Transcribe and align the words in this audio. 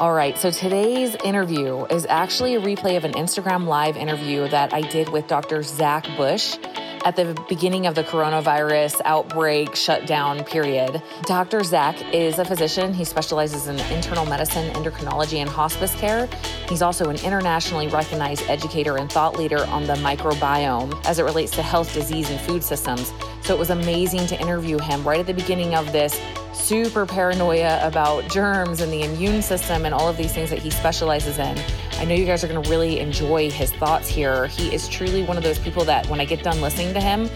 All 0.00 0.12
right, 0.12 0.38
so 0.38 0.52
today's 0.52 1.16
interview 1.24 1.84
is 1.86 2.06
actually 2.08 2.54
a 2.54 2.60
replay 2.60 2.96
of 2.96 3.04
an 3.04 3.14
Instagram 3.14 3.66
live 3.66 3.96
interview 3.96 4.46
that 4.46 4.72
I 4.72 4.82
did 4.82 5.08
with 5.08 5.26
Dr. 5.26 5.64
Zach 5.64 6.06
Bush 6.16 6.56
at 7.04 7.16
the 7.16 7.36
beginning 7.48 7.84
of 7.86 7.96
the 7.96 8.04
coronavirus 8.04 9.00
outbreak 9.04 9.74
shutdown 9.74 10.44
period. 10.44 11.02
Dr. 11.22 11.64
Zach 11.64 11.96
is 12.14 12.38
a 12.38 12.44
physician. 12.44 12.94
He 12.94 13.02
specializes 13.02 13.66
in 13.66 13.76
internal 13.92 14.24
medicine, 14.24 14.72
endocrinology, 14.74 15.38
and 15.38 15.50
hospice 15.50 15.96
care. 15.96 16.28
He's 16.68 16.80
also 16.80 17.10
an 17.10 17.16
internationally 17.24 17.88
recognized 17.88 18.48
educator 18.48 18.98
and 18.98 19.10
thought 19.10 19.36
leader 19.36 19.66
on 19.66 19.88
the 19.88 19.94
microbiome 19.94 21.04
as 21.06 21.18
it 21.18 21.24
relates 21.24 21.50
to 21.56 21.62
health, 21.62 21.92
disease, 21.92 22.30
and 22.30 22.40
food 22.42 22.62
systems. 22.62 23.12
So 23.42 23.52
it 23.52 23.58
was 23.58 23.70
amazing 23.70 24.28
to 24.28 24.40
interview 24.40 24.78
him 24.78 25.02
right 25.02 25.18
at 25.18 25.26
the 25.26 25.34
beginning 25.34 25.74
of 25.74 25.90
this 25.90 26.20
super 26.58 27.06
paranoia 27.06 27.78
about 27.86 28.28
germs 28.28 28.80
and 28.80 28.92
the 28.92 29.02
immune 29.02 29.42
system 29.42 29.86
and 29.86 29.94
all 29.94 30.08
of 30.08 30.16
these 30.16 30.32
things 30.32 30.50
that 30.50 30.58
he 30.58 30.70
specializes 30.70 31.38
in. 31.38 31.58
I 31.92 32.04
know 32.04 32.14
you 32.14 32.26
guys 32.26 32.44
are 32.44 32.48
going 32.48 32.62
to 32.62 32.70
really 32.70 33.00
enjoy 33.00 33.50
his 33.50 33.72
thoughts 33.72 34.08
here. 34.08 34.46
He 34.46 34.74
is 34.74 34.88
truly 34.88 35.22
one 35.22 35.36
of 35.36 35.42
those 35.42 35.58
people 35.58 35.84
that 35.84 36.06
when 36.08 36.20
I 36.20 36.24
get 36.24 36.42
done 36.42 36.60
listening 36.60 36.94
to 36.94 37.00
him, 37.00 37.28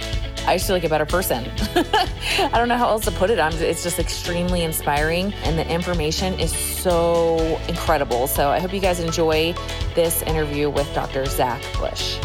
I 0.46 0.56
just 0.56 0.66
feel 0.66 0.76
like 0.76 0.84
a 0.84 0.88
better 0.88 1.06
person. 1.06 1.44
I 1.74 2.50
don't 2.54 2.68
know 2.68 2.76
how 2.76 2.88
else 2.88 3.04
to 3.04 3.12
put 3.12 3.30
it. 3.30 3.38
I'm, 3.38 3.52
it's 3.54 3.82
just 3.82 3.98
extremely 3.98 4.62
inspiring, 4.62 5.32
and 5.44 5.58
the 5.58 5.68
information 5.68 6.38
is 6.40 6.52
so 6.52 7.38
incredible. 7.68 8.26
So 8.26 8.50
I 8.50 8.58
hope 8.58 8.72
you 8.74 8.80
guys 8.80 9.00
enjoy 9.00 9.54
this 9.94 10.22
interview 10.22 10.68
with 10.68 10.92
Dr. 10.94 11.26
Zach 11.26 11.62
Bush. 11.78 12.18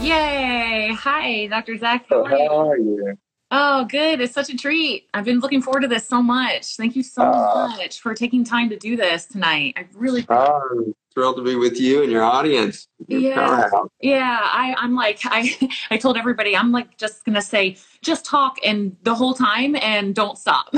Yay! 0.00 0.92
Hi, 0.98 1.46
Dr. 1.46 1.78
Zach. 1.78 2.06
How 2.08 2.24
are 2.24 2.36
you? 2.36 2.48
How 2.48 2.70
are 2.70 2.76
you? 2.76 3.18
Oh, 3.54 3.84
good. 3.84 4.22
It's 4.22 4.32
such 4.32 4.48
a 4.48 4.56
treat. 4.56 5.08
I've 5.12 5.26
been 5.26 5.40
looking 5.40 5.60
forward 5.60 5.80
to 5.80 5.88
this 5.88 6.08
so 6.08 6.22
much. 6.22 6.74
Thank 6.76 6.96
you 6.96 7.02
so 7.02 7.22
uh, 7.22 7.68
much 7.76 8.00
for 8.00 8.14
taking 8.14 8.44
time 8.44 8.70
to 8.70 8.78
do 8.78 8.96
this 8.96 9.26
tonight. 9.26 9.74
I 9.76 9.84
really 9.92 10.24
I'm 10.30 10.94
thrilled 11.12 11.36
to 11.36 11.42
be 11.42 11.56
with 11.56 11.78
you 11.78 12.02
and 12.02 12.10
your 12.10 12.22
audience. 12.22 12.88
yeah. 13.06 13.68
Yeah. 14.00 14.38
I, 14.42 14.74
I'm 14.78 14.94
like, 14.94 15.20
I, 15.24 15.70
I 15.90 15.96
told 15.96 16.16
everybody, 16.16 16.56
I'm 16.56 16.72
like 16.72 16.96
just 16.96 17.24
gonna 17.24 17.42
say 17.42 17.76
just 18.02 18.24
talk 18.24 18.58
and 18.64 18.96
the 19.04 19.14
whole 19.14 19.32
time 19.32 19.76
and 19.76 20.12
don't 20.14 20.36
stop. 20.36 20.68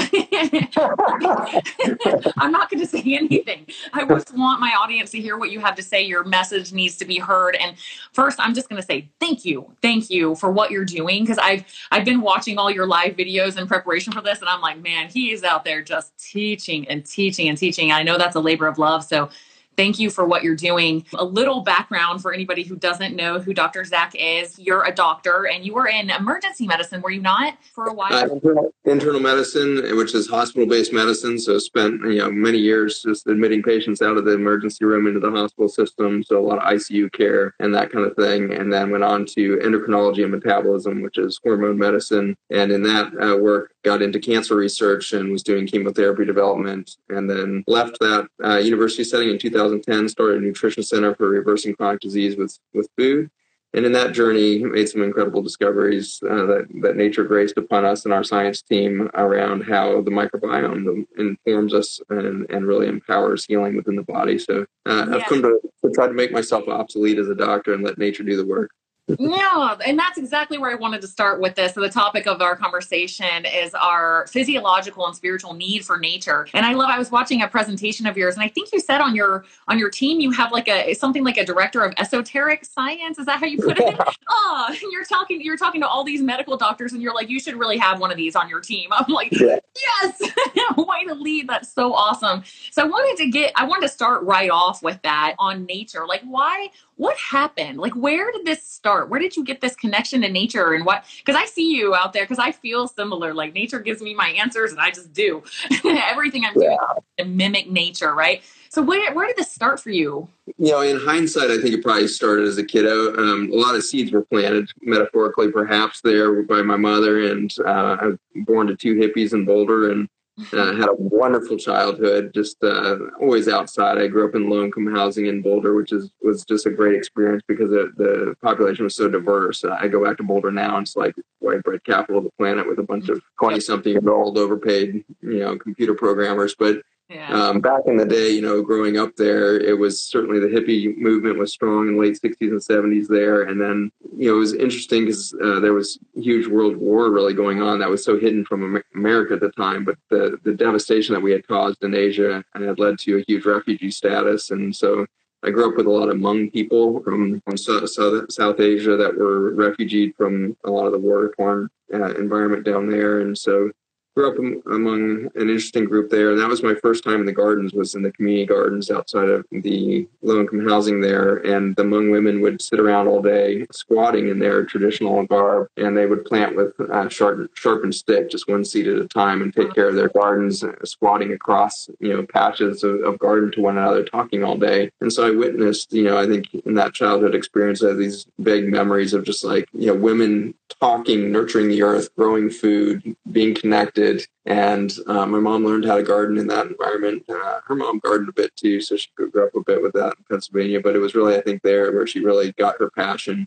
I'm 2.36 2.52
not 2.52 2.70
going 2.70 2.80
to 2.80 2.86
say 2.86 3.02
anything. 3.06 3.66
I 3.94 4.04
just 4.04 4.36
want 4.36 4.60
my 4.60 4.74
audience 4.78 5.10
to 5.12 5.20
hear 5.20 5.38
what 5.38 5.50
you 5.50 5.58
have 5.60 5.74
to 5.76 5.82
say. 5.82 6.02
Your 6.02 6.22
message 6.24 6.74
needs 6.74 6.96
to 6.98 7.06
be 7.06 7.18
heard. 7.18 7.56
And 7.56 7.76
first, 8.12 8.38
I'm 8.38 8.52
just 8.54 8.68
going 8.68 8.80
to 8.80 8.86
say 8.86 9.08
thank 9.20 9.46
you, 9.46 9.74
thank 9.80 10.10
you 10.10 10.34
for 10.34 10.52
what 10.52 10.70
you're 10.70 10.84
doing 10.84 11.22
because 11.24 11.38
I've 11.38 11.64
I've 11.90 12.04
been 12.04 12.20
watching 12.20 12.58
all 12.58 12.70
your 12.70 12.86
live 12.86 13.16
videos 13.16 13.58
in 13.58 13.66
preparation 13.66 14.12
for 14.12 14.20
this, 14.20 14.40
and 14.40 14.48
I'm 14.48 14.60
like, 14.60 14.82
man, 14.82 15.08
he 15.08 15.32
is 15.32 15.44
out 15.44 15.64
there 15.64 15.82
just 15.82 16.12
teaching 16.18 16.86
and 16.88 17.06
teaching 17.06 17.48
and 17.48 17.56
teaching. 17.56 17.90
I 17.90 18.02
know 18.02 18.18
that's 18.18 18.36
a 18.36 18.40
labor 18.40 18.66
of 18.66 18.76
love, 18.76 19.02
so 19.02 19.30
Thank 19.76 19.98
you 19.98 20.10
for 20.10 20.24
what 20.24 20.42
you're 20.42 20.54
doing. 20.54 21.04
A 21.14 21.24
little 21.24 21.62
background 21.62 22.22
for 22.22 22.32
anybody 22.32 22.62
who 22.62 22.76
doesn't 22.76 23.16
know 23.16 23.38
who 23.40 23.52
Dr. 23.52 23.84
Zach 23.84 24.14
is. 24.14 24.58
You're 24.58 24.84
a 24.84 24.94
doctor 24.94 25.46
and 25.46 25.64
you 25.64 25.74
were 25.74 25.88
in 25.88 26.10
emergency 26.10 26.66
medicine, 26.66 27.00
were 27.00 27.10
you 27.10 27.20
not, 27.20 27.58
for 27.74 27.86
a 27.86 27.92
while? 27.92 28.12
Uh, 28.12 28.70
internal, 28.84 29.20
medicine, 29.20 29.96
which 29.96 30.14
is 30.14 30.28
hospital 30.28 30.66
based 30.66 30.92
medicine. 30.92 31.38
So 31.38 31.58
spent 31.58 32.00
you 32.02 32.18
know 32.18 32.30
many 32.30 32.58
years 32.58 33.02
just 33.02 33.26
admitting 33.26 33.62
patients 33.62 34.02
out 34.02 34.16
of 34.16 34.24
the 34.24 34.32
emergency 34.32 34.84
room 34.84 35.06
into 35.06 35.20
the 35.20 35.30
hospital 35.30 35.68
system. 35.68 36.22
So 36.22 36.38
a 36.38 36.44
lot 36.46 36.58
of 36.58 36.64
ICU 36.64 37.12
care 37.12 37.54
and 37.58 37.74
that 37.74 37.90
kind 37.90 38.04
of 38.04 38.14
thing. 38.16 38.52
And 38.52 38.72
then 38.72 38.90
went 38.90 39.04
on 39.04 39.26
to 39.26 39.56
endocrinology 39.58 40.22
and 40.22 40.32
metabolism, 40.32 41.02
which 41.02 41.18
is 41.18 41.40
hormone 41.42 41.78
medicine. 41.78 42.36
And 42.50 42.70
in 42.70 42.82
that 42.82 43.12
uh, 43.20 43.36
work, 43.38 43.72
got 43.82 44.02
into 44.02 44.18
cancer 44.18 44.56
research 44.56 45.12
and 45.12 45.30
was 45.30 45.42
doing 45.42 45.66
chemotherapy 45.66 46.24
development. 46.24 46.96
And 47.08 47.28
then 47.28 47.64
left 47.66 47.98
that 48.00 48.28
uh, 48.44 48.58
university 48.58 49.04
setting 49.04 49.30
in 49.30 49.38
2000. 49.38 49.63
2010, 49.70 50.08
started 50.08 50.42
a 50.42 50.46
nutrition 50.46 50.82
center 50.82 51.14
for 51.14 51.28
reversing 51.28 51.74
chronic 51.74 52.00
disease 52.00 52.36
with, 52.36 52.58
with 52.72 52.88
food. 52.96 53.30
And 53.74 53.84
in 53.84 53.90
that 53.92 54.12
journey, 54.12 54.58
made 54.58 54.88
some 54.88 55.02
incredible 55.02 55.42
discoveries 55.42 56.20
uh, 56.22 56.46
that, 56.46 56.68
that 56.82 56.96
nature 56.96 57.24
graced 57.24 57.58
upon 57.58 57.84
us 57.84 58.04
and 58.04 58.14
our 58.14 58.22
science 58.22 58.62
team 58.62 59.10
around 59.14 59.62
how 59.62 60.00
the 60.00 60.12
microbiome 60.12 61.04
informs 61.18 61.74
us 61.74 62.00
and, 62.08 62.48
and 62.50 62.66
really 62.66 62.86
empowers 62.86 63.44
healing 63.44 63.76
within 63.76 63.96
the 63.96 64.04
body. 64.04 64.38
So 64.38 64.64
uh, 64.86 65.06
yeah. 65.08 65.16
I've 65.16 65.24
come 65.24 65.42
to, 65.42 65.60
to 65.84 65.90
try 65.90 66.06
to 66.06 66.12
make 66.12 66.30
myself 66.30 66.68
obsolete 66.68 67.18
as 67.18 67.28
a 67.28 67.34
doctor 67.34 67.74
and 67.74 67.82
let 67.82 67.98
nature 67.98 68.22
do 68.22 68.36
the 68.36 68.46
work 68.46 68.70
yeah, 69.06 69.76
and 69.86 69.98
that's 69.98 70.16
exactly 70.16 70.56
where 70.56 70.70
I 70.70 70.76
wanted 70.76 71.02
to 71.02 71.08
start 71.08 71.38
with 71.38 71.54
this. 71.54 71.74
So 71.74 71.82
the 71.82 71.90
topic 71.90 72.26
of 72.26 72.40
our 72.40 72.56
conversation 72.56 73.44
is 73.44 73.74
our 73.74 74.26
physiological 74.28 75.06
and 75.06 75.14
spiritual 75.14 75.52
need 75.52 75.84
for 75.84 75.98
nature. 75.98 76.48
And 76.54 76.64
I 76.64 76.72
love 76.72 76.88
I 76.88 76.98
was 76.98 77.10
watching 77.10 77.42
a 77.42 77.48
presentation 77.48 78.06
of 78.06 78.16
yours 78.16 78.34
and 78.34 78.42
I 78.42 78.48
think 78.48 78.72
you 78.72 78.80
said 78.80 79.02
on 79.02 79.14
your 79.14 79.44
on 79.68 79.78
your 79.78 79.90
team 79.90 80.20
you 80.20 80.30
have 80.30 80.52
like 80.52 80.68
a 80.68 80.94
something 80.94 81.22
like 81.22 81.36
a 81.36 81.44
director 81.44 81.82
of 81.82 81.92
esoteric 81.98 82.64
science. 82.64 83.18
Is 83.18 83.26
that 83.26 83.40
how 83.40 83.46
you 83.46 83.58
put 83.58 83.78
it? 83.78 83.94
oh, 84.30 84.74
you're 84.90 85.04
talking 85.04 85.42
you're 85.42 85.58
talking 85.58 85.82
to 85.82 85.86
all 85.86 86.02
these 86.02 86.22
medical 86.22 86.56
doctors 86.56 86.94
and 86.94 87.02
you're 87.02 87.14
like 87.14 87.28
you 87.28 87.40
should 87.40 87.56
really 87.56 87.76
have 87.76 88.00
one 88.00 88.10
of 88.10 88.16
these 88.16 88.34
on 88.34 88.48
your 88.48 88.60
team. 88.60 88.88
I'm 88.92 89.12
like, 89.12 89.32
yeah. 89.32 89.58
yes. 90.02 90.22
Way 90.78 91.04
to 91.08 91.14
lead. 91.14 91.48
That's 91.48 91.70
so 91.70 91.92
awesome. 91.92 92.42
So 92.70 92.82
I 92.82 92.86
wanted 92.86 93.22
to 93.22 93.30
get 93.30 93.52
I 93.54 93.66
wanted 93.66 93.82
to 93.82 93.92
start 93.92 94.22
right 94.22 94.50
off 94.50 94.82
with 94.82 95.00
that 95.02 95.34
on 95.38 95.66
nature. 95.66 96.06
Like 96.06 96.22
why 96.22 96.68
what 96.96 97.16
happened? 97.18 97.78
Like, 97.78 97.94
where 97.94 98.30
did 98.30 98.44
this 98.44 98.62
start? 98.62 99.08
Where 99.08 99.20
did 99.20 99.36
you 99.36 99.44
get 99.44 99.60
this 99.60 99.74
connection 99.74 100.20
to 100.22 100.28
nature 100.28 100.72
and 100.72 100.84
what? 100.84 101.04
Because 101.18 101.40
I 101.40 101.44
see 101.46 101.74
you 101.74 101.94
out 101.94 102.12
there 102.12 102.24
because 102.24 102.38
I 102.38 102.52
feel 102.52 102.86
similar. 102.86 103.34
Like, 103.34 103.52
nature 103.52 103.80
gives 103.80 104.00
me 104.00 104.14
my 104.14 104.28
answers 104.28 104.70
and 104.70 104.80
I 104.80 104.90
just 104.90 105.12
do 105.12 105.42
everything 105.84 106.44
I'm 106.44 106.54
doing 106.54 106.78
to 107.18 107.24
mimic 107.24 107.68
nature, 107.68 108.14
right? 108.14 108.42
So, 108.68 108.82
where, 108.82 109.12
where 109.14 109.26
did 109.26 109.36
this 109.36 109.52
start 109.52 109.80
for 109.80 109.90
you? 109.90 110.28
You 110.58 110.72
know, 110.72 110.80
in 110.80 110.98
hindsight, 110.98 111.50
I 111.50 111.58
think 111.60 111.74
it 111.74 111.82
probably 111.82 112.08
started 112.08 112.46
as 112.46 112.58
a 112.58 112.64
kiddo. 112.64 113.16
Um, 113.16 113.50
a 113.52 113.56
lot 113.56 113.74
of 113.74 113.84
seeds 113.84 114.12
were 114.12 114.24
planted, 114.24 114.70
metaphorically, 114.82 115.50
perhaps, 115.50 116.00
there 116.00 116.42
by 116.42 116.62
my 116.62 116.76
mother. 116.76 117.30
And 117.30 117.54
uh, 117.64 117.96
I 118.00 118.06
was 118.06 118.18
born 118.34 118.66
to 118.68 118.76
two 118.76 118.94
hippies 118.94 119.32
in 119.32 119.44
Boulder. 119.44 119.90
And 119.90 120.08
uh, 120.52 120.74
had 120.74 120.88
a 120.88 120.94
wonderful 120.94 121.56
childhood, 121.56 122.32
just 122.34 122.62
uh, 122.62 122.96
always 123.20 123.46
outside. 123.48 123.98
I 123.98 124.08
grew 124.08 124.28
up 124.28 124.34
in 124.34 124.50
low 124.50 124.64
income 124.64 124.92
housing 124.92 125.26
in 125.26 125.42
Boulder, 125.42 125.74
which 125.74 125.92
is 125.92 126.10
was 126.22 126.44
just 126.44 126.66
a 126.66 126.70
great 126.70 126.96
experience 126.96 127.42
because 127.46 127.70
the, 127.70 127.92
the 127.96 128.34
population 128.42 128.84
was 128.84 128.96
so 128.96 129.08
diverse. 129.08 129.62
Uh, 129.62 129.76
I 129.80 129.86
go 129.88 130.04
back 130.04 130.16
to 130.16 130.24
Boulder 130.24 130.50
now, 130.50 130.76
and 130.76 130.86
it's 130.86 130.96
like 130.96 131.14
white 131.38 131.62
bread 131.62 131.84
capital 131.84 132.18
of 132.18 132.24
the 132.24 132.30
planet 132.38 132.66
with 132.66 132.80
a 132.80 132.82
bunch 132.82 133.08
of 133.08 133.22
twenty 133.38 133.60
something 133.60 133.92
year 133.92 134.10
old 134.10 134.36
overpaid, 134.36 135.04
you 135.22 135.38
know, 135.38 135.56
computer 135.56 135.94
programmers. 135.94 136.56
But 136.58 136.82
yeah. 137.10 137.28
Um, 137.28 137.60
back 137.60 137.82
in 137.86 137.98
the 137.98 138.06
day, 138.06 138.30
you 138.30 138.40
know, 138.40 138.62
growing 138.62 138.96
up 138.96 139.14
there, 139.16 139.60
it 139.60 139.78
was 139.78 140.00
certainly 140.00 140.40
the 140.40 140.46
hippie 140.46 140.96
movement 140.96 141.38
was 141.38 141.52
strong 141.52 141.88
in 141.88 141.94
the 141.94 142.00
late 142.00 142.18
60s 142.18 142.36
and 142.40 142.60
70s 142.60 143.06
there. 143.08 143.42
And 143.42 143.60
then, 143.60 143.92
you 144.16 144.30
know, 144.30 144.36
it 144.36 144.38
was 144.38 144.54
interesting 144.54 145.02
because 145.04 145.34
uh, 145.42 145.60
there 145.60 145.74
was 145.74 145.98
huge 146.14 146.46
world 146.46 146.76
war 146.76 147.10
really 147.10 147.34
going 147.34 147.60
on 147.60 147.78
that 147.78 147.90
was 147.90 148.02
so 148.02 148.18
hidden 148.18 148.44
from 148.46 148.82
America 148.94 149.34
at 149.34 149.40
the 149.40 149.50
time. 149.50 149.84
But 149.84 149.98
the, 150.08 150.38
the 150.44 150.54
devastation 150.54 151.14
that 151.14 151.20
we 151.20 151.32
had 151.32 151.46
caused 151.46 151.84
in 151.84 151.94
Asia 151.94 152.42
had 152.54 152.78
led 152.78 152.98
to 153.00 153.18
a 153.18 153.24
huge 153.28 153.44
refugee 153.44 153.90
status. 153.90 154.50
And 154.50 154.74
so 154.74 155.04
I 155.42 155.50
grew 155.50 155.68
up 155.68 155.76
with 155.76 155.86
a 155.86 155.90
lot 155.90 156.08
of 156.08 156.16
Hmong 156.16 156.50
people 156.54 157.02
from, 157.02 157.42
from 157.42 157.58
South, 157.58 157.90
South 158.30 158.60
Asia 158.60 158.96
that 158.96 159.14
were 159.14 159.50
refugeed 159.50 160.16
from 160.16 160.56
a 160.64 160.70
lot 160.70 160.86
of 160.86 160.92
the 160.92 160.98
war 160.98 161.34
torn 161.36 161.68
uh, 161.92 162.14
environment 162.14 162.64
down 162.64 162.88
there. 162.88 163.20
And 163.20 163.36
so 163.36 163.70
grew 164.14 164.30
up 164.30 164.64
among 164.66 165.28
an 165.34 165.48
interesting 165.48 165.84
group 165.84 166.10
there 166.10 166.30
and 166.30 166.40
that 166.40 166.48
was 166.48 166.62
my 166.62 166.74
first 166.74 167.02
time 167.02 167.20
in 167.20 167.26
the 167.26 167.32
gardens 167.32 167.72
was 167.72 167.94
in 167.94 168.02
the 168.02 168.12
community 168.12 168.46
gardens 168.46 168.90
outside 168.90 169.28
of 169.28 169.44
the 169.50 170.06
low 170.22 170.40
income 170.40 170.66
housing 170.68 171.00
there 171.00 171.36
and 171.38 171.74
the 171.76 171.82
Hmong 171.82 172.12
women 172.12 172.40
would 172.40 172.62
sit 172.62 172.78
around 172.78 173.08
all 173.08 173.20
day 173.20 173.66
squatting 173.72 174.28
in 174.28 174.38
their 174.38 174.64
traditional 174.64 175.24
garb 175.26 175.68
and 175.76 175.96
they 175.96 176.06
would 176.06 176.24
plant 176.24 176.54
with 176.54 176.78
a 176.78 177.10
sharp, 177.10 177.50
sharpened 177.56 177.94
stick 177.94 178.30
just 178.30 178.48
one 178.48 178.64
seed 178.64 178.86
at 178.86 178.98
a 178.98 179.08
time 179.08 179.42
and 179.42 179.52
take 179.52 179.74
care 179.74 179.88
of 179.88 179.96
their 179.96 180.08
gardens 180.08 180.62
uh, 180.62 180.72
squatting 180.84 181.32
across 181.32 181.88
you 181.98 182.14
know 182.14 182.24
patches 182.24 182.84
of, 182.84 183.00
of 183.02 183.18
garden 183.18 183.50
to 183.50 183.60
one 183.60 183.76
another 183.76 184.04
talking 184.04 184.44
all 184.44 184.56
day. 184.56 184.90
And 185.00 185.12
so 185.12 185.26
i 185.26 185.30
witnessed 185.30 185.92
you 185.92 186.04
know 186.04 186.16
i 186.16 186.26
think 186.26 186.54
in 186.54 186.74
that 186.74 186.94
childhood 186.94 187.34
experience 187.34 187.82
i 187.82 187.88
have 187.88 187.98
these 187.98 188.26
vague 188.38 188.68
memories 188.68 189.12
of 189.12 189.24
just 189.24 189.44
like 189.44 189.68
you 189.72 189.88
know 189.88 189.94
women 189.94 190.54
talking 190.80 191.32
nurturing 191.32 191.68
the 191.68 191.82
earth 191.82 192.14
growing 192.16 192.50
food 192.50 193.16
being 193.30 193.54
connected 193.54 194.03
did. 194.04 194.26
And 194.46 194.92
uh, 195.06 195.26
my 195.26 195.38
mom 195.38 195.64
learned 195.64 195.84
how 195.84 195.96
to 195.96 196.02
garden 196.02 196.38
in 196.38 196.46
that 196.48 196.66
environment. 196.66 197.24
Uh, 197.28 197.60
her 197.66 197.74
mom 197.74 197.98
gardened 198.00 198.28
a 198.28 198.32
bit 198.32 198.54
too, 198.56 198.80
so 198.80 198.96
she 198.96 199.08
grew 199.16 199.30
up 199.44 199.54
a 199.54 199.62
bit 199.62 199.82
with 199.82 199.92
that 199.94 200.14
in 200.18 200.24
Pennsylvania. 200.30 200.80
But 200.80 200.96
it 200.96 201.00
was 201.00 201.14
really, 201.14 201.36
I 201.36 201.40
think, 201.40 201.62
there 201.62 201.92
where 201.92 202.06
she 202.06 202.20
really 202.20 202.52
got 202.52 202.78
her 202.78 202.90
passion. 202.90 203.46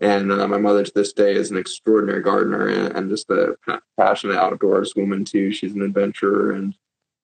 And 0.00 0.32
uh, 0.32 0.48
my 0.48 0.58
mother 0.58 0.84
to 0.84 0.92
this 0.94 1.12
day 1.12 1.34
is 1.34 1.50
an 1.50 1.56
extraordinary 1.56 2.22
gardener 2.22 2.68
and, 2.68 2.96
and 2.96 3.10
just 3.10 3.30
a 3.30 3.56
passionate 3.96 4.36
outdoors 4.36 4.94
woman 4.96 5.24
too. 5.24 5.52
She's 5.52 5.74
an 5.74 5.82
adventurer 5.82 6.52
and 6.52 6.74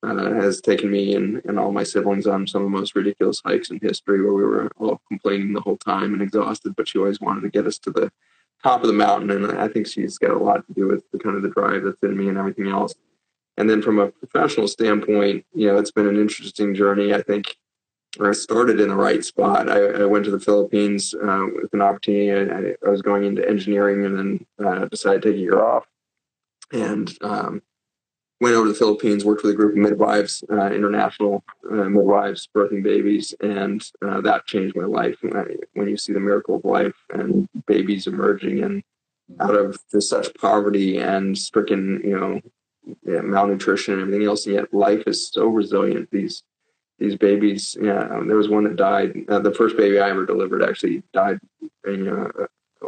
uh, 0.02 0.32
has 0.34 0.60
taken 0.60 0.90
me 0.90 1.14
and, 1.14 1.42
and 1.44 1.58
all 1.58 1.72
my 1.72 1.82
siblings 1.82 2.26
on 2.26 2.46
some 2.46 2.62
of 2.62 2.70
the 2.70 2.78
most 2.78 2.94
ridiculous 2.94 3.42
hikes 3.44 3.70
in 3.70 3.78
history 3.82 4.22
where 4.22 4.32
we 4.32 4.44
were 4.44 4.70
all 4.78 5.00
complaining 5.08 5.52
the 5.52 5.60
whole 5.60 5.76
time 5.76 6.14
and 6.14 6.22
exhausted, 6.22 6.74
but 6.76 6.88
she 6.88 6.98
always 6.98 7.20
wanted 7.20 7.42
to 7.42 7.50
get 7.50 7.66
us 7.66 7.78
to 7.78 7.90
the 7.90 8.10
top 8.62 8.82
of 8.82 8.86
the 8.86 8.92
mountain. 8.92 9.30
And 9.30 9.58
I 9.58 9.68
think 9.68 9.86
she's 9.86 10.18
got 10.18 10.32
a 10.32 10.38
lot 10.38 10.66
to 10.66 10.74
do 10.74 10.86
with 10.86 11.04
the 11.12 11.18
kind 11.18 11.36
of 11.36 11.42
the 11.42 11.50
drive 11.50 11.84
that's 11.84 12.02
in 12.02 12.16
me 12.16 12.28
and 12.28 12.38
everything 12.38 12.68
else. 12.68 12.94
And 13.56 13.68
then 13.68 13.82
from 13.82 13.98
a 13.98 14.10
professional 14.10 14.68
standpoint, 14.68 15.44
you 15.54 15.66
know, 15.66 15.76
it's 15.76 15.90
been 15.90 16.08
an 16.08 16.18
interesting 16.18 16.74
journey. 16.74 17.12
I 17.12 17.22
think 17.22 17.56
I 18.20 18.32
started 18.32 18.80
in 18.80 18.88
the 18.88 18.96
right 18.96 19.24
spot. 19.24 19.68
I, 19.68 20.02
I 20.02 20.04
went 20.06 20.24
to 20.24 20.30
the 20.30 20.40
Philippines 20.40 21.14
uh, 21.14 21.46
with 21.54 21.72
an 21.72 21.82
opportunity. 21.82 22.32
I, 22.32 22.74
I, 22.86 22.90
was 22.90 23.02
going 23.02 23.24
into 23.24 23.46
engineering 23.48 24.04
and 24.04 24.18
then 24.18 24.46
uh, 24.64 24.84
decided 24.86 25.22
to 25.22 25.28
take 25.28 25.36
a 25.36 25.40
year 25.40 25.62
off 25.62 25.86
and 26.72 27.16
um, 27.20 27.62
went 28.40 28.54
over 28.54 28.66
to 28.66 28.72
the 28.72 28.78
Philippines, 28.78 29.24
worked 29.24 29.42
with 29.42 29.52
a 29.52 29.56
group 29.56 29.72
of 29.72 29.78
midwives, 29.78 30.42
uh, 30.50 30.70
international 30.72 31.44
uh, 31.70 31.84
midwives, 31.84 32.48
birthing 32.54 32.82
babies, 32.82 33.34
and 33.40 33.86
uh, 34.02 34.20
that 34.22 34.46
changed 34.46 34.74
my 34.74 34.84
life. 34.84 35.16
When, 35.74 35.88
you 35.88 35.96
see 35.96 36.12
the 36.12 36.20
miracle 36.20 36.56
of 36.56 36.64
life 36.64 36.96
and 37.10 37.48
babies 37.66 38.06
emerging 38.06 38.62
and 38.64 38.82
out 39.40 39.54
of 39.54 39.78
such 39.98 40.34
poverty 40.34 40.98
and 40.98 41.36
stricken, 41.36 42.00
you 42.02 42.18
know, 42.18 42.40
yeah, 43.06 43.20
malnutrition 43.20 43.94
and 43.94 44.02
everything 44.02 44.26
else, 44.26 44.46
and 44.46 44.54
yet 44.54 44.72
life 44.72 45.02
is 45.06 45.28
so 45.28 45.46
resilient. 45.46 46.08
These 46.10 46.42
these 46.98 47.16
babies, 47.16 47.76
yeah, 47.80 48.08
um, 48.08 48.26
there 48.26 48.36
was 48.36 48.48
one 48.48 48.64
that 48.64 48.76
died. 48.76 49.24
Uh, 49.28 49.38
the 49.38 49.54
first 49.54 49.76
baby 49.76 49.98
I 49.98 50.10
ever 50.10 50.26
delivered 50.26 50.62
actually 50.62 51.02
died, 51.14 51.40
you 51.86 51.96
know, 51.98 52.30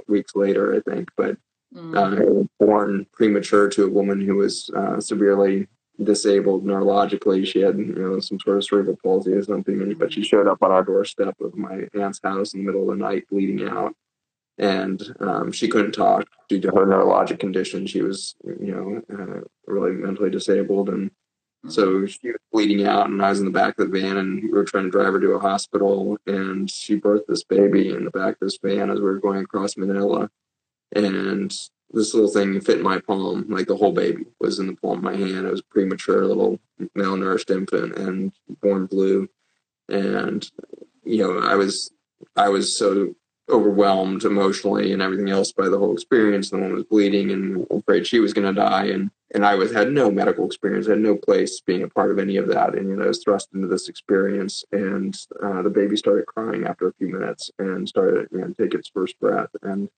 weeks 0.09 0.35
later, 0.35 0.75
I 0.75 0.81
think, 0.91 1.09
but 1.17 1.37
mm. 1.75 1.97
uh, 1.97 2.47
born 2.59 3.07
premature 3.13 3.69
to 3.71 3.85
a 3.85 3.91
woman 3.91 4.21
who 4.21 4.37
was 4.37 4.71
uh, 4.77 5.01
severely 5.01 5.67
disabled 6.03 6.65
neurologically. 6.65 7.47
She 7.47 7.61
had, 7.61 7.79
you 7.79 7.95
know, 7.95 8.21
some 8.21 8.41
sort 8.41 8.57
of 8.57 8.65
cerebral 8.65 8.99
palsy 9.03 9.33
or 9.33 9.43
something, 9.43 9.95
but 9.95 10.13
she 10.13 10.25
showed 10.25 10.49
up 10.49 10.63
on 10.63 10.73
our 10.73 10.83
doorstep 10.83 11.41
of 11.41 11.55
my 11.57 11.87
aunt's 11.95 12.21
house 12.23 12.55
in 12.55 12.61
the 12.61 12.67
middle 12.67 12.91
of 12.91 12.99
the 12.99 13.03
night, 13.03 13.25
bleeding 13.29 13.69
out 13.69 13.95
and 14.59 15.03
um, 15.21 15.53
she 15.53 15.69
couldn't 15.69 15.93
talk 15.93 16.27
due 16.49 16.61
to 16.61 16.69
her 16.69 16.87
neurologic 16.87 17.41
condition. 17.41 17.87
She 17.87 18.03
was, 18.03 18.37
you 18.45 18.75
know, 18.75 19.03
uh, 19.13 19.41
really 19.67 19.93
mentally 19.93 20.31
disabled, 20.31 20.89
and 20.89 21.11
so 21.69 21.87
mm-hmm. 21.87 22.07
she 22.07 22.29
was 22.29 22.41
bleeding 22.53 22.87
out. 22.87 23.09
And 23.09 23.23
I 23.23 23.31
was 23.31 23.41
in 23.41 23.47
the 23.47 23.51
back 23.51 23.79
of 23.79 23.91
the 23.91 24.01
van, 24.01 24.19
and 24.19 24.43
we 24.43 24.51
were 24.51 24.65
trying 24.65 24.85
to 24.85 24.91
drive 24.91 25.15
her 25.15 25.21
to 25.21 25.33
a 25.33 25.41
hospital. 25.41 26.19
And 26.27 26.71
she 26.71 27.01
birthed 27.01 27.27
this 27.29 27.45
baby 27.45 27.91
in 27.91 28.05
the 28.05 28.11
back 28.11 28.35
of 28.35 28.41
this 28.41 28.59
van 28.63 28.91
as 28.91 28.99
we 28.99 29.05
were 29.05 29.21
going 29.21 29.43
across 29.43 29.77
Manila. 29.77 30.31
And 30.95 31.51
this 31.93 32.15
little 32.15 32.31
thing 32.31 32.61
fit 32.61 32.79
in 32.79 32.85
my 32.85 33.01
palm, 33.01 33.47
like 33.49 33.67
the 33.67 33.77
whole 33.77 33.93
baby 33.93 34.25
was 34.41 34.59
in 34.59 34.67
the 34.67 34.77
palm 34.77 34.99
of 34.99 35.05
my 35.05 35.17
hand. 35.17 35.47
It 35.47 35.51
was 35.51 35.61
a 35.61 35.65
premature 35.65 36.25
little 36.27 36.59
malnourished 36.97 37.55
infant 37.55 37.97
and 37.97 38.33
born 38.61 38.87
blue. 38.87 39.29
And 39.89 40.49
you 41.05 41.19
know, 41.19 41.41
I 41.41 41.55
was 41.55 41.91
I 42.37 42.49
was 42.49 42.77
so 42.77 43.15
overwhelmed 43.51 44.25
emotionally 44.25 44.93
and 44.93 45.03
everything 45.03 45.29
else 45.29 45.53
by 45.53 45.69
the 45.69 45.79
whole 45.79 45.93
experience. 45.93 46.51
The 46.51 46.57
woman 46.57 46.75
was 46.75 46.85
bleeding 46.85 47.31
and 47.31 47.67
afraid 47.71 48.07
she 48.07 48.21
was 48.21 48.33
going 48.33 48.47
to 48.47 48.61
die, 48.61 48.87
and 48.87 49.11
and 49.35 49.45
I 49.45 49.55
was 49.55 49.73
had 49.73 49.93
no 49.93 50.11
medical 50.11 50.47
experience, 50.47 50.87
had 50.87 50.99
no 50.99 51.17
place 51.17 51.61
being 51.61 51.83
a 51.83 51.89
part 51.89 52.11
of 52.11 52.19
any 52.19 52.37
of 52.37 52.49
that, 52.49 52.75
and 52.75 52.89
you 52.89 52.97
know, 52.97 53.05
I 53.05 53.09
was 53.09 53.23
thrust 53.23 53.49
into 53.55 53.67
this 53.67 53.89
experience, 53.89 54.65
and 54.73 55.17
uh, 55.43 55.63
the 55.63 55.71
baby 55.71 55.97
started 55.97 56.27
crying 56.27 56.65
after 56.65 56.89
a 56.89 56.93
few 56.95 57.09
minutes 57.09 57.51
and 57.59 57.89
started 57.89 58.29
you 58.31 58.39
know 58.39 58.55
take 58.59 58.75
its 58.75 58.89
first 58.89 59.19
breath, 59.21 59.51
and 59.63 59.89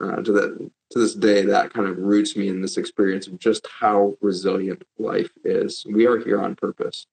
uh, 0.00 0.16
to 0.22 0.32
that 0.32 0.70
to 0.90 0.98
this 0.98 1.14
day, 1.14 1.42
that 1.42 1.72
kind 1.72 1.86
of 1.86 1.98
roots 1.98 2.34
me 2.36 2.48
in 2.48 2.62
this 2.62 2.78
experience 2.78 3.26
of 3.26 3.38
just 3.38 3.66
how 3.66 4.16
resilient 4.20 4.82
life 4.98 5.30
is. 5.44 5.84
We 5.88 6.06
are 6.06 6.18
here 6.18 6.40
on 6.40 6.56
purpose. 6.56 7.06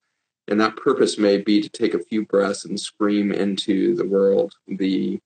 And 0.48 0.62
that 0.62 0.78
purpose 0.78 1.18
may 1.18 1.40
be 1.40 1.62
to 1.62 1.70
take 1.70 1.94
a 1.94 2.00
few 2.00 2.26
breaths 2.26 2.66
and 2.66 2.80
scream 2.80 3.32
into 3.32 3.96
the 3.96 4.08
world 4.08 4.54
the 4.68 5.20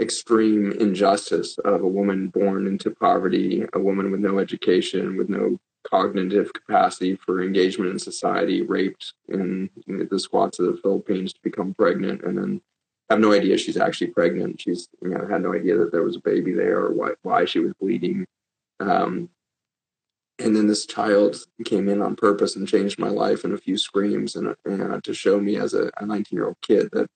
extreme 0.00 0.72
injustice 0.72 1.58
of 1.58 1.82
a 1.82 1.88
woman 1.88 2.28
born 2.28 2.66
into 2.66 2.90
poverty, 2.90 3.64
a 3.74 3.78
woman 3.78 4.10
with 4.10 4.20
no 4.20 4.38
education, 4.38 5.16
with 5.16 5.28
no 5.28 5.60
cognitive 5.84 6.52
capacity 6.52 7.16
for 7.16 7.42
engagement 7.42 7.90
in 7.90 7.98
society, 7.98 8.62
raped 8.62 9.12
in, 9.28 9.68
the 9.86 10.18
squats 10.18 10.58
of 10.58 10.66
the 10.66 10.80
Philippines 10.80 11.32
to 11.32 11.40
become 11.42 11.74
pregnant, 11.74 12.22
and 12.22 12.36
then 12.36 12.60
have 13.10 13.20
no 13.20 13.32
idea 13.32 13.58
she's 13.58 13.76
actually 13.76 14.06
pregnant. 14.08 14.60
She's 14.60 14.88
you 15.02 15.10
know 15.10 15.26
had 15.28 15.42
no 15.42 15.52
idea 15.54 15.76
that 15.76 15.92
there 15.92 16.04
was 16.04 16.16
a 16.16 16.20
baby 16.20 16.52
there 16.52 16.78
or 16.78 16.92
why 16.92 17.10
why 17.22 17.44
she 17.44 17.58
was 17.58 17.72
bleeding. 17.80 18.24
Um, 18.78 19.28
and 20.38 20.56
then 20.56 20.68
this 20.68 20.86
child 20.86 21.36
came 21.66 21.88
in 21.88 22.00
on 22.00 22.16
purpose 22.16 22.56
and 22.56 22.66
changed 22.66 22.98
my 22.98 23.08
life 23.08 23.44
in 23.44 23.52
a 23.52 23.58
few 23.58 23.76
screams 23.76 24.36
and, 24.36 24.54
and 24.64 25.04
to 25.04 25.12
show 25.12 25.38
me 25.38 25.56
as 25.56 25.74
a 25.74 25.90
19 26.00 26.24
year 26.34 26.46
old 26.46 26.56
kid 26.62 26.88
that 26.92 27.08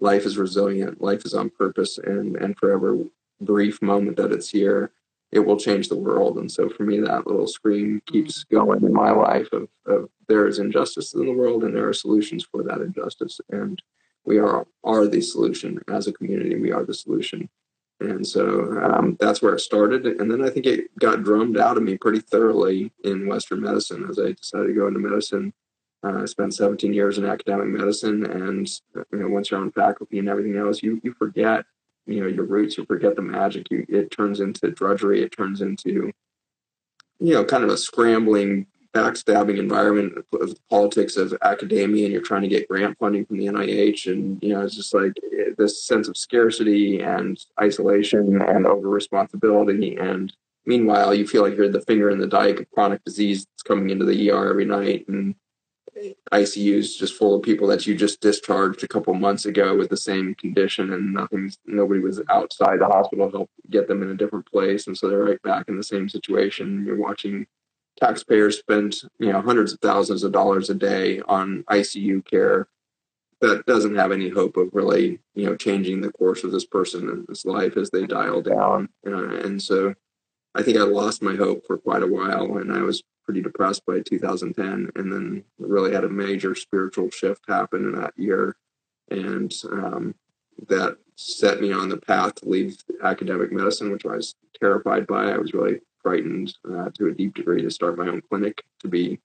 life 0.00 0.24
is 0.24 0.38
resilient, 0.38 1.02
life 1.02 1.26
is 1.26 1.34
on 1.34 1.50
purpose, 1.50 1.98
and 1.98 2.36
and 2.36 2.56
for 2.56 2.72
every 2.72 3.10
brief 3.40 3.82
moment 3.82 4.16
that 4.16 4.32
it's 4.32 4.50
here, 4.50 4.92
it 5.32 5.40
will 5.40 5.56
change 5.56 5.88
the 5.88 5.96
world. 5.96 6.38
And 6.38 6.50
so 6.50 6.68
for 6.68 6.84
me, 6.84 7.00
that 7.00 7.26
little 7.26 7.46
scream 7.46 8.02
keeps 8.06 8.44
going 8.44 8.82
in 8.84 8.92
my 8.92 9.10
life 9.10 9.48
of, 9.52 9.68
of 9.86 10.08
there 10.28 10.46
is 10.46 10.58
injustice 10.58 11.14
in 11.14 11.26
the 11.26 11.32
world, 11.32 11.64
and 11.64 11.74
there 11.74 11.88
are 11.88 11.92
solutions 11.92 12.44
for 12.44 12.62
that 12.62 12.80
injustice, 12.80 13.40
and 13.50 13.82
we 14.30 14.38
are 14.38 14.66
are 14.84 15.06
the 15.06 15.20
solution 15.20 15.80
as 15.88 16.06
a 16.06 16.12
community. 16.12 16.58
We 16.58 16.72
are 16.72 16.84
the 16.84 16.94
solution. 16.94 17.48
And 18.00 18.26
so 18.26 18.44
um, 18.82 19.18
that's 19.20 19.42
where 19.42 19.54
it 19.54 19.60
started. 19.60 20.06
And 20.06 20.30
then 20.30 20.42
I 20.42 20.48
think 20.48 20.64
it 20.64 20.86
got 20.98 21.22
drummed 21.22 21.58
out 21.58 21.76
of 21.76 21.82
me 21.82 21.98
pretty 21.98 22.20
thoroughly 22.20 22.92
in 23.04 23.28
Western 23.28 23.60
medicine 23.60 24.06
as 24.08 24.18
I 24.18 24.32
decided 24.32 24.68
to 24.68 24.74
go 24.74 24.86
into 24.86 25.00
medicine 25.00 25.52
uh, 26.02 26.22
I 26.22 26.24
spent 26.24 26.54
17 26.54 26.92
years 26.92 27.18
in 27.18 27.26
academic 27.26 27.66
medicine, 27.66 28.24
and 28.24 28.68
you 29.12 29.18
know, 29.18 29.28
once 29.28 29.50
you're 29.50 29.60
on 29.60 29.70
faculty 29.72 30.18
and 30.18 30.28
everything 30.28 30.56
else, 30.56 30.82
you 30.82 31.00
you 31.04 31.12
forget 31.12 31.64
you 32.06 32.20
know 32.20 32.26
your 32.26 32.44
roots, 32.44 32.78
you 32.78 32.86
forget 32.86 33.16
the 33.16 33.22
magic. 33.22 33.66
You, 33.70 33.84
it 33.88 34.10
turns 34.10 34.40
into 34.40 34.70
drudgery. 34.70 35.22
It 35.22 35.36
turns 35.36 35.60
into 35.60 36.10
you 37.18 37.34
know 37.34 37.44
kind 37.44 37.64
of 37.64 37.70
a 37.70 37.76
scrambling, 37.76 38.66
backstabbing 38.94 39.58
environment 39.58 40.24
of 40.32 40.54
politics 40.68 41.16
of 41.16 41.34
academia, 41.42 42.04
and 42.04 42.12
you're 42.12 42.22
trying 42.22 42.42
to 42.42 42.48
get 42.48 42.68
grant 42.68 42.98
funding 42.98 43.24
from 43.24 43.38
the 43.38 43.46
NIH, 43.46 44.10
and 44.10 44.42
you 44.42 44.50
know 44.52 44.62
it's 44.62 44.76
just 44.76 44.94
like 44.94 45.12
eh, 45.38 45.50
this 45.56 45.84
sense 45.84 46.08
of 46.08 46.16
scarcity 46.16 47.00
and 47.00 47.44
isolation 47.60 48.40
and 48.42 48.66
over 48.66 48.88
responsibility 48.88 49.96
and 49.96 50.32
meanwhile 50.66 51.14
you 51.14 51.26
feel 51.26 51.42
like 51.42 51.56
you're 51.56 51.70
the 51.70 51.80
finger 51.82 52.10
in 52.10 52.18
the 52.18 52.26
dike 52.26 52.60
of 52.60 52.70
chronic 52.70 53.02
disease 53.04 53.46
that's 53.46 53.62
coming 53.62 53.90
into 53.90 54.04
the 54.04 54.30
ER 54.30 54.50
every 54.50 54.64
night 54.64 55.06
and 55.08 55.34
ICUs 56.32 56.96
just 56.96 57.14
full 57.14 57.34
of 57.34 57.42
people 57.42 57.66
that 57.66 57.86
you 57.86 57.94
just 57.94 58.20
discharged 58.20 58.82
a 58.82 58.88
couple 58.88 59.12
months 59.14 59.44
ago 59.44 59.76
with 59.76 59.90
the 59.90 59.96
same 59.96 60.34
condition, 60.34 60.92
and 60.92 61.12
nothing's 61.12 61.58
nobody 61.66 62.00
was 62.00 62.22
outside 62.30 62.80
the 62.80 62.86
hospital 62.86 63.30
to 63.30 63.36
help 63.38 63.50
get 63.70 63.88
them 63.88 64.02
in 64.02 64.10
a 64.10 64.14
different 64.14 64.46
place, 64.46 64.86
and 64.86 64.96
so 64.96 65.08
they're 65.08 65.24
right 65.24 65.42
back 65.42 65.68
in 65.68 65.76
the 65.76 65.82
same 65.82 66.08
situation. 66.08 66.84
You're 66.86 66.96
watching 66.96 67.46
taxpayers 67.98 68.58
spend 68.58 68.94
you 69.18 69.32
know 69.32 69.40
hundreds 69.40 69.72
of 69.72 69.80
thousands 69.80 70.22
of 70.22 70.32
dollars 70.32 70.70
a 70.70 70.74
day 70.74 71.20
on 71.26 71.64
ICU 71.70 72.24
care 72.24 72.68
that 73.40 73.64
doesn't 73.66 73.96
have 73.96 74.12
any 74.12 74.28
hope 74.28 74.56
of 74.56 74.68
really 74.72 75.18
you 75.34 75.46
know 75.46 75.56
changing 75.56 76.00
the 76.00 76.12
course 76.12 76.44
of 76.44 76.52
this 76.52 76.66
person 76.66 77.08
and 77.08 77.26
this 77.26 77.44
life 77.44 77.76
as 77.76 77.90
they 77.90 78.06
dial 78.06 78.42
down, 78.42 78.88
uh, 79.06 79.28
and 79.40 79.60
so 79.62 79.94
I 80.54 80.62
think 80.62 80.76
I 80.76 80.82
lost 80.82 81.22
my 81.22 81.36
hope 81.36 81.66
for 81.66 81.78
quite 81.78 82.02
a 82.02 82.08
while, 82.08 82.58
and 82.58 82.72
I 82.72 82.82
was 82.82 83.02
pretty 83.24 83.42
depressed 83.42 83.86
by 83.86 84.00
2010, 84.00 84.90
and 84.96 85.12
then 85.12 85.44
really 85.58 85.92
had 85.92 86.04
a 86.04 86.08
major 86.08 86.54
spiritual 86.54 87.10
shift 87.10 87.44
happen 87.48 87.84
in 87.84 87.94
that 88.00 88.14
year, 88.16 88.56
and 89.10 89.54
um, 89.70 90.14
that 90.68 90.96
set 91.16 91.60
me 91.60 91.72
on 91.72 91.88
the 91.88 91.98
path 91.98 92.36
to 92.36 92.48
leave 92.48 92.78
academic 93.02 93.52
medicine, 93.52 93.92
which 93.92 94.06
I 94.06 94.16
was 94.16 94.34
terrified 94.58 95.06
by. 95.06 95.30
I 95.30 95.38
was 95.38 95.52
really 95.54 95.80
frightened 96.02 96.54
uh, 96.70 96.90
to 96.96 97.08
a 97.08 97.12
deep 97.12 97.34
degree 97.34 97.62
to 97.62 97.70
start 97.70 97.98
my 97.98 98.08
own 98.08 98.22
clinic, 98.28 98.62
to 98.80 98.88
be 98.88 99.20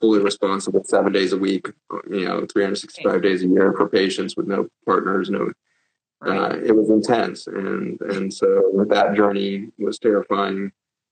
fully 0.00 0.20
responsible 0.20 0.82
seven 0.84 1.12
days 1.12 1.32
a 1.32 1.38
week, 1.38 1.68
you 2.10 2.24
know, 2.24 2.46
365 2.46 3.22
days 3.22 3.42
a 3.42 3.46
year 3.46 3.72
for 3.76 3.88
patients 3.88 4.36
with 4.36 4.46
no 4.46 4.68
partners, 4.86 5.30
no. 5.30 5.52
Uh, 6.24 6.56
it 6.62 6.76
was 6.76 6.90
intense, 6.90 7.46
and 7.46 7.98
and 8.02 8.32
so 8.32 8.84
that 8.90 9.14
journey 9.14 9.68
was 9.78 9.98
terrifying 9.98 10.70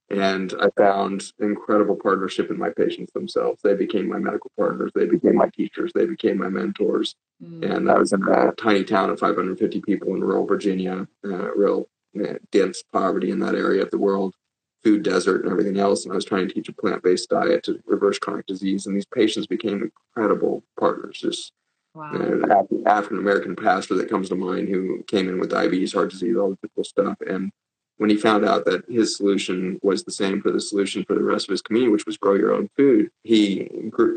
and 0.09 0.53
I 0.59 0.69
found 0.75 1.23
incredible 1.39 1.95
partnership 1.95 2.49
in 2.49 2.57
my 2.57 2.69
patients 2.69 3.13
themselves. 3.13 3.61
They 3.61 3.75
became 3.75 4.09
my 4.09 4.17
medical 4.17 4.51
partners. 4.57 4.91
They 4.95 5.05
became 5.05 5.35
my 5.35 5.49
teachers. 5.49 5.91
They 5.93 6.05
became 6.05 6.39
my 6.39 6.49
mentors. 6.49 7.15
Mm. 7.43 7.75
And 7.75 7.91
I 7.91 7.99
was 7.99 8.11
in 8.11 8.23
a 8.27 8.51
tiny 8.53 8.83
town 8.83 9.11
of 9.11 9.19
550 9.19 9.81
people 9.81 10.15
in 10.15 10.21
rural 10.21 10.47
Virginia, 10.47 11.07
uh, 11.23 11.53
real 11.53 11.87
uh, 12.19 12.33
dense 12.51 12.83
poverty 12.91 13.29
in 13.29 13.39
that 13.39 13.53
area 13.53 13.83
of 13.83 13.91
the 13.91 13.99
world, 13.99 14.33
food 14.83 15.03
desert 15.03 15.43
and 15.43 15.51
everything 15.51 15.79
else. 15.79 16.03
And 16.03 16.11
I 16.11 16.15
was 16.15 16.25
trying 16.25 16.47
to 16.47 16.53
teach 16.53 16.69
a 16.69 16.73
plant 16.73 17.03
based 17.03 17.29
diet 17.29 17.63
to 17.63 17.81
reverse 17.85 18.19
chronic 18.19 18.45
disease. 18.45 18.85
And 18.85 18.95
these 18.95 19.05
patients 19.05 19.47
became 19.47 19.91
incredible 20.15 20.63
partners. 20.79 21.19
Just 21.19 21.53
wow. 21.93 22.11
an 22.13 22.83
African 22.85 23.17
American 23.17 23.55
pastor 23.55 23.95
that 23.95 24.09
comes 24.09 24.29
to 24.29 24.35
mind 24.35 24.69
who 24.69 25.03
came 25.07 25.27
in 25.29 25.39
with 25.39 25.51
diabetes, 25.51 25.93
heart 25.93 26.11
disease, 26.11 26.35
all 26.37 26.49
the 26.49 26.57
typical 26.57 26.83
stuff. 26.83 27.17
And 27.27 27.51
when 27.97 28.09
he 28.09 28.15
found 28.15 28.45
out 28.45 28.63
that 28.63 28.89
his 28.89 29.17
solution 29.17 29.77
was 29.83 30.03
the 30.03 30.11
same 30.11 30.41
for 30.41 30.51
the 30.51 30.61
solution 30.61 31.03
for 31.03 31.15
the 31.15 31.23
rest 31.23 31.47
of 31.47 31.51
his 31.51 31.61
community, 31.61 31.91
which 31.91 32.05
was 32.05 32.17
grow 32.17 32.35
your 32.35 32.53
own 32.53 32.69
food, 32.77 33.09
he 33.23 33.69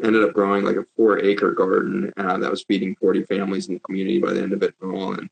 ended 0.04 0.22
up 0.22 0.32
growing 0.32 0.64
like 0.64 0.76
a 0.76 0.86
four 0.96 1.18
acre 1.18 1.50
garden 1.50 2.12
uh, 2.16 2.38
that 2.38 2.50
was 2.50 2.62
feeding 2.62 2.94
40 3.00 3.24
families 3.24 3.66
in 3.66 3.74
the 3.74 3.80
community 3.80 4.20
by 4.20 4.32
the 4.32 4.40
end 4.40 4.52
of 4.52 4.62
it 4.62 4.74
and 4.80 4.94
all. 4.94 5.14
And 5.14 5.28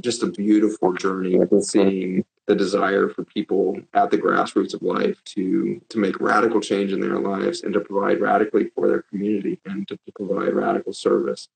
just 0.00 0.22
a 0.22 0.26
beautiful 0.26 0.92
journey 0.92 1.38
seeing 1.60 2.24
the 2.46 2.54
desire 2.54 3.08
for 3.08 3.24
people 3.24 3.78
at 3.94 4.10
the 4.10 4.18
grassroots 4.18 4.74
of 4.74 4.82
life 4.82 5.22
to 5.24 5.80
to 5.88 5.98
make 5.98 6.20
radical 6.20 6.60
change 6.60 6.92
in 6.92 7.00
their 7.00 7.18
lives 7.18 7.62
and 7.62 7.72
to 7.74 7.80
provide 7.80 8.20
radically 8.20 8.70
for 8.74 8.88
their 8.88 9.02
community 9.02 9.58
and 9.66 9.88
to, 9.88 9.96
to 9.96 10.12
provide 10.12 10.54
radical 10.54 10.92
service 10.92 11.48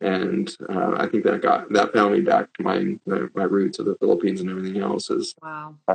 and 0.00 0.54
uh, 0.68 0.96
I 0.98 1.08
think 1.08 1.24
that 1.24 1.40
got 1.40 1.72
that 1.72 1.92
found 1.92 2.14
me 2.14 2.20
back 2.20 2.52
to 2.54 2.62
my 2.62 2.96
my 3.06 3.44
roots 3.44 3.78
of 3.78 3.86
the 3.86 3.96
Philippines 3.96 4.40
and 4.40 4.50
everything 4.50 4.80
else. 4.80 5.08
Is 5.10 5.34
wow, 5.42 5.76
I, 5.88 5.94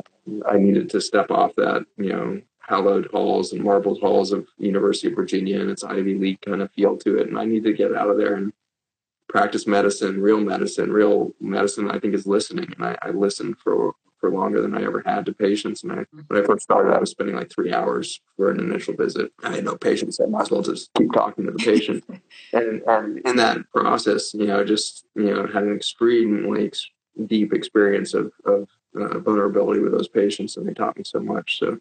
I 0.50 0.58
needed 0.58 0.90
to 0.92 1.02
step 1.02 1.30
off 1.30 1.56
that 1.58 1.86
you 1.98 2.12
know 2.12 2.42
hallowed 2.60 3.08
halls 3.12 3.54
and 3.54 3.64
marbled 3.64 4.00
halls 4.00 4.32
of 4.32 4.48
University 4.58 5.08
of 5.08 5.16
Virginia 5.16 5.60
and 5.60 5.70
its 5.70 5.84
Ivy 5.84 6.16
League 6.16 6.42
kind 6.42 6.62
of 6.62 6.72
feel 6.72 6.98
to 6.98 7.18
it, 7.18 7.28
and 7.28 7.38
I 7.38 7.46
need 7.46 7.64
to 7.66 7.74
get 7.74 7.96
out 7.96 8.10
of 8.10 8.18
there 8.18 8.36
and 8.36 8.54
practice 9.30 9.66
medicine, 9.66 10.22
real 10.22 10.42
medicine, 10.42 10.92
real 10.92 11.34
medicine. 11.40 11.90
I 11.90 12.00
think 12.00 12.14
is 12.14 12.28
listening, 12.28 12.74
and 12.78 12.86
I, 12.86 12.98
I 13.02 13.12
listened 13.12 13.58
for 13.64 13.94
for 14.20 14.30
longer 14.32 14.62
than 14.62 14.76
I 14.76 14.84
ever 14.84 15.02
had 15.06 15.26
to 15.28 15.34
patients. 15.34 15.84
And 15.84 15.94
I, 15.94 16.06
when 16.28 16.44
I 16.44 16.46
first 16.46 16.64
started, 16.64 16.94
I 16.94 17.00
was 17.00 17.12
spending 17.12 17.36
like 17.36 17.50
three 17.50 17.74
hours 17.74 18.20
for 18.36 18.52
an 18.52 18.60
initial 18.60 18.94
visit. 18.94 19.32
I 19.44 19.56
had 19.56 19.64
no 19.64 19.76
patience. 19.76 20.18
So 20.18 20.26
I 20.26 20.28
might 20.28 20.42
as 20.42 20.52
well 20.52 20.62
just 20.62 20.94
keep 20.96 21.12
talking 21.14 21.46
to 21.46 21.52
the 21.52 21.58
patient. 21.58 22.04
and, 22.54 22.82
and 22.86 23.20
in 23.26 23.36
that 23.38 23.60
process, 23.72 24.34
you 24.34 24.48
know, 24.48 24.64
just, 24.64 25.06
you 25.16 25.34
know, 25.34 25.48
had 25.48 25.64
an 25.64 25.76
extremely 25.76 26.66
ex- 26.66 26.90
deep 27.28 27.54
experience 27.54 28.14
of, 28.14 28.32
of 28.46 28.68
uh, 29.00 29.20
vulnerability 29.20 29.80
with 29.80 29.94
those 29.94 30.10
patients. 30.10 30.58
And 30.58 30.68
they 30.68 30.74
taught 30.74 30.98
me 30.98 31.04
so 31.06 31.20
much. 31.20 31.60
So 31.60 31.80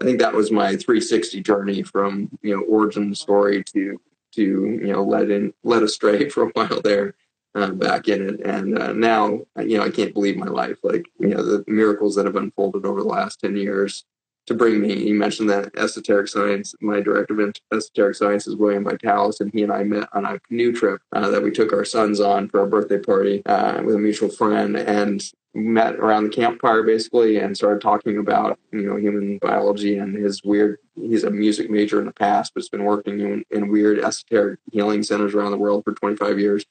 I 0.00 0.04
think 0.04 0.18
that 0.18 0.34
was 0.34 0.50
my 0.50 0.76
360 0.76 1.40
journey 1.40 1.82
from, 1.82 2.28
you 2.42 2.54
know, 2.54 2.62
origin 2.64 3.14
story 3.14 3.64
to, 3.72 3.98
to, 4.32 4.42
you 4.42 4.92
know, 4.92 5.04
led 5.04 5.30
in, 5.30 5.52
led 5.62 5.82
astray 5.82 6.28
for 6.30 6.44
a 6.44 6.50
while 6.50 6.80
there 6.82 7.14
uh, 7.54 7.70
back 7.70 8.08
in 8.08 8.28
it. 8.28 8.40
And 8.40 8.78
uh, 8.78 8.92
now, 8.92 9.40
you 9.58 9.78
know, 9.78 9.84
I 9.84 9.90
can't 9.90 10.14
believe 10.14 10.36
my 10.36 10.48
life. 10.48 10.78
Like, 10.82 11.06
you 11.18 11.28
know, 11.28 11.42
the 11.42 11.64
miracles 11.66 12.14
that 12.16 12.26
have 12.26 12.36
unfolded 12.36 12.84
over 12.84 13.02
the 13.02 13.08
last 13.08 13.40
10 13.40 13.56
years 13.56 14.04
to 14.48 14.54
bring 14.54 14.80
me. 14.80 14.94
You 14.94 15.14
mentioned 15.14 15.48
that 15.50 15.76
esoteric 15.76 16.28
science. 16.28 16.74
My 16.80 17.00
director 17.00 17.40
of 17.40 17.54
esoteric 17.72 18.16
science 18.16 18.46
is 18.46 18.56
William 18.56 18.84
Vitalis, 18.84 19.40
and 19.40 19.52
he 19.52 19.62
and 19.62 19.72
I 19.72 19.84
met 19.84 20.08
on 20.12 20.24
a 20.24 20.40
canoe 20.40 20.72
trip 20.72 21.00
uh, 21.12 21.30
that 21.30 21.42
we 21.42 21.50
took 21.50 21.72
our 21.72 21.84
sons 21.84 22.18
on 22.18 22.48
for 22.48 22.60
our 22.60 22.66
birthday 22.66 22.98
party 22.98 23.44
uh, 23.46 23.82
with 23.82 23.94
a 23.94 23.98
mutual 23.98 24.30
friend, 24.30 24.76
and 24.76 25.22
met 25.54 25.96
around 25.96 26.24
the 26.24 26.30
campfire 26.30 26.82
basically, 26.82 27.36
and 27.36 27.56
started 27.56 27.80
talking 27.80 28.18
about 28.18 28.58
you 28.72 28.82
know 28.82 28.96
human 28.96 29.38
biology 29.38 29.98
and 29.98 30.16
his 30.16 30.42
weird. 30.42 30.78
He's 30.96 31.24
a 31.24 31.30
music 31.30 31.70
major 31.70 32.00
in 32.00 32.06
the 32.06 32.12
past, 32.12 32.54
but 32.54 32.62
has 32.62 32.68
been 32.68 32.84
working 32.84 33.20
in, 33.20 33.44
in 33.50 33.68
weird 33.68 34.00
esoteric 34.00 34.60
healing 34.72 35.02
centers 35.02 35.34
around 35.34 35.52
the 35.52 35.58
world 35.58 35.84
for 35.84 35.92
25 35.92 36.40
years 36.40 36.64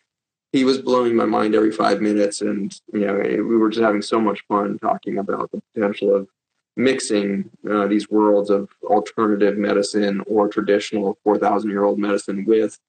he 0.54 0.64
was 0.64 0.78
blowing 0.78 1.16
my 1.16 1.26
mind 1.26 1.56
every 1.56 1.72
five 1.72 2.02
minutes, 2.02 2.42
and 2.42 2.74
you 2.94 3.02
know 3.02 3.16
we 3.16 3.58
were 3.58 3.70
just 3.70 3.84
having 3.84 4.02
so 4.02 4.20
much 4.20 4.44
fun 4.48 4.80
talking 4.80 5.18
about 5.18 5.52
the 5.52 5.62
potential 5.74 6.16
of 6.16 6.28
mixing 6.78 7.50
uh, 7.70 7.88
these 7.88 8.10
worlds 8.10 8.50
of 8.50 8.70
alternative 8.84 9.58
medicine 9.58 10.22
or 10.28 10.48
traditional 10.48 11.18
four 11.24 11.38
thousand 11.38 11.70
year 11.70 11.84
old 11.84 12.00
medicine 12.00 12.46
with 12.46 12.80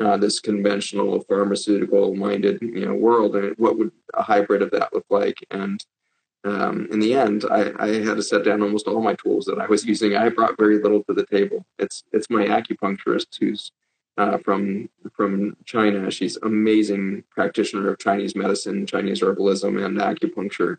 uh, 0.00 0.16
this 0.16 0.40
conventional 0.40 1.20
pharmaceutical 1.20 2.14
minded 2.14 2.60
you 2.60 2.86
know 2.86 2.94
world, 2.94 3.36
and 3.36 3.56
what 3.58 3.78
would 3.78 3.92
a 4.14 4.22
hybrid 4.22 4.62
of 4.62 4.70
that 4.72 4.92
look 4.92 5.06
like? 5.10 5.38
And 5.50 5.84
um, 6.44 6.88
in 6.90 7.00
the 7.00 7.14
end, 7.14 7.44
I, 7.50 7.72
I, 7.78 7.88
had 8.04 8.16
to 8.16 8.22
set 8.22 8.44
down 8.44 8.60
almost 8.60 8.86
all 8.86 9.00
my 9.00 9.14
tools 9.14 9.46
that 9.46 9.58
I 9.58 9.66
was 9.66 9.84
using. 9.92 10.14
I 10.14 10.28
brought 10.28 10.58
very 10.58 10.78
little 10.78 11.02
to 11.04 11.14
the 11.14 11.26
table. 11.26 11.64
It's 11.78 12.04
it's 12.12 12.30
my 12.30 12.44
acupuncturist 12.44 13.38
who's 13.38 13.72
uh, 14.18 14.38
from 14.38 14.88
from 15.12 15.56
China. 15.64 16.10
She's 16.10 16.36
amazing 16.38 17.24
practitioner 17.30 17.88
of 17.90 17.98
Chinese 17.98 18.36
medicine, 18.36 18.86
Chinese 18.86 19.20
herbalism, 19.20 19.84
and 19.84 19.98
acupuncture, 19.98 20.78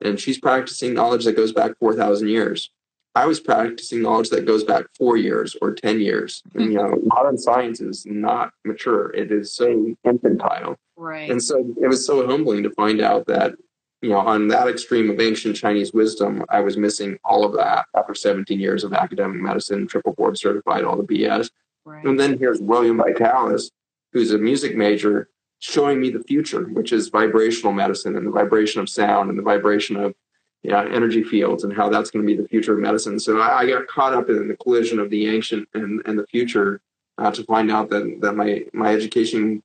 and 0.00 0.20
she's 0.20 0.38
practicing 0.38 0.94
knowledge 0.94 1.24
that 1.24 1.36
goes 1.36 1.52
back 1.52 1.78
four 1.78 1.94
thousand 1.94 2.28
years. 2.28 2.70
I 3.14 3.26
was 3.26 3.40
practicing 3.40 4.02
knowledge 4.02 4.28
that 4.30 4.44
goes 4.44 4.62
back 4.62 4.84
four 4.96 5.16
years 5.16 5.56
or 5.62 5.72
ten 5.72 6.00
years. 6.00 6.42
And, 6.54 6.64
you 6.64 6.74
know, 6.74 6.84
mm-hmm. 6.84 7.08
modern 7.08 7.38
science 7.38 7.80
is 7.80 8.04
not 8.06 8.52
mature; 8.64 9.10
it 9.10 9.32
is 9.32 9.54
so 9.54 9.94
infantile. 10.04 10.76
Right. 10.96 11.30
And 11.30 11.42
so 11.42 11.74
it 11.80 11.88
was 11.88 12.04
so 12.06 12.26
humbling 12.26 12.62
to 12.62 12.70
find 12.70 13.00
out 13.00 13.26
that 13.26 13.54
you 14.02 14.10
know, 14.10 14.18
on 14.18 14.48
that 14.48 14.68
extreme 14.68 15.10
of 15.10 15.20
ancient 15.20 15.56
Chinese 15.56 15.92
wisdom, 15.92 16.44
I 16.48 16.60
was 16.60 16.76
missing 16.76 17.18
all 17.24 17.44
of 17.44 17.54
that 17.54 17.86
after 17.96 18.14
17 18.14 18.60
years 18.60 18.84
of 18.84 18.92
academic 18.92 19.40
medicine, 19.40 19.86
triple 19.86 20.12
board 20.12 20.38
certified, 20.38 20.84
all 20.84 20.96
the 20.96 21.02
BS. 21.02 21.50
Right. 21.84 22.04
And 22.04 22.18
then 22.18 22.38
here's 22.38 22.60
William 22.60 22.98
Vitalis, 22.98 23.70
who's 24.12 24.32
a 24.32 24.38
music 24.38 24.76
major, 24.76 25.28
showing 25.66 26.00
me 26.00 26.10
the 26.10 26.22
future, 26.22 26.64
which 26.64 26.92
is 26.92 27.08
vibrational 27.08 27.72
medicine 27.72 28.16
and 28.16 28.26
the 28.26 28.30
vibration 28.30 28.80
of 28.80 28.88
sound 28.88 29.30
and 29.30 29.38
the 29.38 29.42
vibration 29.42 29.96
of 29.96 30.14
yeah, 30.62 30.84
energy 30.84 31.22
fields 31.22 31.64
and 31.64 31.72
how 31.72 31.88
that's 31.88 32.10
going 32.10 32.24
to 32.24 32.26
be 32.26 32.40
the 32.40 32.48
future 32.48 32.74
of 32.74 32.80
medicine. 32.80 33.18
So 33.18 33.38
I, 33.38 33.60
I 33.60 33.66
got 33.66 33.86
caught 33.86 34.14
up 34.14 34.28
in 34.28 34.48
the 34.48 34.56
collision 34.56 34.98
of 34.98 35.10
the 35.10 35.28
ancient 35.28 35.68
and, 35.74 36.02
and 36.06 36.18
the 36.18 36.26
future 36.26 36.80
uh, 37.18 37.30
to 37.32 37.44
find 37.44 37.70
out 37.70 37.90
that, 37.90 38.18
that 38.20 38.34
my, 38.34 38.64
my 38.72 38.92
education 38.92 39.62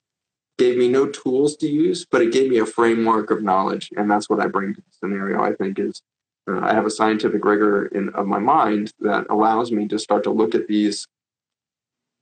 gave 0.58 0.78
me 0.78 0.88
no 0.88 1.08
tools 1.08 1.56
to 1.58 1.68
use, 1.68 2.06
but 2.06 2.22
it 2.22 2.32
gave 2.32 2.50
me 2.50 2.60
a 2.60 2.66
framework 2.66 3.32
of 3.32 3.44
knowledge. 3.44 3.90
And 3.96 4.10
that's 4.10 4.30
what 4.30 4.40
I 4.40 4.48
bring 4.48 4.74
to 4.76 4.82
the 4.82 4.92
scenario, 4.92 5.42
I 5.42 5.54
think, 5.54 5.80
is 5.80 6.02
uh, 6.48 6.60
I 6.60 6.74
have 6.74 6.86
a 6.86 6.92
scientific 6.92 7.44
rigor 7.46 7.88
in, 7.88 8.10
of 8.10 8.26
my 8.26 8.40
mind 8.40 8.94
that 9.00 9.26
allows 9.30 9.72
me 9.72 9.88
to 9.88 10.00
start 10.00 10.24
to 10.24 10.32
look 10.32 10.56
at 10.56 10.68
these 10.68 11.08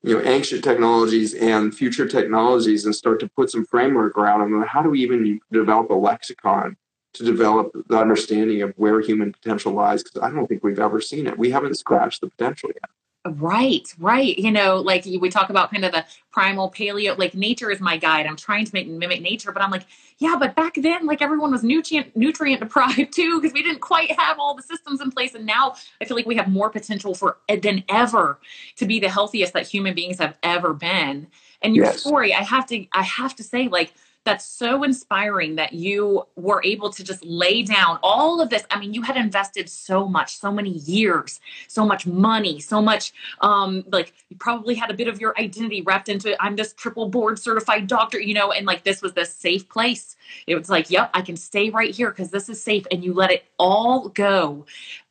you 0.04 0.16
know 0.18 0.24
ancient 0.26 0.64
technologies 0.64 1.34
and 1.34 1.76
future 1.76 2.08
technologies 2.08 2.86
and 2.86 2.96
start 2.96 3.20
to 3.20 3.30
put 3.30 3.52
some 3.52 3.66
framework 3.66 4.18
around 4.18 4.40
them. 4.40 4.64
How 4.64 4.82
do 4.82 4.90
we 4.90 5.02
even 5.02 5.40
develop 5.52 5.90
a 5.90 5.96
lexicon 5.96 6.78
to 7.14 7.24
develop 7.24 7.72
the 7.88 7.98
understanding 7.98 8.62
of 8.62 8.74
where 8.78 9.02
human 9.02 9.34
potential 9.34 9.74
lies? 9.74 10.04
Because 10.04 10.22
i 10.22 10.30
don't 10.34 10.48
think 10.48 10.64
we've 10.64 10.80
ever 10.80 11.02
seen 11.02 11.28
it. 11.28 11.38
We 11.38 11.52
haven't 11.52 11.78
scratched 11.78 12.22
the 12.22 12.30
potential 12.30 12.70
yet 12.74 12.90
Right, 13.28 13.86
right. 14.00 14.38
You 14.40 14.50
know, 14.50 14.78
like 14.78 15.04
we 15.04 15.30
talk 15.30 15.50
about 15.50 15.72
kind 15.72 15.84
of 15.84 15.92
the 15.92 16.06
primal 16.32 16.72
paleo, 16.72 17.18
like 17.18 17.34
nature 17.34 17.70
is 17.70 17.82
my 17.82 17.98
guide. 17.98 18.26
I'm 18.26 18.38
trying 18.38 18.64
to 18.64 18.74
make 18.74 18.88
mimic 18.88 19.22
nature, 19.22 19.52
but 19.52 19.62
I'm 19.62 19.72
like, 19.72 19.86
yeah, 20.20 20.38
but 20.40 20.56
back 20.56 20.76
then, 20.76 21.06
like 21.06 21.22
everyone 21.22 21.52
was 21.52 21.62
nutrient 21.62 22.16
nutrient 22.16 22.62
deprived 22.62 23.12
too, 23.14 23.42
because 23.42 23.54
we 23.54 23.62
didn't 23.62 23.82
quite 23.82 24.18
have 24.18 24.40
all 24.40 24.56
the 24.56 24.64
systems 24.64 25.02
in 25.02 25.12
place. 25.12 25.36
And 25.36 25.46
now 25.46 25.76
I 26.02 26.06
feel 26.06 26.16
like 26.16 26.28
we 26.28 26.36
have 26.36 26.48
more 26.48 26.70
potential 26.70 27.14
for 27.14 27.38
eh, 27.50 27.60
than 27.60 27.84
ever 27.90 28.40
to 28.78 28.86
be 28.86 29.02
the 29.02 29.10
healthiest 29.10 29.52
that 29.52 29.68
human 29.68 29.94
beings 29.94 30.18
have 30.20 30.38
ever 30.42 30.74
been. 30.74 31.28
And 31.62 31.76
your 31.76 31.86
yes. 31.86 32.00
story, 32.00 32.34
I 32.34 32.44
have 32.44 32.68
to, 32.68 32.86
I 32.94 33.04
have 33.04 33.36
to 33.36 33.44
say, 33.44 33.68
like 33.68 33.94
that's 34.26 34.46
so 34.46 34.84
inspiring 34.84 35.56
that 35.56 35.74
you 35.74 36.24
were 36.36 36.62
able 36.64 36.90
to 36.92 37.04
just 37.04 37.24
lay 37.24 37.64
down 37.64 38.00
all 38.04 38.42
of 38.42 38.50
this. 38.50 38.64
I 38.70 38.80
mean, 38.80 38.94
you 38.94 39.02
had 39.02 39.18
invested 39.18 39.70
so 39.70 40.08
much, 40.08 40.38
so 40.38 40.52
many 40.52 40.72
years, 40.72 41.40
so 41.68 41.86
much 41.86 42.06
money, 42.06 42.60
so 42.60 42.82
much 42.82 43.14
um 43.42 43.84
like 43.92 44.14
you 44.30 44.38
probably 44.38 44.76
had 44.76 44.92
a 44.92 44.94
bit 44.94 45.08
of 45.08 45.20
your 45.20 45.38
identity 45.40 45.82
wrapped 45.82 46.10
into 46.10 46.36
I'm 46.42 46.56
this 46.56 46.74
triple 46.74 47.10
board 47.10 47.40
certified 47.40 47.88
doctor, 47.88 48.20
you 48.20 48.34
know, 48.34 48.52
and 48.52 48.66
like 48.66 48.84
this 48.84 49.02
was 49.02 49.14
this 49.14 49.34
safe 49.34 49.68
place. 49.70 50.16
It 50.48 50.56
was 50.56 50.70
like, 50.70 50.90
yep, 50.90 51.10
I 51.14 51.22
can 51.22 51.38
stay 51.38 51.70
right 51.70 51.94
here 51.94 52.10
because 52.10 52.32
this 52.32 52.50
is 52.50 52.62
safe 52.62 52.86
and 52.92 53.04
you 53.04 53.14
let 53.14 53.32
it 53.32 53.46
all 53.58 54.10
go. 54.10 54.66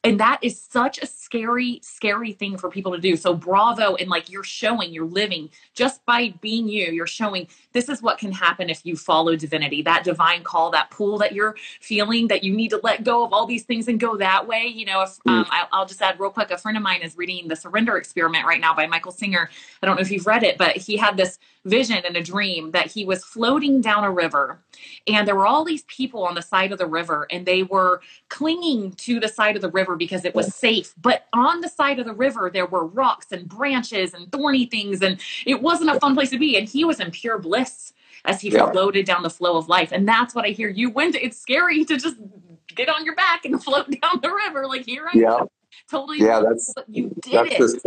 And 0.05 0.21
that 0.21 0.39
is 0.43 0.61
such 0.61 0.99
a 0.99 1.07
scary 1.07 1.81
scary 1.83 2.33
thing 2.33 2.57
for 2.57 2.71
people 2.71 2.93
to 2.93 2.99
do. 2.99 3.17
So 3.17 3.35
bravo 3.35 3.97
and 3.97 4.09
like 4.09 4.31
you're 4.31 4.45
showing 4.45 4.93
you're 4.93 5.05
living. 5.05 5.51
Just 5.75 6.05
by 6.07 6.33
being 6.41 6.69
you 6.69 6.87
you're 6.87 7.07
showing 7.07 7.49
this 7.73 7.89
is 7.89 8.01
what 8.01 8.19
can 8.19 8.31
happen 8.31 8.71
if 8.71 8.87
you 8.87 8.97
follow 8.97 9.35
divinity. 9.35 9.83
That 9.83 10.05
divine 10.05 10.45
call 10.45 10.71
that 10.71 10.91
pull 10.91 11.19
that 11.19 11.33
you're 11.33 11.57
feeling 11.81 12.29
that 12.29 12.45
you 12.45 12.55
need 12.55 12.71
to 12.71 12.81
let 12.83 13.03
go 13.03 13.25
of 13.25 13.33
all 13.33 13.45
these 13.45 13.65
things 13.65 13.89
and 13.89 13.99
go 13.99 14.17
that 14.17 14.47
way. 14.47 14.67
You 14.67 14.87
know 14.87 15.03
if 15.03 15.19
um, 15.27 15.45
mm. 15.45 15.49
I'll, 15.51 15.69
I'll 15.73 15.87
just 15.87 16.01
add 16.01 16.19
real 16.21 16.31
quick 16.31 16.53
a 16.53 16.59
friend 16.59 16.77
of 16.77 16.83
mine 16.83 17.03
is 17.03 17.17
reading 17.17 17.49
the 17.49 17.57
surrender 17.57 17.97
experiment 17.97 18.47
right 18.47 18.61
now 18.61 18.75
by 18.75 18.87
michael 18.87 19.13
singer. 19.13 19.51
I 19.83 19.87
don't 19.87 19.97
know 19.97 20.03
if 20.03 20.11
you've 20.11 20.27
read 20.27 20.45
it 20.45 20.57
but 20.59 20.77
he 20.77 20.97
had 20.97 21.17
this 21.17 21.39
vision 21.65 22.03
and 22.07 22.17
a 22.17 22.23
dream 22.23 22.71
that 22.71 22.87
he 22.87 23.05
was 23.05 23.25
floating 23.25 23.81
down 23.81 24.05
a 24.05 24.11
river 24.11 24.61
and 25.09 25.27
there 25.27 25.35
were 25.35 25.47
all 25.47 25.65
these 25.65 25.83
people 25.85 26.25
on 26.25 26.35
the 26.35 26.43
side 26.43 26.73
of 26.73 26.79
the 26.79 26.87
river 26.87 27.27
and 27.31 27.47
they 27.47 27.63
were 27.63 28.01
clinging 28.29 28.93
to 28.93 29.19
the 29.19 29.29
side 29.29 29.57
of 29.57 29.63
the 29.63 29.71
river 29.71 29.97
because 29.97 30.25
it 30.25 30.35
was 30.35 30.55
safe. 30.55 30.95
But 31.01 31.27
on 31.33 31.61
the 31.61 31.69
side 31.69 31.99
of 31.99 32.07
the 32.07 32.13
river 32.13 32.51
there 32.53 32.67
were 32.67 32.87
rocks 32.87 33.33
and 33.33 33.49
branches 33.49 34.15
and 34.15 34.31
thorny 34.31 34.67
things 34.67 35.03
and 35.03 35.21
it 35.47 35.63
wasn't 35.63 35.91
a 35.91 36.01
fun 36.01 36.15
place 36.15 36.31
to 36.31 36.39
be. 36.39 36.57
And 36.57 36.69
he 36.69 36.85
was 36.85 37.01
in 37.01 37.11
pure 37.11 37.39
bliss 37.39 37.93
as 38.25 38.41
he 38.41 38.51
yeah. 38.51 38.71
floated 38.71 39.07
down 39.07 39.23
the 39.23 39.31
flow 39.31 39.57
of 39.57 39.69
life. 39.69 39.93
And 39.93 40.07
that's 40.07 40.35
what 40.35 40.45
i 40.45 40.49
hear 40.49 40.69
you 40.69 40.91
went 40.91 41.15
it's 41.15 41.39
scary 41.39 41.85
to 41.85 41.97
just 41.97 42.17
get 42.75 42.89
on 42.89 43.05
your 43.05 43.15
back 43.15 43.45
and 43.45 43.63
float 43.65 43.91
down 43.91 44.21
the 44.23 44.33
river. 44.47 44.67
Like 44.67 44.85
here 44.85 45.09
i 45.13 45.19
yeah. 45.19 45.37
am. 45.37 45.47
Totally 45.91 46.19
yeah 46.19 46.43
that's 46.47 46.75
you 46.87 47.15
did 47.23 47.33
that's 47.33 47.53
it. 47.53 47.59
His, 47.59 47.87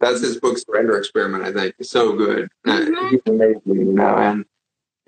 that's 0.00 0.20
his 0.20 0.38
book 0.38 0.58
surrender 0.58 0.98
experiment 0.98 1.44
i 1.44 1.52
think. 1.52 1.74
So 1.82 2.14
good. 2.14 2.48
Mm-hmm. 2.66 2.94
uh, 2.94 3.08
he's 3.10 3.20
amazing 3.26 3.60
you 3.66 3.92
know 3.92 4.16
and 4.16 4.44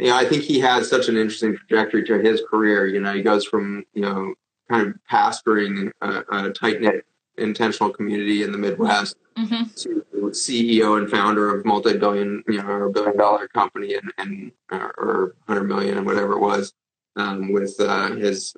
you 0.00 0.08
know 0.08 0.16
i 0.16 0.24
think 0.24 0.42
he 0.42 0.58
has 0.58 0.88
such 0.88 1.08
an 1.08 1.16
interesting 1.16 1.56
trajectory 1.56 2.02
to 2.02 2.18
his 2.18 2.42
career 2.50 2.86
you 2.86 3.00
know 3.00 3.12
he 3.12 3.22
goes 3.22 3.44
from 3.44 3.84
you 3.94 4.02
know 4.02 4.34
kind 4.68 4.88
of 4.88 4.94
pastoring 5.10 5.90
a, 6.00 6.22
a 6.32 6.50
tight-knit 6.52 7.04
intentional 7.38 7.90
community 7.90 8.42
in 8.42 8.52
the 8.52 8.58
midwest 8.58 9.16
mm-hmm. 9.36 9.64
to 9.76 10.04
ceo 10.30 10.98
and 10.98 11.10
founder 11.10 11.54
of 11.54 11.64
multi-billion 11.64 12.42
you 12.48 12.58
know 12.58 12.68
or 12.68 12.88
billion 12.88 13.16
dollar 13.16 13.46
company 13.48 13.94
and, 13.94 14.12
and 14.18 14.52
uh, 14.70 14.88
or 14.98 15.34
100 15.46 15.64
million 15.64 15.98
and 15.98 16.06
whatever 16.06 16.32
it 16.32 16.40
was 16.40 16.72
um, 17.16 17.52
with 17.52 17.74
uh, 17.80 18.12
his 18.12 18.54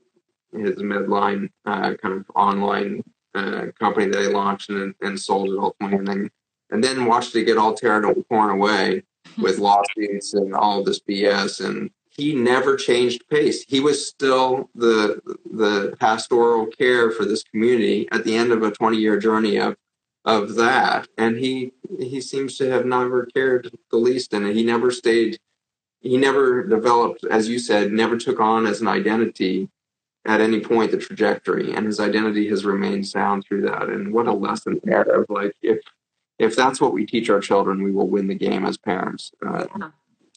his 0.52 0.76
Medline 0.76 1.48
uh, 1.64 1.94
kind 1.94 2.14
of 2.14 2.26
online 2.34 3.02
uh, 3.34 3.66
company 3.78 4.06
that 4.10 4.20
he 4.20 4.28
launched 4.28 4.68
and, 4.68 4.94
and 5.00 5.18
sold 5.18 5.48
it 5.48 5.58
ultimately, 5.58 5.96
and 5.96 6.06
then 6.06 6.30
and 6.70 6.84
then 6.84 7.06
watched 7.06 7.34
it 7.34 7.44
get 7.44 7.56
all 7.56 7.74
torn, 7.74 8.22
torn 8.24 8.50
away 8.50 9.02
with 9.38 9.58
lawsuits 9.58 10.34
and 10.34 10.54
all 10.54 10.82
this 10.82 11.00
BS. 11.00 11.64
And 11.64 11.90
he 12.10 12.34
never 12.34 12.76
changed 12.76 13.28
pace. 13.30 13.64
He 13.66 13.80
was 13.80 14.06
still 14.06 14.68
the 14.74 15.20
the 15.50 15.96
pastoral 15.98 16.66
care 16.66 17.10
for 17.10 17.24
this 17.24 17.42
community 17.42 18.08
at 18.12 18.24
the 18.24 18.36
end 18.36 18.52
of 18.52 18.62
a 18.62 18.70
20 18.70 18.98
year 18.98 19.18
journey 19.18 19.58
of 19.58 19.76
of 20.24 20.54
that. 20.56 21.08
And 21.16 21.38
he 21.38 21.72
he 21.98 22.20
seems 22.20 22.56
to 22.58 22.70
have 22.70 22.84
never 22.84 23.26
cared 23.26 23.70
the 23.90 23.96
least 23.96 24.32
in 24.34 24.46
it. 24.46 24.54
He 24.54 24.62
never 24.62 24.90
stayed. 24.90 25.38
He 26.00 26.16
never 26.16 26.66
developed, 26.66 27.24
as 27.30 27.48
you 27.48 27.58
said, 27.58 27.92
never 27.92 28.16
took 28.16 28.40
on 28.40 28.66
as 28.66 28.80
an 28.80 28.88
identity 28.88 29.68
at 30.24 30.40
any 30.40 30.60
point 30.60 30.90
the 30.90 30.98
trajectory, 30.98 31.74
and 31.74 31.86
his 31.86 31.98
identity 31.98 32.48
has 32.48 32.64
remained 32.64 33.06
sound 33.06 33.44
through 33.44 33.62
that. 33.62 33.88
And 33.88 34.12
what 34.12 34.26
a 34.26 34.32
lesson 34.32 34.80
there 34.84 35.02
of 35.02 35.26
like 35.28 35.54
if 35.62 35.80
if 36.38 36.56
that's 36.56 36.80
what 36.80 36.92
we 36.92 37.06
teach 37.06 37.30
our 37.30 37.40
children, 37.40 37.82
we 37.82 37.92
will 37.92 38.08
win 38.08 38.26
the 38.26 38.34
game 38.34 38.64
as 38.64 38.76
parents. 38.76 39.32
Uh, 39.44 39.66
yeah. 39.78 39.90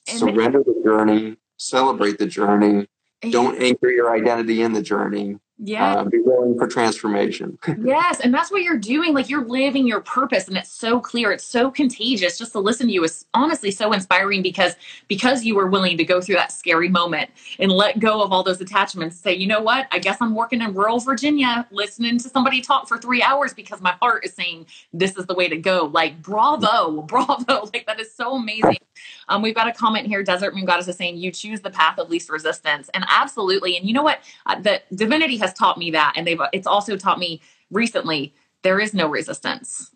Surrender 0.08 0.60
the 0.60 0.82
journey, 0.84 1.38
celebrate 1.58 2.20
the 2.20 2.28
journey. 2.28 2.88
Don't 3.32 3.60
anchor 3.62 3.90
your 3.90 4.14
identity 4.14 4.62
in 4.62 4.74
the 4.74 4.84
journey. 4.84 5.38
Yeah. 5.58 5.96
Uh, 5.96 6.04
be 6.04 6.20
willing 6.20 6.58
for 6.58 6.68
transformation. 6.68 7.58
yes. 7.82 8.20
And 8.20 8.34
that's 8.34 8.52
what 8.52 8.62
you're 8.64 8.78
doing. 8.78 9.14
Like 9.14 9.30
you're 9.30 9.46
living 9.46 9.88
your 9.88 10.02
purpose 10.02 10.50
and 10.50 10.58
it's 10.58 10.70
so 10.70 11.00
clear. 11.00 11.32
It's 11.32 11.46
so 11.46 11.72
contagious. 11.72 12.38
Just 12.38 12.52
to 12.52 12.60
listen 12.60 12.88
to 12.88 12.94
you 12.94 13.04
is 13.06 13.26
honestly 13.34 13.72
so 13.72 13.94
inspiring 13.94 14.42
because 14.42 14.76
because 15.08 15.46
you 15.46 15.56
were 15.56 15.68
willing 15.68 15.98
to 15.98 16.04
go 16.04 16.20
through 16.20 16.36
that 16.36 16.52
scary 16.52 16.90
moment 16.90 17.30
and 17.60 17.72
let 17.72 18.00
go 18.00 18.22
of 18.22 18.34
all 18.34 18.44
those 18.44 18.60
attachments. 18.60 19.18
Say, 19.18 19.34
you 19.34 19.48
know 19.48 19.62
what? 19.62 19.88
I 19.92 20.00
guess 20.00 20.18
I'm 20.20 20.36
working 20.36 20.62
in 20.62 20.74
rural 20.74 21.00
Virginia, 21.00 21.66
listening 21.72 22.18
to 22.20 22.28
somebody 22.28 22.60
talk 22.60 22.90
for 22.90 22.98
three 22.98 23.22
hours 23.22 23.54
because 23.54 23.80
my 23.82 23.96
heart 24.02 24.26
is 24.26 24.34
saying 24.34 24.66
this 24.92 25.16
is 25.16 25.26
the 25.26 25.36
way 25.36 25.48
to 25.48 25.58
go. 25.58 25.90
Like 25.94 26.22
bravo, 26.22 27.02
bravo. 27.08 27.70
Like 27.74 27.86
that 27.88 28.02
is 28.02 28.14
so 28.14 28.36
amazing. 28.36 28.78
Um, 29.28 29.42
we've 29.42 29.56
got 29.56 29.68
a 29.68 29.74
comment 29.74 30.08
here. 30.08 30.24
Desert 30.24 30.56
Moon 30.56 30.66
Goddess 30.66 30.88
is 30.88 30.98
saying 30.98 31.18
you 31.18 31.32
choose 31.32 31.62
the 31.62 31.70
path 31.70 31.98
of 32.00 32.10
least 32.10 32.30
resistance. 32.30 32.90
And 32.94 33.06
absolutely. 33.08 33.78
And 33.78 33.88
you 33.88 33.94
know 33.94 34.04
what? 34.04 34.20
Uh, 34.46 34.60
the 34.60 34.82
divinity 34.94 35.38
has 35.38 35.54
taught 35.54 35.78
me 35.78 35.92
that. 35.92 36.14
And 36.16 36.26
they've 36.26 36.40
it's 36.54 36.68
also 36.68 36.98
taught 36.98 37.20
me 37.20 37.42
recently 37.72 38.34
there 38.62 38.80
is 38.80 38.94
no 38.94 39.08
resistance. 39.08 39.92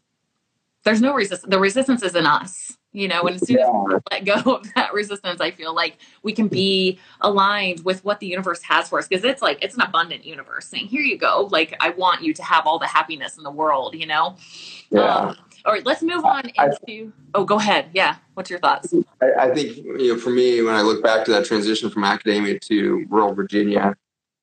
There's 0.84 1.02
no 1.02 1.14
resistance. 1.14 1.50
The 1.50 1.60
resistance 1.60 2.04
is 2.04 2.16
in 2.16 2.26
us, 2.26 2.78
you 2.94 3.08
know, 3.08 3.22
and 3.24 3.36
as 3.36 3.46
soon 3.46 3.60
as 3.60 3.68
we 3.68 3.96
let 4.12 4.26
go 4.26 4.56
of 4.56 4.74
that 4.76 4.94
resistance, 4.94 5.42
I 5.42 5.52
feel 5.52 5.76
like 5.76 5.98
we 6.24 6.32
can 6.32 6.48
be 6.48 7.00
aligned 7.22 7.84
with 7.84 8.04
what 8.06 8.20
the 8.20 8.28
universe 8.28 8.62
has 8.64 8.90
for 8.90 9.00
us. 9.00 9.08
Because 9.08 9.26
it's 9.26 9.42
like 9.42 9.58
it's 9.62 9.76
an 9.76 9.82
abundant 9.82 10.24
universe 10.26 10.68
saying, 10.68 10.88
Here 10.88 11.02
you 11.02 11.18
go. 11.18 11.50
Like 11.52 11.76
I 11.80 11.90
want 11.90 12.24
you 12.24 12.34
to 12.34 12.44
have 12.44 12.66
all 12.66 12.80
the 12.80 12.88
happiness 12.88 13.38
in 13.38 13.44
the 13.44 13.52
world, 13.52 13.96
you 13.96 14.06
know? 14.06 14.38
Yeah. 14.90 15.02
Um, 15.02 15.36
all 15.66 15.74
right, 15.74 15.86
let's 15.86 16.02
move 16.02 16.26
on 16.26 16.44
into. 16.50 17.12
Oh, 17.34 17.44
go 17.44 17.58
ahead. 17.58 17.90
Yeah, 17.94 18.16
what's 18.34 18.50
your 18.50 18.60
thoughts? 18.60 18.94
I, 19.22 19.48
I, 19.48 19.54
think 19.54 19.78
you 19.78 20.14
know, 20.14 20.18
for 20.18 20.30
me, 20.30 20.62
when 20.62 20.76
I 20.76 20.82
look 20.82 21.04
back 21.04 21.26
to 21.26 21.32
that 21.32 21.46
transition 21.46 21.90
from 21.90 22.04
academia 22.04 22.60
to 22.60 23.06
rural 23.10 23.34
Virginia, 23.34 23.96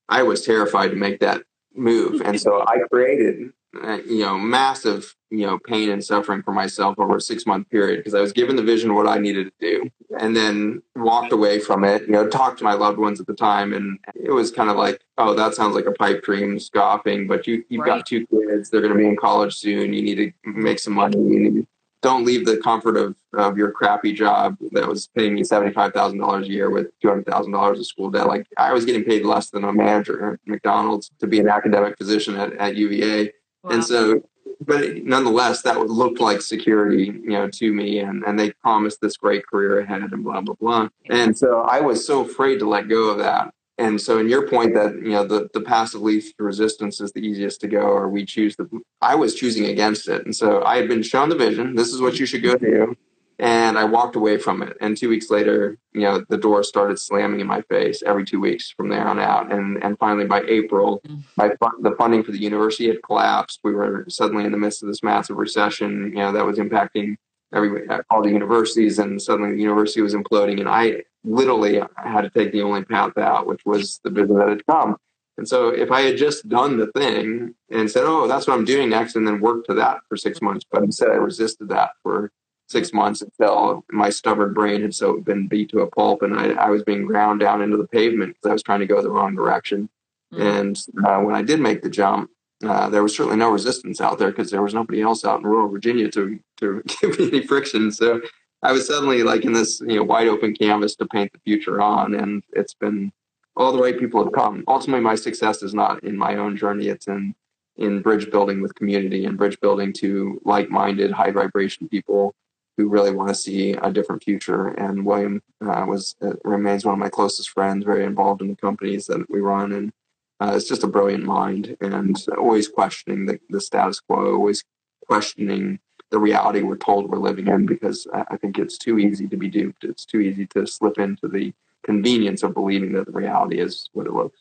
I 0.08 0.22
was 0.22 0.44
terrified 0.44 0.88
to 0.88 0.96
make 0.96 1.20
that 1.20 1.42
move, 1.74 2.20
and 2.22 2.40
so 2.40 2.62
I 2.66 2.78
created, 2.90 3.52
uh, 3.82 3.98
you 4.06 4.20
know, 4.20 4.38
massive, 4.38 5.14
you 5.30 5.46
know, 5.46 5.58
pain 5.58 5.90
and 5.90 6.04
suffering 6.04 6.42
for 6.42 6.52
myself 6.52 6.98
over 6.98 7.16
a 7.16 7.20
six 7.20 7.46
month 7.46 7.68
period 7.70 7.98
because 7.98 8.14
I 8.14 8.20
was 8.20 8.32
given 8.32 8.56
the 8.56 8.62
vision 8.62 8.90
of 8.90 8.96
what 8.96 9.08
I 9.08 9.18
needed 9.18 9.46
to 9.46 9.52
do, 9.60 9.90
and 10.18 10.36
then 10.36 10.82
walked 10.94 11.32
away 11.32 11.58
from 11.58 11.84
it. 11.84 12.02
You 12.02 12.12
know, 12.12 12.28
talked 12.28 12.58
to 12.58 12.64
my 12.64 12.74
loved 12.74 12.98
ones 12.98 13.20
at 13.20 13.26
the 13.26 13.34
time, 13.34 13.72
and 13.72 13.98
it 14.14 14.30
was 14.30 14.50
kind 14.50 14.70
of 14.70 14.76
like, 14.76 15.00
oh, 15.18 15.34
that 15.34 15.54
sounds 15.54 15.74
like 15.74 15.86
a 15.86 15.92
pipe 15.92 16.22
dream, 16.22 16.58
scoffing. 16.58 17.26
But 17.26 17.46
you, 17.46 17.64
you've 17.68 17.82
right. 17.82 17.98
got 17.98 18.06
two 18.06 18.26
kids; 18.26 18.70
they're 18.70 18.80
going 18.80 18.92
to 18.92 18.98
be 18.98 19.06
in 19.06 19.16
college 19.16 19.54
soon. 19.54 19.92
You 19.92 20.02
need 20.02 20.16
to 20.16 20.32
make 20.44 20.78
some 20.78 20.94
money. 20.94 21.18
You 21.18 21.40
need 21.40 21.66
don't 22.06 22.24
leave 22.24 22.46
the 22.46 22.58
comfort 22.58 22.96
of, 22.96 23.16
of 23.34 23.58
your 23.58 23.72
crappy 23.72 24.12
job 24.12 24.56
that 24.70 24.86
was 24.86 25.08
paying 25.08 25.34
me 25.34 25.42
$75,000 25.42 26.42
a 26.42 26.48
year 26.48 26.70
with 26.70 26.88
$200,000 27.00 27.70
of 27.78 27.84
school 27.86 28.10
debt. 28.10 28.28
Like 28.28 28.46
I 28.56 28.72
was 28.72 28.84
getting 28.84 29.02
paid 29.02 29.24
less 29.24 29.50
than 29.50 29.64
a 29.64 29.72
manager 29.72 30.34
at 30.34 30.40
McDonald's 30.46 31.10
to 31.18 31.26
be 31.26 31.40
an 31.40 31.48
academic 31.48 31.98
physician 31.98 32.36
at, 32.36 32.52
at 32.54 32.76
UVA. 32.76 33.32
Wow. 33.62 33.70
And 33.70 33.84
so, 33.84 34.22
but 34.60 34.96
nonetheless, 35.04 35.62
that 35.62 35.78
looked 35.80 36.20
like 36.20 36.40
security, 36.40 37.04
you 37.04 37.30
know, 37.30 37.48
to 37.48 37.72
me. 37.72 38.00
And, 38.00 38.24
and 38.24 38.38
they 38.38 38.52
promised 38.62 39.00
this 39.00 39.16
great 39.16 39.46
career 39.46 39.80
ahead 39.80 40.02
and 40.02 40.24
blah, 40.24 40.40
blah, 40.40 40.54
blah. 40.54 40.88
And 41.10 41.36
so 41.36 41.62
I 41.62 41.80
was 41.80 42.06
so 42.06 42.24
afraid 42.24 42.58
to 42.60 42.68
let 42.68 42.88
go 42.88 43.10
of 43.10 43.18
that. 43.18 43.52
And 43.78 44.00
so, 44.00 44.18
in 44.18 44.28
your 44.28 44.48
point 44.48 44.72
that 44.72 44.94
you 44.94 45.10
know 45.10 45.26
the 45.26 45.50
the 45.52 45.60
passive 45.60 46.00
least 46.00 46.34
resistance 46.38 46.98
is 46.98 47.12
the 47.12 47.20
easiest 47.20 47.60
to 47.60 47.68
go, 47.68 47.82
or 47.82 48.08
we 48.08 48.24
choose 48.24 48.56
the, 48.56 48.66
I 49.02 49.14
was 49.14 49.34
choosing 49.34 49.66
against 49.66 50.08
it, 50.08 50.24
and 50.24 50.34
so 50.34 50.64
I 50.64 50.78
had 50.78 50.88
been 50.88 51.02
shown 51.02 51.28
the 51.28 51.36
vision. 51.36 51.74
This 51.74 51.92
is 51.92 52.00
what 52.00 52.18
you 52.18 52.24
should 52.24 52.42
go 52.42 52.56
do, 52.56 52.96
and 53.38 53.76
I 53.76 53.84
walked 53.84 54.16
away 54.16 54.38
from 54.38 54.62
it. 54.62 54.76
And 54.80 54.96
two 54.96 55.10
weeks 55.10 55.30
later, 55.30 55.78
you 55.92 56.00
know, 56.02 56.24
the 56.28 56.38
door 56.38 56.62
started 56.62 56.98
slamming 56.98 57.40
in 57.40 57.46
my 57.46 57.60
face 57.62 58.02
every 58.04 58.24
two 58.24 58.40
weeks 58.40 58.70
from 58.70 58.88
there 58.88 59.06
on 59.06 59.18
out. 59.18 59.52
And 59.52 59.82
and 59.84 59.98
finally, 59.98 60.26
by 60.26 60.42
April, 60.42 61.02
mm. 61.06 61.22
my 61.36 61.50
the 61.80 61.94
funding 61.98 62.22
for 62.22 62.32
the 62.32 62.40
university 62.40 62.88
had 62.88 63.02
collapsed. 63.02 63.60
We 63.62 63.72
were 63.72 64.06
suddenly 64.08 64.44
in 64.44 64.52
the 64.52 64.58
midst 64.58 64.82
of 64.82 64.88
this 64.88 65.02
massive 65.02 65.36
recession. 65.36 66.12
You 66.12 66.18
know, 66.18 66.32
that 66.32 66.46
was 66.46 66.58
impacting 66.58 67.16
every 67.54 67.86
all 68.10 68.22
the 68.22 68.30
universities, 68.30 68.98
and 68.98 69.20
suddenly 69.20 69.54
the 69.54 69.62
university 69.62 70.00
was 70.00 70.14
imploding. 70.14 70.58
And 70.58 70.68
I 70.68 71.04
literally 71.22 71.82
had 71.96 72.22
to 72.22 72.30
take 72.30 72.52
the 72.52 72.62
only 72.62 72.84
path 72.84 73.18
out, 73.18 73.46
which 73.46 73.60
was 73.66 74.00
the 74.02 74.10
business 74.10 74.38
that 74.38 74.48
had 74.48 74.66
come. 74.66 74.96
And 75.38 75.46
so 75.46 75.68
if 75.68 75.90
I 75.90 76.00
had 76.00 76.16
just 76.16 76.48
done 76.48 76.78
the 76.78 76.86
thing 76.92 77.54
and 77.70 77.90
said, 77.90 78.04
"Oh, 78.06 78.26
that's 78.26 78.46
what 78.46 78.54
I'm 78.54 78.64
doing 78.64 78.88
next," 78.88 79.14
and 79.14 79.26
then 79.26 79.40
worked 79.40 79.66
to 79.66 79.74
that 79.74 79.98
for 80.08 80.16
six 80.16 80.40
months, 80.40 80.64
but 80.70 80.82
instead 80.82 81.10
I 81.10 81.16
resisted 81.16 81.68
that 81.68 81.90
for 82.02 82.30
six 82.68 82.92
months 82.92 83.22
until 83.22 83.84
my 83.90 84.10
stubborn 84.10 84.52
brain 84.52 84.82
had 84.82 84.94
so 84.94 85.20
been 85.20 85.46
beat 85.46 85.70
to 85.70 85.80
a 85.80 85.86
pulp, 85.86 86.22
and 86.22 86.34
I, 86.34 86.50
I 86.50 86.70
was 86.70 86.82
being 86.82 87.06
ground 87.06 87.40
down 87.40 87.62
into 87.62 87.76
the 87.76 87.86
pavement 87.86 88.34
because 88.34 88.50
I 88.50 88.52
was 88.52 88.62
trying 88.62 88.80
to 88.80 88.86
go 88.86 89.00
the 89.00 89.10
wrong 89.10 89.34
direction. 89.34 89.88
Mm-hmm. 90.32 90.42
And 90.42 90.78
uh, 91.06 91.20
when 91.20 91.34
I 91.34 91.42
did 91.42 91.60
make 91.60 91.82
the 91.82 91.90
jump, 91.90 92.30
uh, 92.64 92.88
there 92.88 93.02
was 93.02 93.14
certainly 93.14 93.36
no 93.36 93.50
resistance 93.50 94.00
out 94.00 94.18
there 94.18 94.30
because 94.30 94.50
there 94.50 94.62
was 94.62 94.74
nobody 94.74 95.02
else 95.02 95.24
out 95.24 95.40
in 95.40 95.46
rural 95.46 95.68
Virginia 95.68 96.10
to 96.10 96.38
to 96.58 96.82
give 97.00 97.18
me 97.18 97.28
any 97.28 97.46
friction. 97.46 97.92
So 97.92 98.20
I 98.62 98.72
was 98.72 98.86
suddenly 98.86 99.22
like 99.22 99.44
in 99.44 99.52
this 99.52 99.80
you 99.80 99.96
know 99.96 100.04
wide 100.04 100.28
open 100.28 100.54
canvas 100.54 100.96
to 100.96 101.06
paint 101.06 101.32
the 101.32 101.38
future 101.40 101.80
on, 101.80 102.14
and 102.14 102.42
it's 102.52 102.74
been 102.74 103.12
all 103.56 103.72
the 103.72 103.82
right 103.82 103.98
people 103.98 104.22
have 104.24 104.32
come. 104.32 104.64
Ultimately, 104.66 105.02
my 105.02 105.14
success 105.14 105.62
is 105.62 105.74
not 105.74 106.02
in 106.02 106.16
my 106.16 106.36
own 106.36 106.56
journey; 106.56 106.88
it's 106.88 107.06
in 107.06 107.34
in 107.76 108.00
bridge 108.00 108.30
building 108.30 108.62
with 108.62 108.74
community 108.74 109.26
and 109.26 109.36
bridge 109.36 109.60
building 109.60 109.92
to 109.92 110.40
like-minded, 110.46 111.10
high 111.10 111.30
vibration 111.30 111.86
people 111.88 112.34
who 112.76 112.88
really 112.88 113.10
want 113.10 113.28
to 113.28 113.34
see 113.34 113.72
a 113.72 113.92
different 113.92 114.22
future. 114.22 114.68
And 114.68 115.04
William 115.06 115.42
uh, 115.64 115.86
was 115.88 116.14
uh, 116.22 116.32
remains 116.44 116.84
one 116.84 116.94
of 116.94 116.98
my 116.98 117.08
closest 117.08 117.50
friends, 117.50 117.84
very 117.84 118.04
involved 118.04 118.42
in 118.42 118.48
the 118.48 118.56
companies 118.56 119.06
that 119.06 119.28
we 119.30 119.40
run, 119.40 119.72
and 119.72 119.92
uh, 120.40 120.52
it's 120.54 120.68
just 120.68 120.84
a 120.84 120.88
brilliant 120.88 121.24
mind 121.24 121.76
and 121.80 122.22
always 122.36 122.68
questioning 122.68 123.26
the, 123.26 123.40
the 123.48 123.60
status 123.60 124.00
quo, 124.00 124.34
always 124.34 124.64
questioning 125.06 125.78
the 126.10 126.18
reality 126.18 126.62
we're 126.62 126.76
told 126.76 127.10
we're 127.10 127.18
living 127.18 127.48
in 127.48 127.66
because 127.66 128.06
I 128.12 128.36
think 128.36 128.58
it's 128.58 128.78
too 128.78 128.98
easy 128.98 129.26
to 129.28 129.36
be 129.36 129.48
duped. 129.48 129.82
It's 129.82 130.04
too 130.04 130.20
easy 130.20 130.46
to 130.48 130.66
slip 130.66 130.98
into 130.98 131.26
the 131.26 131.52
convenience 131.84 132.42
of 132.42 132.54
believing 132.54 132.92
that 132.92 133.06
the 133.06 133.12
reality 133.12 133.60
is 133.60 133.88
what 133.92 134.06
it 134.06 134.12
looks. 134.12 134.38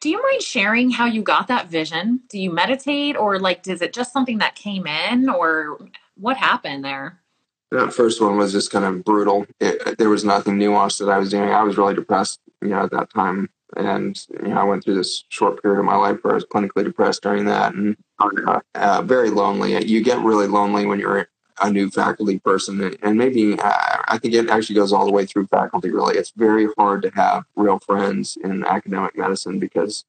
Do 0.00 0.08
you 0.08 0.22
mind 0.22 0.42
sharing 0.42 0.90
how 0.90 1.04
you 1.04 1.22
got 1.22 1.48
that 1.48 1.68
vision? 1.68 2.20
Do 2.30 2.38
you 2.38 2.50
meditate 2.50 3.16
or 3.16 3.38
like 3.38 3.66
is 3.66 3.82
it 3.82 3.92
just 3.92 4.12
something 4.12 4.38
that 4.38 4.54
came 4.54 4.86
in 4.86 5.28
or 5.28 5.78
what 6.16 6.36
happened 6.36 6.84
there? 6.84 7.20
That 7.70 7.92
first 7.92 8.20
one 8.20 8.38
was 8.38 8.52
just 8.52 8.70
kind 8.70 8.84
of 8.84 9.04
brutal. 9.04 9.46
It, 9.60 9.98
there 9.98 10.08
was 10.08 10.24
nothing 10.24 10.58
nuanced 10.58 10.98
that 11.00 11.10
I 11.10 11.18
was 11.18 11.30
doing. 11.30 11.50
I 11.50 11.62
was 11.62 11.76
really 11.76 11.94
depressed, 11.94 12.40
you 12.62 12.68
know, 12.68 12.84
at 12.84 12.90
that 12.92 13.10
time 13.10 13.50
and 13.76 14.26
you 14.42 14.48
know, 14.48 14.60
I 14.60 14.64
went 14.64 14.84
through 14.84 14.96
this 14.96 15.24
short 15.28 15.62
period 15.62 15.78
of 15.78 15.84
my 15.84 15.96
life 15.96 16.18
where 16.22 16.32
I 16.32 16.36
was 16.36 16.44
clinically 16.44 16.84
depressed 16.84 17.22
during 17.22 17.44
that, 17.46 17.74
and 17.74 17.96
uh, 18.18 18.60
uh, 18.74 19.02
very 19.02 19.30
lonely. 19.30 19.84
You 19.84 20.02
get 20.02 20.18
really 20.20 20.46
lonely 20.46 20.86
when 20.86 20.98
you're 20.98 21.28
a 21.60 21.70
new 21.70 21.90
faculty 21.90 22.38
person, 22.38 22.96
and 23.02 23.18
maybe 23.18 23.58
uh, 23.58 23.98
I 24.08 24.18
think 24.18 24.34
it 24.34 24.48
actually 24.48 24.76
goes 24.76 24.92
all 24.92 25.06
the 25.06 25.12
way 25.12 25.26
through 25.26 25.48
faculty. 25.48 25.90
Really, 25.90 26.16
it's 26.16 26.30
very 26.30 26.68
hard 26.78 27.02
to 27.02 27.10
have 27.10 27.44
real 27.56 27.78
friends 27.78 28.38
in 28.42 28.64
academic 28.64 29.16
medicine 29.16 29.58
because 29.58 30.04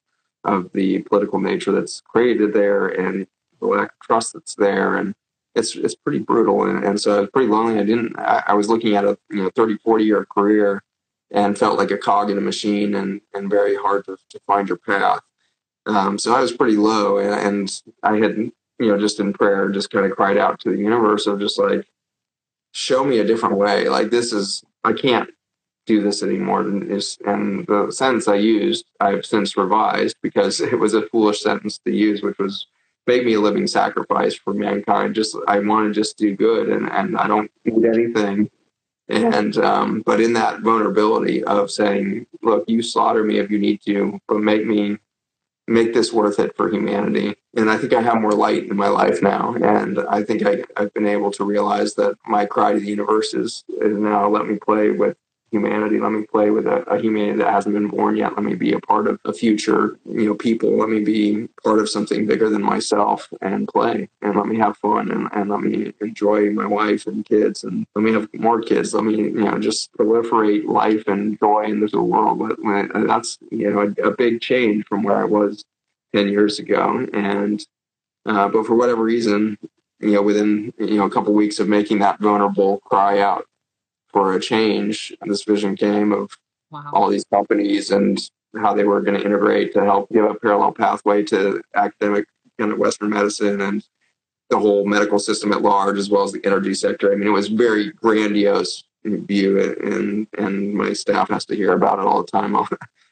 of 0.45 0.71
the 0.73 0.99
political 1.03 1.39
nature 1.39 1.71
that's 1.71 2.01
created 2.01 2.53
there 2.53 2.87
and 2.87 3.27
the 3.59 3.67
lack 3.67 3.89
of 3.89 3.99
trust 4.01 4.33
that's 4.33 4.55
there, 4.55 4.95
and 4.95 5.15
it's 5.55 5.75
it's 5.75 5.95
pretty 5.95 6.19
brutal. 6.19 6.63
And, 6.63 6.83
and 6.83 6.99
so 6.99 7.17
I 7.17 7.19
was 7.21 7.29
pretty 7.31 7.49
lonely. 7.49 7.79
I 7.79 7.83
didn't. 7.83 8.17
I, 8.17 8.43
I 8.47 8.53
was 8.53 8.69
looking 8.69 8.95
at 8.95 9.05
a 9.05 9.17
you 9.29 9.43
know 9.43 9.49
30, 9.55 9.77
40 9.77 10.03
year 10.03 10.25
career 10.25 10.83
and 11.31 11.57
felt 11.57 11.77
like 11.77 11.91
a 11.91 11.97
cog 11.97 12.29
in 12.29 12.37
a 12.37 12.41
machine 12.41 12.95
and, 12.95 13.21
and 13.33 13.49
very 13.49 13.75
hard 13.75 14.05
to, 14.05 14.17
to 14.29 14.39
find 14.47 14.67
your 14.67 14.77
path. 14.77 15.21
Um, 15.85 16.17
so 16.17 16.33
I 16.33 16.41
was 16.41 16.51
pretty 16.51 16.77
low 16.77 17.17
and, 17.17 17.33
and, 17.33 17.81
I 18.03 18.17
had, 18.17 18.37
you 18.37 18.87
know, 18.87 18.99
just 18.99 19.19
in 19.19 19.33
prayer, 19.33 19.69
just 19.69 19.89
kind 19.91 20.05
of 20.05 20.11
cried 20.11 20.37
out 20.37 20.59
to 20.61 20.69
the 20.69 20.77
universe 20.77 21.27
of 21.27 21.39
just 21.39 21.59
like, 21.59 21.85
show 22.71 23.03
me 23.03 23.19
a 23.19 23.25
different 23.25 23.57
way. 23.57 23.89
Like 23.89 24.09
this 24.09 24.31
is, 24.33 24.63
I 24.83 24.93
can't 24.93 25.29
do 25.85 26.01
this 26.01 26.23
anymore. 26.23 26.61
And, 26.61 26.91
and 27.25 27.67
the 27.67 27.91
sentence 27.91 28.27
I 28.27 28.35
used, 28.35 28.85
I've 28.99 29.25
since 29.25 29.57
revised 29.57 30.17
because 30.21 30.61
it 30.61 30.79
was 30.79 30.93
a 30.93 31.07
foolish 31.07 31.41
sentence 31.41 31.79
to 31.79 31.91
use, 31.91 32.21
which 32.21 32.37
was 32.37 32.67
make 33.09 33.25
me 33.25 33.33
a 33.33 33.41
living 33.41 33.65
sacrifice 33.65 34.35
for 34.35 34.53
mankind. 34.53 35.15
Just 35.15 35.35
I 35.47 35.57
want 35.59 35.87
to 35.87 35.99
just 35.99 36.17
do 36.17 36.35
good, 36.35 36.69
and 36.69 36.89
and 36.91 37.17
I 37.17 37.27
don't 37.27 37.51
need 37.65 37.83
anything. 37.83 38.49
And 39.09 39.57
um, 39.57 40.03
but 40.05 40.21
in 40.21 40.33
that 40.33 40.61
vulnerability 40.61 41.43
of 41.43 41.71
saying, 41.71 42.27
look, 42.43 42.65
you 42.67 42.83
slaughter 42.83 43.23
me 43.23 43.39
if 43.39 43.49
you 43.49 43.57
need 43.57 43.81
to, 43.85 44.19
but 44.27 44.39
make 44.39 44.65
me 44.65 44.99
make 45.67 45.93
this 45.93 46.13
worth 46.13 46.39
it 46.39 46.55
for 46.55 46.71
humanity. 46.71 47.35
And 47.55 47.69
I 47.69 47.77
think 47.77 47.93
I 47.93 48.01
have 48.01 48.21
more 48.21 48.31
light 48.31 48.65
in 48.65 48.75
my 48.75 48.87
life 48.87 49.21
now. 49.21 49.55
And 49.55 49.99
I 49.99 50.23
think 50.23 50.45
I, 50.45 50.63
have 50.77 50.93
been 50.93 51.05
able 51.05 51.31
to 51.31 51.43
realize 51.43 51.93
that 51.95 52.17
my 52.25 52.45
cry 52.45 52.73
to 52.73 52.79
the 52.79 52.87
universe 52.87 53.35
is, 53.35 53.63
is 53.79 53.95
now 53.97 54.27
let 54.27 54.47
me 54.47 54.55
play 54.57 54.89
with 54.89 55.15
humanity. 55.51 55.99
Let 55.99 56.11
me 56.11 56.23
play 56.23 56.51
with 56.51 56.67
a, 56.67 56.83
a, 56.89 56.99
humanity 56.99 57.39
that 57.39 57.51
hasn't 57.51 57.73
been 57.73 57.87
born 57.87 58.15
yet. 58.15 58.35
Let 58.35 58.43
me 58.43 58.55
be 58.55 58.73
a 58.73 58.79
part 58.79 59.07
of 59.07 59.19
a 59.25 59.33
future, 59.33 59.97
you 60.05 60.25
know, 60.25 60.35
people. 60.35 60.77
Let 60.77 60.89
me 60.89 61.03
be 61.03 61.47
part 61.63 61.79
of 61.79 61.89
something 61.89 62.25
bigger 62.25 62.49
than 62.49 62.61
myself 62.61 63.27
and 63.41 63.67
play 63.67 64.09
and 64.21 64.35
let 64.35 64.45
me 64.45 64.57
have 64.57 64.77
fun 64.77 65.11
and, 65.11 65.29
and 65.33 65.49
let 65.49 65.61
me 65.61 65.93
enjoy 66.01 66.51
my 66.51 66.65
wife 66.65 67.07
and 67.07 67.25
kids 67.25 67.63
and 67.63 67.85
let 67.95 68.03
me 68.03 68.13
have 68.13 68.27
more 68.33 68.61
kids. 68.61 68.93
Let 68.93 69.03
me, 69.03 69.15
you 69.15 69.31
know, 69.31 69.59
just 69.59 69.91
proliferate 69.93 70.65
life 70.65 71.07
and 71.07 71.39
joy 71.39 71.65
in 71.65 71.79
this 71.79 71.93
world. 71.93 72.39
But 72.39 72.57
that's, 73.07 73.37
you 73.51 73.71
know, 73.71 73.93
a, 73.97 74.09
a 74.09 74.15
big 74.15 74.41
change 74.41 74.85
from 74.85 75.03
where 75.03 75.17
I 75.17 75.25
was 75.25 75.63
10 76.15 76.29
years 76.29 76.59
ago. 76.59 77.07
And, 77.13 77.65
uh, 78.25 78.49
but 78.49 78.65
for 78.65 78.75
whatever 78.75 79.03
reason, 79.03 79.57
you 79.99 80.11
know, 80.11 80.21
within, 80.21 80.73
you 80.77 80.97
know, 80.97 81.05
a 81.05 81.09
couple 81.09 81.29
of 81.29 81.35
weeks 81.35 81.59
of 81.59 81.67
making 81.67 81.99
that 81.99 82.19
vulnerable 82.19 82.79
cry 82.79 83.19
out 83.19 83.45
for 84.11 84.33
a 84.33 84.39
change. 84.39 85.13
This 85.25 85.43
vision 85.43 85.75
came 85.75 86.11
of 86.11 86.37
wow. 86.71 86.89
all 86.93 87.09
these 87.09 87.25
companies 87.25 87.91
and 87.91 88.19
how 88.59 88.73
they 88.73 88.83
were 88.83 89.01
going 89.01 89.19
to 89.19 89.25
integrate 89.25 89.73
to 89.73 89.83
help 89.83 90.09
give 90.11 90.25
a 90.25 90.35
parallel 90.35 90.71
pathway 90.71 91.23
to 91.23 91.61
academic 91.75 92.25
kind 92.59 92.71
of 92.71 92.79
Western 92.79 93.09
medicine 93.09 93.61
and 93.61 93.83
the 94.49 94.57
whole 94.57 94.85
medical 94.85 95.19
system 95.19 95.53
at 95.53 95.61
large, 95.61 95.97
as 95.97 96.09
well 96.09 96.23
as 96.23 96.31
the 96.31 96.43
energy 96.43 96.73
sector. 96.73 97.11
I 97.11 97.15
mean, 97.15 97.27
it 97.27 97.31
was 97.31 97.47
very 97.47 97.91
grandiose 97.91 98.83
view, 99.05 99.75
and 99.81 100.27
and 100.37 100.73
my 100.73 100.93
staff 100.93 101.29
has 101.29 101.45
to 101.45 101.55
hear 101.55 101.73
about 101.73 101.99
it 101.99 102.05
all 102.05 102.23
the 102.23 102.31
time. 102.31 102.55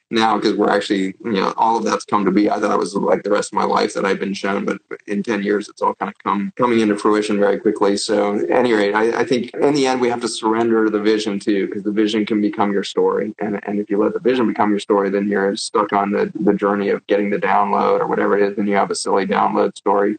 Now 0.10 0.38
because 0.38 0.56
we're 0.56 0.70
actually 0.70 1.16
you 1.24 1.34
know 1.34 1.54
all 1.58 1.78
of 1.78 1.84
that's 1.84 2.06
come 2.06 2.26
to 2.26 2.32
be. 2.32 2.50
I 2.50 2.60
thought 2.60 2.74
it 2.74 2.80
was 2.80 2.96
like 2.96 3.24
the 3.24 3.32
rest 3.32 3.50
of 3.50 3.54
my 3.54 3.64
life 3.64 3.94
that 3.94 4.06
i've 4.06 4.20
been 4.20 4.34
shown 4.34 4.66
but 4.66 4.80
in 5.08 5.24
10 5.24 5.44
years 5.44 5.70
it's 5.70 5.82
all 5.82 5.96
kind 5.96 6.10
of 6.10 6.18
come 6.20 6.54
coming 6.56 6.80
into 6.80 6.98
fruition 6.98 7.40
very 7.40 7.60
quickly. 7.60 7.98
So 7.98 8.36
at 8.40 8.50
any 8.50 8.74
rate 8.74 8.94
I, 8.94 9.22
I 9.22 9.26
think 9.26 9.54
in 9.54 9.74
the 9.74 9.88
end 9.88 10.02
we 10.02 10.10
have 10.10 10.22
to 10.22 10.28
surrender 10.28 10.90
the 10.90 11.00
vision 11.00 11.40
too 11.40 11.68
because 11.68 11.84
the 11.84 11.92
vision 11.92 12.26
can 12.26 12.42
become 12.42 12.72
your 12.72 12.84
story. 12.84 13.36
And, 13.40 13.60
and 13.68 13.80
if 13.80 13.90
you 13.90 13.98
let 13.98 14.14
the 14.14 14.20
vision 14.20 14.48
become 14.48 14.70
your 14.70 14.80
story 14.80 15.10
then 15.10 15.28
you're 15.28 15.56
stuck 15.56 15.94
on 15.94 16.12
the, 16.12 16.32
the 16.40 16.54
journey 16.54 16.90
of 16.90 17.06
getting 17.08 17.30
the 17.30 17.38
download 17.38 18.00
or 18.00 18.08
whatever 18.08 18.38
it 18.38 18.52
is 18.52 18.58
and 18.58 18.68
you 18.68 18.76
have 18.76 18.92
a 18.92 18.96
silly 18.96 19.26
download 19.26 19.78
story. 19.78 20.18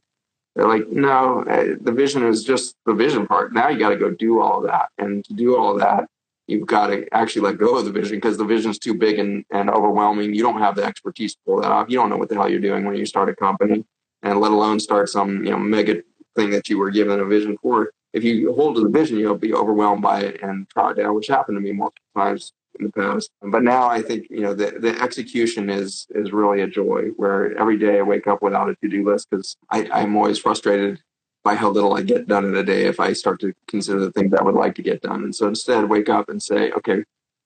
They're 0.55 0.69
like 0.69 0.89
no 0.89 1.43
eh, 1.43 1.75
the 1.81 1.93
vision 1.93 2.27
is 2.27 2.45
just 2.45 2.75
the 2.85 2.95
vision 2.95 3.27
part. 3.27 3.53
Now 3.53 3.69
you 3.69 3.79
got 3.79 3.91
to 3.91 3.97
go 3.97 4.11
do 4.11 4.41
all 4.41 4.61
that. 4.63 4.89
And 4.99 5.25
to 5.27 5.35
do 5.35 5.57
all 5.57 5.77
that 5.79 6.09
you've 6.49 6.67
got 6.67 6.89
to 6.89 7.07
actually 7.15 7.43
let 7.43 7.59
go 7.59 7.77
of 7.77 7.85
the 7.85 7.93
vision 7.93 8.17
because 8.17 8.37
the 8.37 8.45
vision's 8.45 8.79
too 8.79 8.95
big 8.95 9.19
and, 9.19 9.45
and 9.53 9.71
overwhelming. 9.71 10.35
You 10.35 10.43
don't 10.43 10.61
have 10.61 10.75
the 10.75 10.83
expertise 10.83 11.35
to 11.35 11.41
pull 11.47 11.61
that 11.61 11.71
off. 11.71 11.89
You 11.89 11.99
don't 11.99 12.11
know 12.11 12.17
what 12.17 12.29
the 12.29 12.35
hell 12.35 12.49
you're 12.49 12.59
doing 12.59 12.85
when 12.85 12.97
you 12.97 13.07
start 13.07 13.29
a 13.29 13.37
company, 13.37 13.85
and 14.23 14.41
let 14.41 14.51
alone 14.51 14.81
start 14.81 15.09
some 15.09 15.45
you 15.45 15.51
know 15.51 15.59
mega 15.59 16.03
thing 16.35 16.51
that 16.51 16.69
you 16.69 16.79
were 16.79 16.91
given 16.91 17.21
a 17.21 17.25
vision 17.25 17.57
for. 17.63 17.93
If 18.13 18.25
you 18.25 18.53
hold 18.55 18.77
to 18.77 18.83
the 18.83 18.89
vision, 18.89 19.19
you'll 19.19 19.37
be 19.37 19.53
overwhelmed 19.53 20.03
by 20.03 20.23
it 20.23 20.43
and 20.43 20.69
trot 20.71 20.97
down, 20.97 21.15
which 21.15 21.27
happened 21.27 21.57
to 21.57 21.61
me 21.61 21.73
multiple 21.73 22.03
times 22.17 22.53
in 22.81 22.87
the 22.87 22.93
past. 22.93 23.31
But 23.43 23.63
now 23.63 23.89
I 23.89 24.01
think 24.01 24.27
you 24.31 24.41
know 24.41 24.55
the, 24.55 24.79
the 24.79 25.01
execution 25.01 25.69
is 25.69 26.07
is 26.11 26.33
really 26.33 26.63
a 26.63 26.67
joy. 26.67 27.11
Where 27.17 27.57
every 27.59 27.79
day 27.79 27.99
I 27.99 28.03
wake 28.03 28.27
up 28.27 28.43
without 28.43 28.71
a 28.71 28.75
to 28.77 28.89
do 28.89 29.05
list 29.05 29.29
because 29.31 29.57
I'm 29.71 30.17
always 30.17 30.39
frustrated 30.39 31.01
by 31.49 31.55
how 31.55 31.71
little 31.71 31.95
I 31.95 32.03
get 32.03 32.29
done 32.29 32.45
in 32.45 32.55
a 32.57 32.63
day 32.63 32.85
if 32.85 33.01
I 33.01 33.15
start 33.15 33.41
to 33.41 33.55
consider 33.69 34.01
the 34.01 34.13
things 34.13 34.35
I 34.35 34.43
would 34.43 34.55
like 34.55 34.75
to 34.75 34.83
get 34.83 35.01
done. 35.01 35.25
And 35.25 35.35
so 35.35 35.49
instead, 35.49 35.89
wake 35.89 36.11
up 36.11 36.29
and 36.29 36.43
say, 36.43 36.73
okay, 36.73 37.03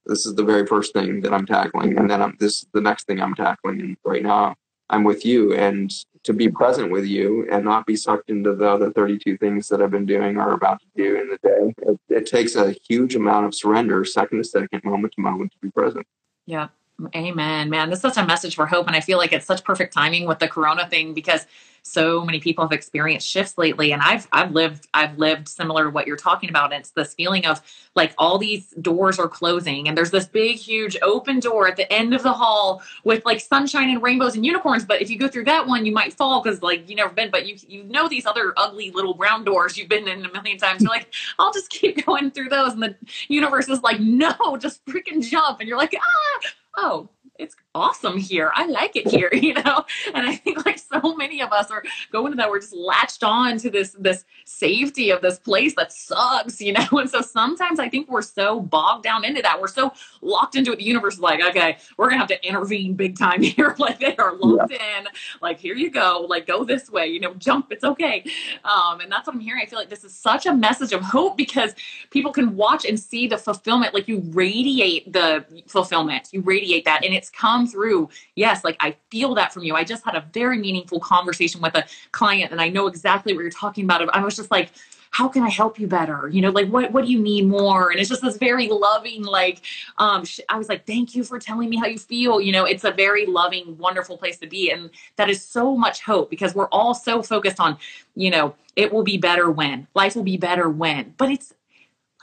this 0.07 0.27
is 0.27 0.35
the 0.35 0.43
very 0.43 0.67
first 0.67 0.93
thing 0.93 1.21
that 1.21 1.33
I'm 1.33 1.47
tackling, 1.47 1.97
and 1.97 2.11
then 2.11 2.21
I'm, 2.21 2.37
this 2.41 2.55
is 2.63 2.67
the 2.75 2.81
next 2.81 3.07
thing 3.07 3.21
I'm 3.21 3.37
tackling. 3.37 3.81
And 3.81 3.97
right 4.05 4.25
now, 4.25 4.57
I'm 4.91 5.05
with 5.05 5.25
you, 5.25 5.55
and 5.55 5.89
to 6.25 6.33
be 6.33 6.49
present 6.49 6.91
with 6.91 7.07
you 7.07 7.47
and 7.49 7.65
not 7.65 7.87
be 7.87 7.95
sucked 7.95 8.29
into 8.29 8.57
the 8.57 8.69
other 8.69 8.91
32 8.91 9.37
things 9.39 9.69
that 9.69 9.81
I've 9.81 9.93
been 9.93 10.05
doing 10.05 10.37
or 10.37 10.53
about 10.53 10.81
to 10.81 10.87
do 10.97 11.21
in 11.21 11.29
the 11.29 11.39
day. 11.49 11.73
It, 11.87 12.01
it 12.09 12.27
takes 12.27 12.57
a 12.57 12.75
huge 12.89 13.15
amount 13.15 13.47
of 13.47 13.55
surrender, 13.55 14.05
second 14.05 14.39
to 14.39 14.45
second, 14.45 14.83
moment 14.83 15.15
to 15.15 15.21
moment, 15.21 15.53
to 15.53 15.59
be 15.59 15.71
present. 15.71 16.05
Yeah. 16.45 16.69
Amen, 17.17 17.69
man. 17.69 17.91
This 17.91 17.99
is 17.99 18.03
such 18.03 18.17
a 18.17 18.27
message 18.27 18.55
for 18.55 18.67
hope. 18.67 18.87
And 18.87 18.95
I 18.95 19.01
feel 19.01 19.19
like 19.19 19.33
it's 19.33 19.47
such 19.47 19.65
perfect 19.65 19.93
timing 19.93 20.27
with 20.27 20.39
the 20.39 20.49
corona 20.49 20.87
thing 20.89 21.15
because 21.15 21.47
so 21.83 22.25
many 22.25 22.39
people 22.39 22.65
have 22.65 22.73
experienced 22.73 23.27
shifts 23.27 23.59
lately 23.59 23.93
and 23.93 24.01
i've 24.03 24.29
i've 24.33 24.53
lived 24.53 24.87
i've 24.95 25.19
lived 25.19 25.49
similar 25.49 25.85
to 25.85 25.91
what 25.91 26.07
you're 26.07 26.17
talking 26.17 26.49
about 26.49 26.73
it's 26.73 26.91
this 26.91 27.13
feeling 27.15 27.45
of 27.45 27.61
like 27.97 28.15
all 28.19 28.39
these 28.39 28.71
doors 28.81 29.19
are 29.19 29.29
closing 29.29 29.89
and 29.89 29.99
there's 29.99 30.11
this 30.11 30.27
big 30.27 30.57
huge 30.57 30.97
open 31.03 31.41
door 31.41 31.67
at 31.67 31.77
the 31.77 31.93
end 31.93 32.15
of 32.15 32.23
the 32.23 32.33
hall 32.33 32.81
with 33.05 33.25
like 33.25 33.41
sunshine 33.41 33.91
and 33.91 34.01
rainbows 34.01 34.37
and 34.37 34.47
unicorns 34.47 34.85
but 34.85 35.03
if 35.03 35.11
you 35.11 35.19
go 35.19 35.27
through 35.27 35.45
that 35.45 35.67
one 35.67 35.85
you 35.85 35.93
might 35.93 36.13
fall 36.13 36.41
because 36.41 36.63
like 36.63 36.89
you 36.89 36.95
never 36.95 37.13
been 37.13 37.31
but 37.31 37.47
you 37.47 37.57
you 37.67 37.83
know 37.85 38.09
these 38.09 38.27
other 38.27 38.53
ugly 38.57 38.91
little 38.93 39.15
brown 39.15 39.45
doors 39.45 39.77
you've 39.77 39.89
been 39.89 40.07
in 40.07 40.25
a 40.25 40.33
million 40.33 40.57
times 40.57 40.83
you're 40.83 40.91
like 40.91 41.13
i'll 41.41 41.53
just 41.53 41.69
keep 41.69 42.07
going 42.07 42.31
through 42.31 42.49
those 42.49 42.73
and 42.75 42.83
the 42.83 42.95
universe 43.29 43.69
is 43.69 43.83
like 43.83 43.99
no 43.99 44.33
just 44.57 44.85
freaking 44.87 45.21
jump 45.21 45.59
and 45.59 45.69
you're 45.69 45.79
like 45.79 45.95
ah 45.97 46.49
oh 46.77 47.09
it's 47.39 47.57
awesome 47.75 48.19
here. 48.19 48.53
I 48.55 48.67
like 48.67 48.97
it 48.97 49.09
here, 49.09 49.31
you 49.33 49.55
know? 49.55 49.85
And 50.15 50.27
I 50.27 50.37
think 50.37 50.65
like 50.67 50.79
so 50.79 51.15
many 51.15 51.41
of 51.41 51.53
us 51.53 51.71
are 51.71 51.83
going 52.11 52.33
to 52.33 52.37
that, 52.37 52.51
we're 52.51 52.61
just 52.61 52.75
latched 52.75 53.25
on 53.25 53.59
to 53.59 53.71
this 53.71 53.97
this 53.99 54.25
safety 54.45 55.11
of 55.11 55.23
this 55.23 55.39
place 55.39 55.75
that 55.77 55.93
sucks, 55.93 56.61
you 56.61 56.73
know? 56.75 56.87
And 56.93 57.09
so 57.09 57.21
sometimes 57.21 57.79
I 57.79 57.89
think 57.89 58.11
we're 58.11 58.23
so 58.23 58.61
bogged 58.61 59.05
down 59.05 59.25
into 59.25 59.43
that. 59.43 59.61
We're 59.61 59.69
so 59.69 59.93
locked 60.21 60.57
into 60.57 60.73
it. 60.73 60.79
The 60.79 60.85
universe 60.85 61.15
is 61.15 61.21
like, 61.21 61.43
okay, 61.43 61.79
we're 61.97 62.09
gonna 62.09 62.19
have 62.19 62.29
to 62.29 62.47
intervene 62.47 62.95
big 62.95 63.19
time 63.19 63.43
here. 63.43 63.75
like 63.79 63.99
they 63.99 64.17
are 64.17 64.35
locked 64.35 64.73
yeah. 64.73 65.01
in, 65.01 65.07
like 65.41 65.59
here 65.59 65.75
you 65.75 65.91
go, 65.91 66.27
like 66.29 66.47
go 66.47 66.65
this 66.65 66.91
way, 66.91 67.07
you 67.07 67.21
know, 67.21 67.35
jump, 67.35 67.73
it's 67.73 67.85
okay. 67.85 68.25
Um, 68.65 69.01
and 69.01 69.11
that's 69.11 69.27
what 69.27 69.37
I'm 69.37 69.41
hearing. 69.41 69.63
I 69.63 69.67
feel 69.67 69.79
like 69.79 69.91
this 69.91 70.05
is 70.05 70.15
such 70.15 70.47
a 70.47 70.53
message 70.53 70.93
of 70.93 71.03
hope 71.03 71.37
because 71.37 71.75
people 72.11 72.33
can 72.33 72.57
watch 72.57 72.85
and 72.85 72.99
see 72.99 73.27
the 73.27 73.39
fulfillment, 73.39 73.95
like 73.95 74.09
you 74.09 74.21
radiate 74.33 75.13
the 75.13 75.45
fulfillment, 75.67 76.29
you 76.33 76.41
radiate 76.43 76.85
that, 76.85 77.05
and 77.05 77.15
it's 77.15 77.31
come 77.31 77.62
through. 77.67 78.09
Yes, 78.35 78.65
like 78.65 78.77
I 78.81 78.97
feel 79.11 79.35
that 79.35 79.53
from 79.53 79.63
you. 79.65 79.75
I 79.75 79.85
just 79.85 80.05
had 80.05 80.15
a 80.15 80.25
very 80.33 80.59
meaningful 80.59 81.01
conversation 81.01 81.61
with 81.61 81.75
a 81.75 81.85
client 82.13 82.53
and 82.53 82.61
I 82.61 82.69
know 82.69 82.87
exactly 82.87 83.33
what 83.33 83.43
you're 83.43 83.51
talking 83.51 83.85
about. 83.85 84.15
I 84.15 84.25
was 84.25 84.37
just 84.37 84.51
like, 84.51 84.71
how 85.13 85.29
can 85.29 85.43
I 85.43 85.51
help 85.51 85.79
you 85.79 85.87
better? 85.87 86.29
You 86.33 86.41
know, 86.41 86.51
like 86.51 86.69
what 86.69 86.91
what 86.91 87.05
do 87.05 87.13
you 87.13 87.21
need 87.21 87.47
more? 87.47 87.91
And 87.91 88.01
it's 88.01 88.09
just 88.09 88.23
this 88.23 88.39
very 88.39 88.69
loving, 88.69 89.23
like 89.23 89.61
um, 89.99 90.25
I 90.49 90.57
was 90.57 90.69
like, 90.71 90.87
thank 90.87 91.15
you 91.15 91.23
for 91.23 91.39
telling 91.39 91.69
me 91.69 91.77
how 91.77 91.87
you 91.87 91.99
feel. 91.99 92.41
You 92.41 92.51
know, 92.51 92.65
it's 92.65 92.85
a 92.85 92.91
very 92.91 93.27
loving, 93.27 93.77
wonderful 93.77 94.17
place 94.17 94.39
to 94.39 94.47
be, 94.47 94.71
and 94.71 94.91
that 95.17 95.29
is 95.29 95.45
so 95.45 95.77
much 95.77 96.03
hope 96.03 96.31
because 96.31 96.55
we're 96.55 96.69
all 96.69 96.95
so 96.95 97.23
focused 97.23 97.61
on, 97.61 97.77
you 98.15 98.31
know, 98.31 98.55
it 98.75 98.91
will 98.91 99.03
be 99.03 99.19
better 99.19 99.51
when 99.51 99.87
life 99.95 100.17
will 100.17 100.23
be 100.23 100.39
better 100.39 100.71
when, 100.71 101.15
but 101.19 101.31
it's 101.31 101.53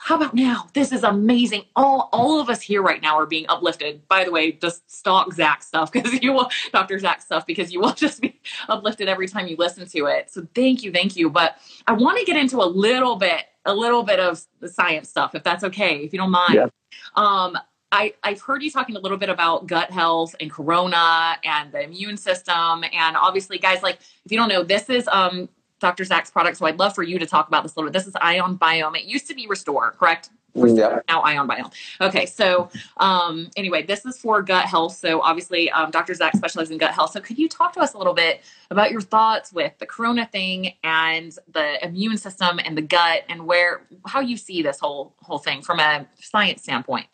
how 0.02 0.16
about 0.16 0.32
now? 0.32 0.66
This 0.72 0.92
is 0.92 1.02
amazing. 1.02 1.64
All 1.76 2.08
all 2.10 2.40
of 2.40 2.48
us 2.48 2.62
here 2.62 2.82
right 2.82 3.02
now 3.02 3.18
are 3.18 3.26
being 3.26 3.44
uplifted. 3.50 4.08
By 4.08 4.24
the 4.24 4.30
way, 4.30 4.52
just 4.52 4.90
stalk 4.90 5.30
Zach 5.34 5.62
stuff 5.62 5.92
because 5.92 6.22
you 6.22 6.32
will 6.32 6.48
Dr. 6.72 6.98
Zach 6.98 7.20
stuff 7.20 7.46
because 7.46 7.70
you 7.74 7.80
will 7.80 7.92
just 7.92 8.22
be 8.22 8.40
uplifted 8.66 9.10
every 9.10 9.28
time 9.28 9.46
you 9.46 9.56
listen 9.58 9.86
to 9.86 10.06
it. 10.06 10.30
So 10.30 10.48
thank 10.54 10.82
you, 10.82 10.90
thank 10.90 11.16
you. 11.16 11.28
But 11.28 11.58
I 11.86 11.92
want 11.92 12.18
to 12.18 12.24
get 12.24 12.38
into 12.38 12.62
a 12.62 12.64
little 12.64 13.16
bit, 13.16 13.44
a 13.66 13.74
little 13.74 14.02
bit 14.02 14.18
of 14.18 14.42
the 14.60 14.70
science 14.70 15.10
stuff, 15.10 15.34
if 15.34 15.42
that's 15.42 15.64
okay, 15.64 15.98
if 15.98 16.14
you 16.14 16.18
don't 16.18 16.30
mind. 16.30 16.54
Yeah. 16.54 16.68
Um, 17.14 17.58
I, 17.92 18.14
I've 18.22 18.40
heard 18.40 18.62
you 18.62 18.70
talking 18.70 18.96
a 18.96 19.00
little 19.00 19.18
bit 19.18 19.28
about 19.28 19.66
gut 19.66 19.90
health 19.90 20.34
and 20.40 20.50
corona 20.50 21.36
and 21.44 21.72
the 21.72 21.82
immune 21.82 22.16
system. 22.16 22.84
And 22.84 23.16
obviously, 23.18 23.58
guys, 23.58 23.82
like 23.82 23.98
if 24.24 24.32
you 24.32 24.38
don't 24.38 24.48
know, 24.48 24.62
this 24.62 24.88
is 24.88 25.06
um 25.08 25.50
Dr. 25.80 26.04
Zach's 26.04 26.30
product. 26.30 26.58
So 26.58 26.66
I'd 26.66 26.78
love 26.78 26.94
for 26.94 27.02
you 27.02 27.18
to 27.18 27.26
talk 27.26 27.48
about 27.48 27.62
this 27.62 27.74
a 27.74 27.78
little 27.78 27.90
bit. 27.90 27.98
This 27.98 28.06
is 28.06 28.14
Ion 28.20 28.58
Biome. 28.58 28.96
It 28.96 29.04
used 29.04 29.26
to 29.28 29.34
be 29.34 29.46
Restore, 29.46 29.92
correct? 29.92 30.30
Yeah. 30.54 31.00
Now 31.08 31.20
Ion 31.22 31.48
Biome. 31.48 31.72
Okay. 32.00 32.26
So 32.26 32.70
um, 32.98 33.50
anyway, 33.56 33.84
this 33.84 34.04
is 34.04 34.18
for 34.18 34.42
gut 34.42 34.66
health. 34.66 34.96
So 34.96 35.20
obviously, 35.20 35.70
um, 35.70 35.90
Dr. 35.90 36.14
Zach 36.14 36.36
specializes 36.36 36.70
in 36.70 36.78
gut 36.78 36.92
health. 36.92 37.12
So 37.12 37.20
could 37.20 37.38
you 37.38 37.48
talk 37.48 37.72
to 37.74 37.80
us 37.80 37.94
a 37.94 37.98
little 37.98 38.14
bit 38.14 38.42
about 38.70 38.90
your 38.90 39.00
thoughts 39.00 39.52
with 39.52 39.72
the 39.78 39.86
corona 39.86 40.26
thing 40.26 40.74
and 40.82 41.36
the 41.52 41.84
immune 41.84 42.18
system 42.18 42.60
and 42.64 42.76
the 42.76 42.82
gut 42.82 43.24
and 43.28 43.46
where 43.46 43.86
how 44.06 44.20
you 44.20 44.36
see 44.36 44.62
this 44.62 44.80
whole 44.80 45.14
whole 45.20 45.38
thing 45.38 45.62
from 45.62 45.78
a 45.78 46.06
science 46.20 46.62
standpoint? 46.62 47.06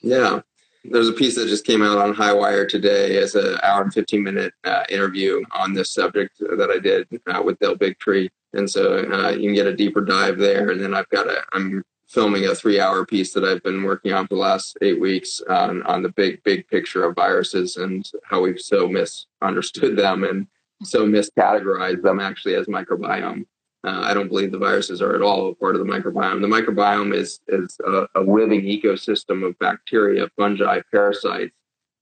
Yeah. 0.00 0.40
There's 0.90 1.08
a 1.08 1.12
piece 1.12 1.34
that 1.36 1.48
just 1.48 1.66
came 1.66 1.82
out 1.82 1.98
on 1.98 2.14
Highwire 2.14 2.68
today 2.68 3.16
as 3.18 3.34
an 3.34 3.58
hour 3.62 3.82
and 3.82 3.92
15 3.92 4.22
minute 4.22 4.52
uh, 4.64 4.84
interview 4.88 5.42
on 5.52 5.74
this 5.74 5.92
subject 5.92 6.38
that 6.38 6.70
I 6.70 6.78
did 6.78 7.08
uh, 7.26 7.42
with 7.42 7.58
Del 7.58 7.76
Bigtree. 7.76 8.28
And 8.54 8.68
so 8.70 8.98
uh, 9.12 9.30
you 9.30 9.48
can 9.48 9.54
get 9.54 9.66
a 9.66 9.76
deeper 9.76 10.00
dive 10.00 10.38
there. 10.38 10.70
And 10.70 10.80
then 10.80 10.94
I've 10.94 11.08
got 11.10 11.26
a, 11.26 11.42
I'm 11.52 11.82
filming 12.06 12.46
a 12.46 12.54
three 12.54 12.80
hour 12.80 13.04
piece 13.04 13.32
that 13.34 13.44
I've 13.44 13.62
been 13.62 13.82
working 13.82 14.12
on 14.12 14.26
for 14.26 14.34
the 14.34 14.40
last 14.40 14.78
eight 14.80 15.00
weeks 15.00 15.40
on, 15.48 15.82
on 15.82 16.02
the 16.02 16.10
big, 16.10 16.42
big 16.42 16.66
picture 16.68 17.04
of 17.04 17.14
viruses 17.14 17.76
and 17.76 18.08
how 18.24 18.40
we've 18.40 18.60
so 18.60 18.88
misunderstood 18.88 19.96
them 19.96 20.24
and 20.24 20.46
so 20.82 21.06
miscategorized 21.06 22.02
them 22.02 22.20
actually 22.20 22.54
as 22.54 22.66
microbiome. 22.66 23.44
Uh, 23.84 24.00
I 24.02 24.12
don't 24.12 24.28
believe 24.28 24.50
the 24.50 24.58
viruses 24.58 25.00
are 25.00 25.14
at 25.14 25.22
all 25.22 25.50
a 25.50 25.54
part 25.54 25.76
of 25.76 25.80
the 25.80 25.90
microbiome. 25.92 26.40
The 26.40 26.48
microbiome 26.48 27.14
is, 27.14 27.40
is 27.48 27.76
a, 27.86 28.06
a 28.16 28.20
living 28.20 28.62
ecosystem 28.62 29.46
of 29.46 29.58
bacteria, 29.58 30.28
fungi, 30.36 30.80
parasites 30.90 31.54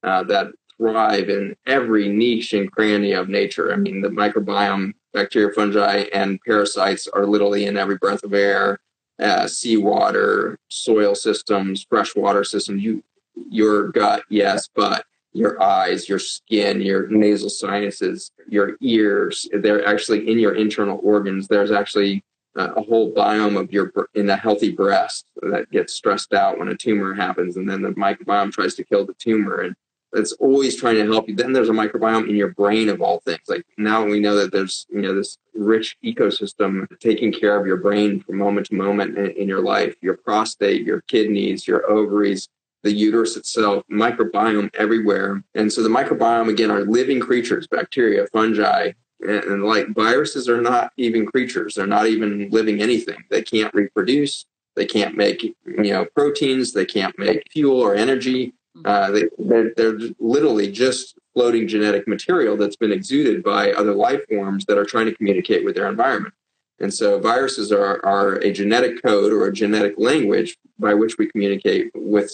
uh, 0.03 0.23
that 0.25 0.53
thrive 0.77 1.29
in 1.29 1.55
every 1.67 2.09
niche 2.09 2.55
and 2.55 2.71
cranny 2.73 3.13
of 3.13 3.29
nature. 3.29 3.73
I 3.73 3.77
mean, 3.77 4.01
the 4.01 4.09
microbiome, 4.09 4.93
bacteria, 5.13 5.53
fungi, 5.55 6.07
and 6.13 6.41
parasites 6.47 7.09
are 7.09 7.27
literally 7.27 7.67
in 7.67 7.77
every 7.77 7.97
breath 7.97 8.25
of 8.25 8.33
air, 8.33 8.81
uh, 9.19 9.47
seawater, 9.47 10.59
soil 10.69 11.15
systems, 11.15 11.87
freshwater 11.89 12.45
systems. 12.45 12.83
You, 12.83 13.03
your 13.51 13.89
gut, 13.89 14.23
yes, 14.31 14.69
but 14.75 15.05
your 15.37 15.63
eyes, 15.63 16.09
your 16.09 16.19
skin, 16.19 16.81
your 16.81 17.09
nasal 17.09 17.51
sinuses, 17.51 18.31
your 18.49 18.77
ears, 18.81 19.47
they're 19.53 19.87
actually 19.87 20.31
in 20.31 20.39
your 20.39 20.55
internal 20.55 20.99
organs. 21.03 21.47
There's 21.47 21.71
actually 21.71 22.25
uh, 22.57 22.73
a 22.77 22.83
whole 22.83 23.13
biome 23.13 23.61
of 23.61 23.71
your 23.71 23.93
in 24.15 24.31
a 24.31 24.37
healthy 24.37 24.73
breast 24.73 25.27
that 25.43 25.71
gets 25.71 25.93
stressed 25.93 26.33
out 26.33 26.59
when 26.59 26.69
a 26.69 26.77
tumor 26.77 27.13
happens, 27.13 27.57
and 27.57 27.69
then 27.69 27.83
the 27.83 27.91
microbiome 27.91 28.51
tries 28.51 28.75
to 28.77 28.85
kill 28.85 29.05
the 29.05 29.15
tumor. 29.15 29.61
And 29.61 29.77
it's 30.15 30.33
always 30.33 30.75
trying 30.77 30.95
to 30.95 31.05
help 31.05 31.29
you. 31.29 31.37
Then 31.37 31.53
there's 31.53 31.69
a 31.69 31.73
microbiome 31.73 32.31
in 32.31 32.37
your 32.37 32.55
brain 32.55 32.89
of 32.89 33.03
all 33.03 33.21
things. 33.21 33.43
Like 33.47 33.67
now 33.77 34.07
we 34.07 34.21
know 34.21 34.37
that 34.37 34.53
there's 34.53 34.87
you 34.89 35.03
know 35.03 35.15
this 35.15 35.37
rich 35.55 35.99
ecosystem 36.03 36.87
taking 36.99 37.31
care 37.31 37.61
of 37.61 37.67
your 37.67 37.77
brain 37.77 38.21
from 38.21 38.39
moment 38.39 38.69
to 38.69 38.75
moment 38.75 39.19
in, 39.19 39.33
in 39.33 39.49
your 39.49 39.61
life. 39.61 39.95
Your 40.01 40.17
prostate, 40.17 40.87
your 40.87 41.03
kidneys, 41.03 41.69
your 41.69 41.87
ovaries, 41.91 42.49
the 42.87 42.93
uterus 42.93 43.37
itself, 43.37 43.85
microbiome 43.91 44.75
everywhere. 44.75 45.43
And 45.55 45.73
so 45.73 45.83
the 45.83 45.89
microbiome 45.89 46.49
again 46.49 46.71
are 46.71 46.85
living 46.85 47.21
creatures, 47.21 47.67
bacteria, 47.67 48.27
fungi, 48.33 48.93
and, 49.21 49.45
and 49.45 49.65
like 49.65 49.89
viruses 49.95 50.49
are 50.49 50.63
not 50.63 50.93
even 50.97 51.27
creatures. 51.27 51.75
They're 51.75 51.87
not 51.87 52.07
even 52.07 52.49
living 52.51 52.81
anything. 52.81 53.23
They 53.31 53.43
can't 53.43 53.73
reproduce. 53.75 54.47
They 54.75 54.87
can't 54.87 55.17
make 55.17 55.43
you 55.43 55.55
know 55.65 56.07
proteins. 56.15 56.73
They 56.73 56.85
can't 56.85 57.19
make 57.19 57.43
fuel 57.53 57.81
or 57.81 57.95
energy 57.95 58.55
uh, 58.85 59.11
they, 59.11 59.25
they're, 59.39 59.73
they're 59.77 59.99
literally 60.19 60.71
just 60.71 61.19
floating 61.35 61.67
genetic 61.69 62.07
material 62.07 62.57
that's 62.57 62.77
been 62.77 62.93
exuded 62.93 63.43
by 63.43 63.73
other 63.73 63.95
life 63.95 64.21
forms 64.29 64.65
that 64.67 64.79
are 64.79 64.85
trying 64.85 65.07
to 65.07 65.15
communicate 65.15 65.65
with 65.65 65.75
their 65.75 65.89
environment. 65.89 66.35
And 66.79 66.93
so 66.93 67.19
viruses 67.19 67.73
are, 67.73 68.05
are 68.05 68.35
a 68.35 68.53
genetic 68.53 69.03
code 69.03 69.33
or 69.33 69.47
a 69.47 69.53
genetic 69.53 69.95
language 69.97 70.59
by 70.79 70.93
which 70.93 71.17
we 71.17 71.27
communicate 71.29 71.91
with 71.95 72.31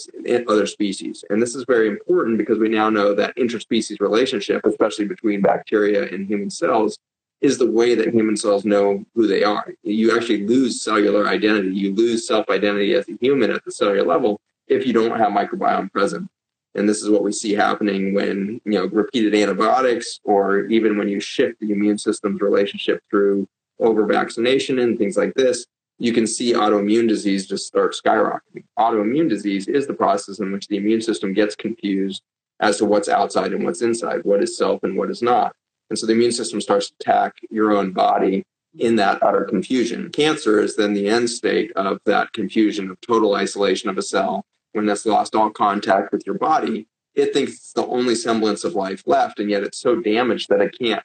other 0.47 0.67
species. 0.67 1.23
And 1.29 1.41
this 1.41 1.55
is 1.55 1.63
very 1.65 1.87
important 1.87 2.37
because 2.37 2.59
we 2.59 2.67
now 2.67 2.89
know 2.89 3.13
that 3.15 3.35
interspecies 3.37 4.01
relationship, 4.01 4.65
especially 4.65 5.05
between 5.05 5.41
bacteria 5.41 6.09
and 6.09 6.27
human 6.27 6.49
cells, 6.49 6.97
is 7.39 7.57
the 7.57 7.69
way 7.69 7.95
that 7.95 8.13
human 8.13 8.35
cells 8.35 8.65
know 8.65 9.05
who 9.15 9.27
they 9.27 9.43
are. 9.43 9.73
You 9.83 10.15
actually 10.15 10.45
lose 10.45 10.81
cellular 10.81 11.27
identity. 11.27 11.73
You 11.75 11.93
lose 11.93 12.27
self 12.27 12.49
identity 12.49 12.93
as 12.95 13.07
a 13.07 13.17
human 13.21 13.51
at 13.51 13.63
the 13.63 13.71
cellular 13.71 14.05
level 14.05 14.39
if 14.67 14.85
you 14.85 14.93
don't 14.93 15.17
have 15.17 15.31
microbiome 15.31 15.91
present. 15.91 16.29
And 16.75 16.89
this 16.89 17.01
is 17.01 17.09
what 17.09 17.23
we 17.23 17.31
see 17.31 17.53
happening 17.53 18.13
when, 18.13 18.59
you 18.65 18.71
know, 18.71 18.85
repeated 18.87 19.35
antibiotics 19.35 20.19
or 20.23 20.65
even 20.65 20.97
when 20.97 21.07
you 21.07 21.19
shift 21.19 21.59
the 21.59 21.71
immune 21.71 21.97
system's 21.97 22.41
relationship 22.41 23.03
through 23.09 23.47
over 23.83 24.05
vaccination 24.05 24.79
and 24.79 24.97
things 24.97 25.17
like 25.17 25.33
this, 25.35 25.65
you 25.99 26.11
can 26.11 26.25
see 26.25 26.53
autoimmune 26.53 27.07
disease 27.07 27.45
just 27.45 27.67
start 27.67 27.95
skyrocketing. 27.95 28.63
Autoimmune 28.79 29.29
disease 29.29 29.67
is 29.67 29.85
the 29.85 29.93
process 29.93 30.39
in 30.39 30.51
which 30.51 30.67
the 30.67 30.77
immune 30.77 31.01
system 31.01 31.33
gets 31.33 31.55
confused 31.55 32.23
as 32.59 32.77
to 32.77 32.85
what's 32.85 33.09
outside 33.09 33.53
and 33.53 33.63
what's 33.63 33.81
inside, 33.81 34.23
what 34.23 34.41
is 34.41 34.57
self 34.57 34.83
and 34.83 34.97
what 34.97 35.11
is 35.11 35.21
not. 35.21 35.53
And 35.89 35.99
so 35.99 36.07
the 36.07 36.13
immune 36.13 36.31
system 36.31 36.61
starts 36.61 36.89
to 36.89 36.95
attack 36.99 37.35
your 37.51 37.73
own 37.73 37.91
body 37.91 38.43
in 38.79 38.95
that 38.95 39.21
utter 39.21 39.43
confusion. 39.43 40.09
Cancer 40.09 40.59
is 40.59 40.75
then 40.75 40.93
the 40.93 41.07
end 41.07 41.29
state 41.29 41.71
of 41.75 41.99
that 42.05 42.33
confusion 42.33 42.89
of 42.89 42.99
total 43.01 43.35
isolation 43.35 43.89
of 43.89 43.97
a 43.97 44.01
cell 44.01 44.45
when 44.73 44.89
it's 44.89 45.05
lost 45.05 45.35
all 45.35 45.51
contact 45.51 46.11
with 46.11 46.25
your 46.25 46.37
body, 46.37 46.87
it 47.15 47.31
thinks 47.31 47.53
it's 47.53 47.73
the 47.73 47.85
only 47.85 48.15
semblance 48.15 48.63
of 48.63 48.73
life 48.73 49.03
left, 49.05 49.39
and 49.39 49.49
yet 49.49 49.63
it's 49.63 49.79
so 49.79 49.95
damaged 49.95 50.49
that 50.49 50.61
it 50.61 50.75
can't 50.77 51.03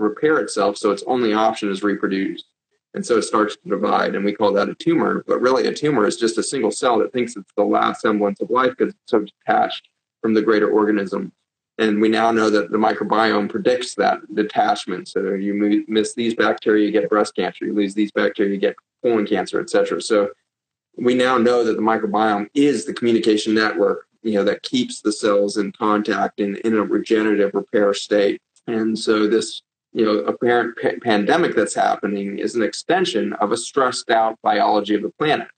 repair 0.00 0.38
itself. 0.38 0.76
So 0.76 0.90
its 0.90 1.04
only 1.06 1.32
option 1.32 1.70
is 1.70 1.82
reproduce. 1.82 2.44
And 2.94 3.06
so 3.06 3.18
it 3.18 3.22
starts 3.22 3.56
to 3.56 3.68
divide, 3.68 4.16
and 4.16 4.24
we 4.24 4.32
call 4.32 4.52
that 4.54 4.68
a 4.68 4.74
tumor. 4.74 5.22
But 5.28 5.40
really, 5.40 5.68
a 5.68 5.72
tumor 5.72 6.06
is 6.08 6.16
just 6.16 6.38
a 6.38 6.42
single 6.42 6.72
cell 6.72 6.98
that 6.98 7.12
thinks 7.12 7.36
it's 7.36 7.52
the 7.56 7.62
last 7.62 8.00
semblance 8.00 8.40
of 8.40 8.50
life 8.50 8.74
because 8.76 8.92
it's 8.92 9.10
so 9.10 9.20
detached 9.20 9.88
from 10.20 10.34
the 10.34 10.42
greater 10.42 10.68
organism. 10.68 11.30
And 11.78 12.00
we 12.00 12.08
now 12.08 12.32
know 12.32 12.50
that 12.50 12.72
the 12.72 12.78
microbiome 12.78 13.48
predicts 13.48 13.94
that 13.94 14.18
detachment. 14.34 15.06
So 15.06 15.34
you 15.34 15.84
miss 15.86 16.14
these 16.14 16.34
bacteria, 16.34 16.84
you 16.84 16.90
get 16.90 17.08
breast 17.08 17.36
cancer. 17.36 17.64
You 17.64 17.74
lose 17.74 17.94
these 17.94 18.10
bacteria, 18.10 18.52
you 18.52 18.58
get 18.58 18.74
colon 19.04 19.24
cancer, 19.24 19.60
et 19.60 19.70
cetera. 19.70 20.02
So 20.02 20.30
we 20.96 21.14
now 21.14 21.38
know 21.38 21.62
that 21.62 21.76
the 21.76 21.82
microbiome 21.82 22.48
is 22.54 22.86
the 22.86 22.92
communication 22.92 23.54
network 23.54 24.08
you 24.22 24.34
know 24.34 24.44
that 24.44 24.62
keeps 24.62 25.00
the 25.00 25.12
cells 25.12 25.56
in 25.56 25.72
contact 25.72 26.40
and 26.40 26.56
in 26.58 26.74
a 26.74 26.82
regenerative 26.82 27.54
repair 27.54 27.94
state 27.94 28.40
and 28.66 28.98
so 28.98 29.26
this 29.26 29.62
you 29.92 30.04
know 30.04 30.18
apparent 30.20 30.76
pa- 30.80 30.98
pandemic 31.02 31.54
that's 31.54 31.74
happening 31.74 32.38
is 32.38 32.54
an 32.54 32.62
extension 32.62 33.32
of 33.34 33.52
a 33.52 33.56
stressed 33.56 34.10
out 34.10 34.38
biology 34.42 34.94
of 34.94 35.02
the 35.02 35.12
planet 35.18 35.48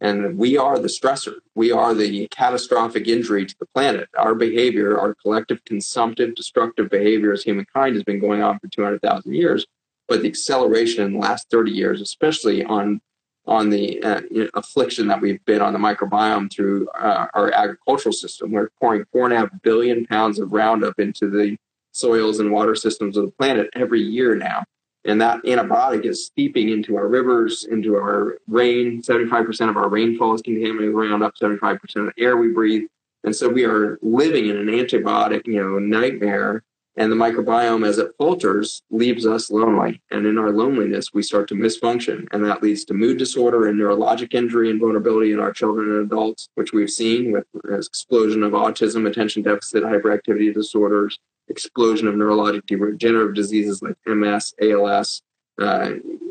and 0.00 0.36
we 0.36 0.56
are 0.56 0.78
the 0.78 0.88
stressor 0.88 1.34
we 1.54 1.70
are 1.70 1.94
the 1.94 2.26
catastrophic 2.28 3.06
injury 3.06 3.44
to 3.44 3.54
the 3.60 3.66
planet 3.74 4.08
our 4.18 4.34
behavior 4.34 4.98
our 4.98 5.14
collective 5.14 5.64
consumptive 5.64 6.34
destructive 6.34 6.88
behavior 6.90 7.32
as 7.32 7.42
humankind 7.42 7.94
has 7.94 8.04
been 8.04 8.20
going 8.20 8.42
on 8.42 8.58
for 8.58 8.68
200000 8.68 9.34
years 9.34 9.66
but 10.08 10.22
the 10.22 10.28
acceleration 10.28 11.04
in 11.04 11.12
the 11.12 11.18
last 11.18 11.50
30 11.50 11.70
years 11.70 12.00
especially 12.00 12.64
on 12.64 13.00
on 13.46 13.68
the 13.68 14.02
uh, 14.02 14.22
you 14.30 14.44
know, 14.44 14.50
affliction 14.54 15.06
that 15.08 15.20
we've 15.20 15.44
been 15.44 15.60
on 15.60 15.72
the 15.72 15.78
microbiome 15.78 16.50
through 16.50 16.88
uh, 16.98 17.26
our 17.34 17.52
agricultural 17.52 18.12
system. 18.12 18.52
We're 18.52 18.70
pouring 18.80 19.04
four 19.12 19.26
and 19.26 19.34
a 19.34 19.36
half 19.36 19.50
billion 19.62 20.06
pounds 20.06 20.38
of 20.38 20.52
Roundup 20.52 20.98
into 20.98 21.28
the 21.28 21.56
soils 21.94 22.40
and 22.40 22.50
water 22.50 22.74
systems 22.74 23.16
of 23.16 23.24
the 23.24 23.30
planet 23.30 23.70
every 23.74 24.02
year 24.02 24.34
now. 24.34 24.64
And 25.06 25.20
that 25.20 25.42
antibiotic 25.44 26.04
is 26.04 26.26
steeping 26.26 26.70
into 26.70 26.96
our 26.96 27.08
rivers, 27.08 27.64
into 27.64 27.94
our 27.94 28.38
rain. 28.48 29.02
75% 29.02 29.68
of 29.68 29.76
our 29.76 29.88
rainfall 29.88 30.34
is 30.34 30.42
contaminated 30.42 30.94
with 30.94 31.08
Roundup, 31.08 31.34
75% 31.40 31.78
of 31.96 32.06
the 32.06 32.12
air 32.18 32.36
we 32.36 32.48
breathe. 32.48 32.88
And 33.22 33.34
so 33.34 33.48
we 33.48 33.64
are 33.64 33.98
living 34.02 34.48
in 34.48 34.56
an 34.56 34.66
antibiotic, 34.66 35.46
you 35.46 35.62
know, 35.62 35.78
nightmare 35.78 36.62
and 36.96 37.10
the 37.10 37.16
microbiome, 37.16 37.86
as 37.86 37.98
it 37.98 38.12
falters, 38.18 38.82
leaves 38.90 39.26
us 39.26 39.50
lonely. 39.50 40.00
And 40.10 40.26
in 40.26 40.38
our 40.38 40.50
loneliness, 40.50 41.08
we 41.12 41.22
start 41.22 41.48
to 41.48 41.54
misfunction. 41.54 42.26
And 42.32 42.44
that 42.44 42.62
leads 42.62 42.84
to 42.84 42.94
mood 42.94 43.18
disorder 43.18 43.66
and 43.66 43.78
neurologic 43.78 44.32
injury 44.32 44.70
and 44.70 44.80
vulnerability 44.80 45.32
in 45.32 45.40
our 45.40 45.52
children 45.52 45.90
and 45.90 46.06
adults, 46.06 46.48
which 46.54 46.72
we've 46.72 46.90
seen 46.90 47.32
with 47.32 47.46
explosion 47.70 48.44
of 48.44 48.52
autism, 48.52 49.08
attention 49.08 49.42
deficit 49.42 49.82
hyperactivity 49.82 50.54
disorders, 50.54 51.18
explosion 51.48 52.06
of 52.06 52.14
neurologic 52.14 52.64
degenerative 52.66 53.34
diseases 53.34 53.82
like 53.82 53.96
MS, 54.06 54.54
ALS, 54.62 55.22
uh, 55.60 55.90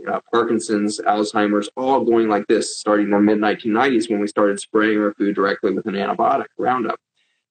uh, 0.10 0.20
Parkinson's, 0.32 1.00
Alzheimer's, 1.00 1.70
all 1.78 2.04
going 2.04 2.30
like 2.30 2.48
this 2.48 2.78
starting 2.78 3.06
in 3.06 3.12
the 3.12 3.20
mid 3.20 3.40
1990s 3.40 4.10
when 4.10 4.20
we 4.20 4.28
started 4.28 4.60
spraying 4.60 5.00
our 5.00 5.14
food 5.14 5.36
directly 5.36 5.74
with 5.74 5.86
an 5.88 5.96
antibiotic, 5.96 6.48
Roundup. 6.58 7.00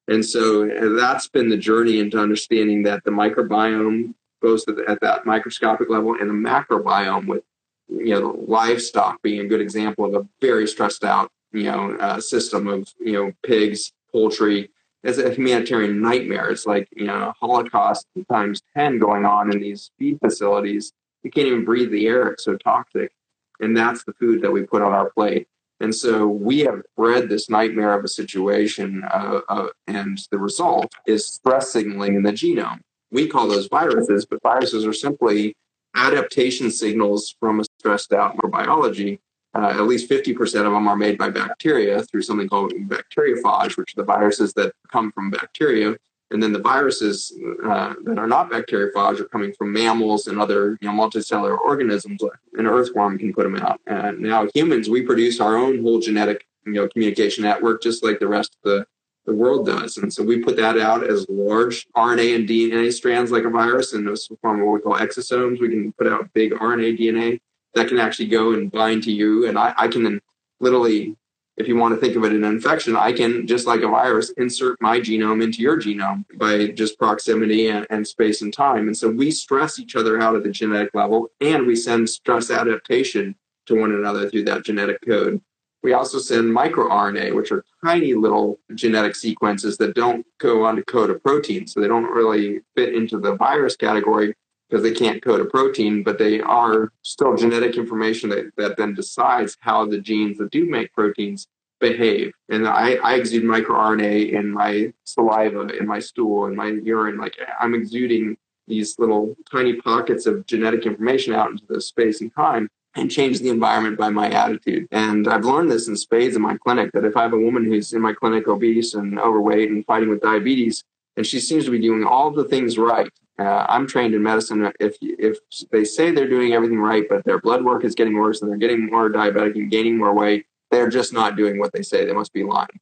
And 0.09 0.25
so 0.25 0.67
that's 0.97 1.29
been 1.29 1.49
the 1.49 1.57
journey 1.57 2.01
into 2.01 2.19
understanding 2.19 2.83
that 2.85 3.05
the 3.05 3.11
microbiome, 3.11 4.15
goes 4.43 4.65
at 4.89 5.01
that 5.01 5.25
microscopic 5.25 5.89
level, 5.89 6.17
and 6.21 6.29
the 6.29 6.35
macrobiome, 6.35 7.27
with 7.27 7.45
you 7.89 8.19
know 8.19 8.37
livestock 8.47 9.23
being 9.23 9.41
a 9.41 9.47
good 9.47 9.61
example 9.61 10.05
of 10.05 10.15
a 10.15 10.27
very 10.41 10.67
stressed 10.67 11.05
out 11.05 11.31
you 11.53 11.65
know 11.65 11.97
uh, 11.97 12.21
system 12.21 12.67
of 12.67 12.89
you 12.99 13.13
know 13.13 13.33
pigs, 13.45 13.93
poultry, 14.11 14.71
as 15.05 15.19
a 15.19 15.33
humanitarian 15.33 16.01
nightmare. 16.01 16.51
It's 16.51 16.67
like 16.67 16.89
you 16.93 17.07
know 17.07 17.33
Holocaust 17.39 18.07
times 18.31 18.63
ten 18.77 18.99
going 18.99 19.25
on 19.25 19.53
in 19.53 19.61
these 19.61 19.91
feed 19.99 20.19
facilities. 20.21 20.93
You 21.23 21.31
can't 21.31 21.47
even 21.47 21.65
breathe 21.65 21.91
the 21.91 22.07
air; 22.07 22.29
it's 22.29 22.45
so 22.45 22.57
toxic. 22.57 23.13
And 23.61 23.77
that's 23.77 24.03
the 24.05 24.13
food 24.15 24.43
that 24.43 24.51
we 24.51 24.63
put 24.63 24.83
on 24.83 24.93
our 24.93 25.11
plate. 25.11 25.47
And 25.83 25.93
so 25.93 26.29
we 26.29 26.61
have 26.61 26.83
bred 26.97 27.29
this 27.29 27.51
nightmare 27.51 27.99
of 27.99 28.05
a 28.05 28.09
situation, 28.09 29.03
uh, 29.13 29.41
uh, 29.49 29.67
and 29.89 30.17
the 30.31 30.39
result 30.39 30.95
is 31.09 31.27
stress 31.27 31.73
signaling 31.73 32.15
in 32.15 32.23
the 32.23 32.31
genome. 32.31 32.79
We 33.11 33.27
call 33.27 33.49
those 33.49 33.67
viruses, 33.67 34.25
but 34.25 34.41
viruses 34.45 34.87
are 34.87 34.93
simply 34.93 35.57
adaptation 35.97 36.71
signals 36.71 37.35
from 37.41 37.59
a 37.59 37.65
stressed 37.81 38.13
out 38.13 38.37
microbiology. 38.37 39.19
Uh, 39.55 39.71
at 39.71 39.83
least 39.83 40.09
50% 40.09 40.41
of 40.41 40.73
them 40.73 40.87
are 40.87 40.97
made 40.97 41.19
by 41.19 41.31
bacteria 41.31 42.05
through 42.05 42.23
something 42.23 42.49
called 42.49 42.73
bacteriophage, 42.73 43.77
which 43.77 43.93
are 43.97 44.03
the 44.03 44.05
viruses 44.05 44.53
that 44.55 44.73
come 44.91 45.11
from 45.11 45.31
bacteria. 45.33 45.97
And 46.31 46.41
then 46.41 46.53
the 46.53 46.61
viruses 46.61 47.37
uh, 47.65 47.95
that 48.05 48.19
are 48.19 48.29
not 48.29 48.53
bacteriophage 48.53 49.19
are 49.19 49.25
coming 49.25 49.53
from 49.53 49.73
mammals 49.73 50.29
and 50.29 50.41
other 50.41 50.79
you 50.81 50.89
know, 50.89 50.95
multicellular 50.95 51.59
organisms. 51.59 52.23
An 52.55 52.67
earthworm 52.67 53.19
can 53.19 53.33
put 53.33 53.45
them 53.45 53.57
out. 53.57 53.81
And 53.87 54.21
now 54.21 54.49
humans, 54.55 54.89
we 54.89 55.03
produce 55.03 55.41
our 55.41 55.57
own 55.57 55.83
whole 55.83 56.01
genetic 56.01 56.47
you 56.67 56.73
know 56.73 56.89
communication 56.89 57.45
network 57.45 57.83
just 57.83 58.05
like 58.05 58.21
the 58.21 58.29
rest 58.29 58.57
of 58.57 58.71
the 58.71 58.87
the 59.25 59.35
world 59.35 59.67
does. 59.67 59.99
And 59.99 60.13
so 60.13 60.23
we 60.23 60.41
put 60.41 60.57
that 60.57 60.79
out 60.79 61.05
as 61.09 61.27
large 61.29 61.87
RNA 61.97 62.35
and 62.35 62.49
DNA 62.49 62.93
strands 62.93 63.31
like 63.31 63.45
a 63.45 63.51
virus, 63.51 63.93
and 63.93 64.07
those 64.07 64.29
form 64.41 64.61
what 64.65 64.73
we 64.75 64.81
call 64.81 64.99
exosomes. 64.99 65.61
We 65.61 65.69
can 65.69 65.93
put 65.93 66.09
out 66.09 66.33
big 66.33 66.53
RNA 66.53 66.99
DNA 66.99 67.41
that 67.75 67.89
can 67.89 67.99
actually 67.99 68.29
go 68.29 68.53
and 68.53 68.71
bind 68.71 69.05
to 69.05 69.13
you. 69.13 69.47
And 69.47 69.59
I, 69.59 69.75
I 69.77 69.89
can 69.89 70.21
literally, 70.61 71.17
if 71.63 71.69
you 71.69 71.77
want 71.77 71.95
to 71.95 72.01
think 72.01 72.17
of 72.17 72.25
it 72.25 72.33
an 72.33 72.43
infection, 72.43 72.97
I 72.97 73.13
can, 73.13 73.47
just 73.47 73.69
like 73.69 73.83
a 73.83 73.89
virus, 73.89 74.31
insert 74.31 74.81
my 74.81 74.99
genome 74.99 75.45
into 75.45 75.63
your 75.63 75.81
genome 75.81 76.25
by 76.35 76.67
just 76.67 76.99
proximity 76.99 77.69
and, 77.69 77.87
and 77.89 78.07
space 78.07 78.43
and 78.43 78.53
time. 78.53 78.89
And 78.89 78.97
so 78.97 79.09
we 79.09 79.31
stress 79.31 79.79
each 79.79 79.95
other 79.95 80.21
out 80.21 80.35
at 80.35 80.43
the 80.43 80.51
genetic 80.51 80.91
level, 80.93 81.29
and 81.41 81.65
we 81.65 81.77
send 81.77 82.11
stress 82.11 82.51
adaptation 82.51 83.37
to 83.67 83.81
one 83.81 83.93
another 83.93 84.29
through 84.29 84.45
that 84.45 84.65
genetic 84.65 84.99
code. 85.07 85.41
We 85.85 85.93
also 85.93 86.19
send 86.19 86.45
microRNA, 86.45 87.35
which 87.35 87.53
are 87.53 87.65
tiny 87.85 88.15
little 88.15 88.59
genetic 88.75 89.15
sequences 89.15 89.77
that 89.79 89.95
don't 89.95 90.27
go 90.39 90.65
on 90.65 90.77
to 90.77 90.85
code 90.85 91.11
a 91.11 91.15
protein. 91.15 91.69
So 91.69 91.81
they 91.81 91.89
don't 91.89 92.05
really 92.05 92.61
fit 92.75 92.95
into 92.95 93.21
the 93.21 93.37
virus 93.37 93.77
category 93.77 94.35
because 94.73 94.83
they 94.83 94.95
can't 94.95 95.23
code 95.23 95.43
a 95.43 95.45
protein, 95.45 96.03
but 96.03 96.17
they 96.17 96.41
are 96.41 96.91
still 97.03 97.37
genetic 97.37 97.77
information 97.77 98.31
that, 98.31 98.51
that 98.57 98.79
then 98.79 98.95
decides 98.95 99.55
how 99.61 99.85
the 99.85 100.01
genes 100.01 100.39
that 100.39 100.51
do 100.51 100.65
make 100.65 100.91
proteins 100.95 101.47
behave. 101.79 102.33
And 102.49 102.67
I, 102.67 102.95
I 103.05 103.17
exude 103.17 103.45
microRNA 103.45 104.33
in 104.33 104.51
my 104.51 104.95
saliva, 105.05 105.77
in 105.79 105.87
my 105.87 105.99
stool, 105.99 106.47
in 106.47 106.57
my 106.57 106.69
urine. 106.69 107.19
Like 107.19 107.37
I'm 107.61 107.75
exuding 107.75 108.39
these 108.67 108.99
little 108.99 109.37
tiny 109.51 109.75
pockets 109.75 110.25
of 110.25 110.47
genetic 110.47 110.87
information 110.87 111.35
out 111.35 111.51
into 111.51 111.65
the 111.69 111.79
space 111.79 112.23
and 112.23 112.35
time 112.35 112.71
and 112.95 113.11
change 113.11 113.41
the 113.41 113.51
environment 113.51 113.99
by 113.99 114.09
my 114.09 114.31
attitude. 114.31 114.89
And 114.91 115.29
I've 115.29 115.45
learned 115.45 115.71
this 115.71 115.87
in 115.89 115.97
spades 115.99 116.35
in 116.35 116.41
my 116.41 116.57
clinic 116.57 116.93
that 116.95 117.05
if 117.05 117.15
I 117.15 117.23
have 117.23 117.35
a 117.35 117.39
woman 117.39 117.67
who's 117.67 117.93
in 117.93 118.01
my 118.01 118.15
clinic 118.15 118.49
obese 118.49 118.95
and 118.95 119.19
overweight 119.19 119.69
and 119.69 119.85
fighting 119.85 120.09
with 120.09 120.23
diabetes, 120.23 120.83
and 121.19 121.27
she 121.27 121.41
seems 121.41 121.67
to 121.67 121.71
be 121.71 121.79
doing 121.81 122.05
all 122.05 122.31
the 122.31 122.45
things 122.45 122.79
right. 122.79 123.11
Uh, 123.43 123.67
I'm 123.69 123.87
trained 123.87 124.15
in 124.15 124.23
medicine. 124.23 124.73
If 124.79 124.97
if 125.01 125.39
they 125.71 125.85
say 125.85 126.11
they're 126.11 126.29
doing 126.29 126.53
everything 126.53 126.79
right, 126.79 127.05
but 127.09 127.25
their 127.25 127.41
blood 127.41 127.65
work 127.65 127.85
is 127.85 127.95
getting 127.95 128.15
worse 128.15 128.41
and 128.41 128.51
they're 128.51 128.59
getting 128.59 128.91
more 128.91 129.11
diabetic 129.11 129.55
and 129.57 129.71
gaining 129.71 129.99
more 129.99 130.15
weight, 130.15 130.47
they're 130.71 130.89
just 130.89 131.13
not 131.13 131.37
doing 131.37 131.59
what 131.59 131.73
they 131.73 131.83
say. 131.83 132.05
They 132.05 132.13
must 132.13 132.33
be 132.33 132.45
lying. 132.45 132.81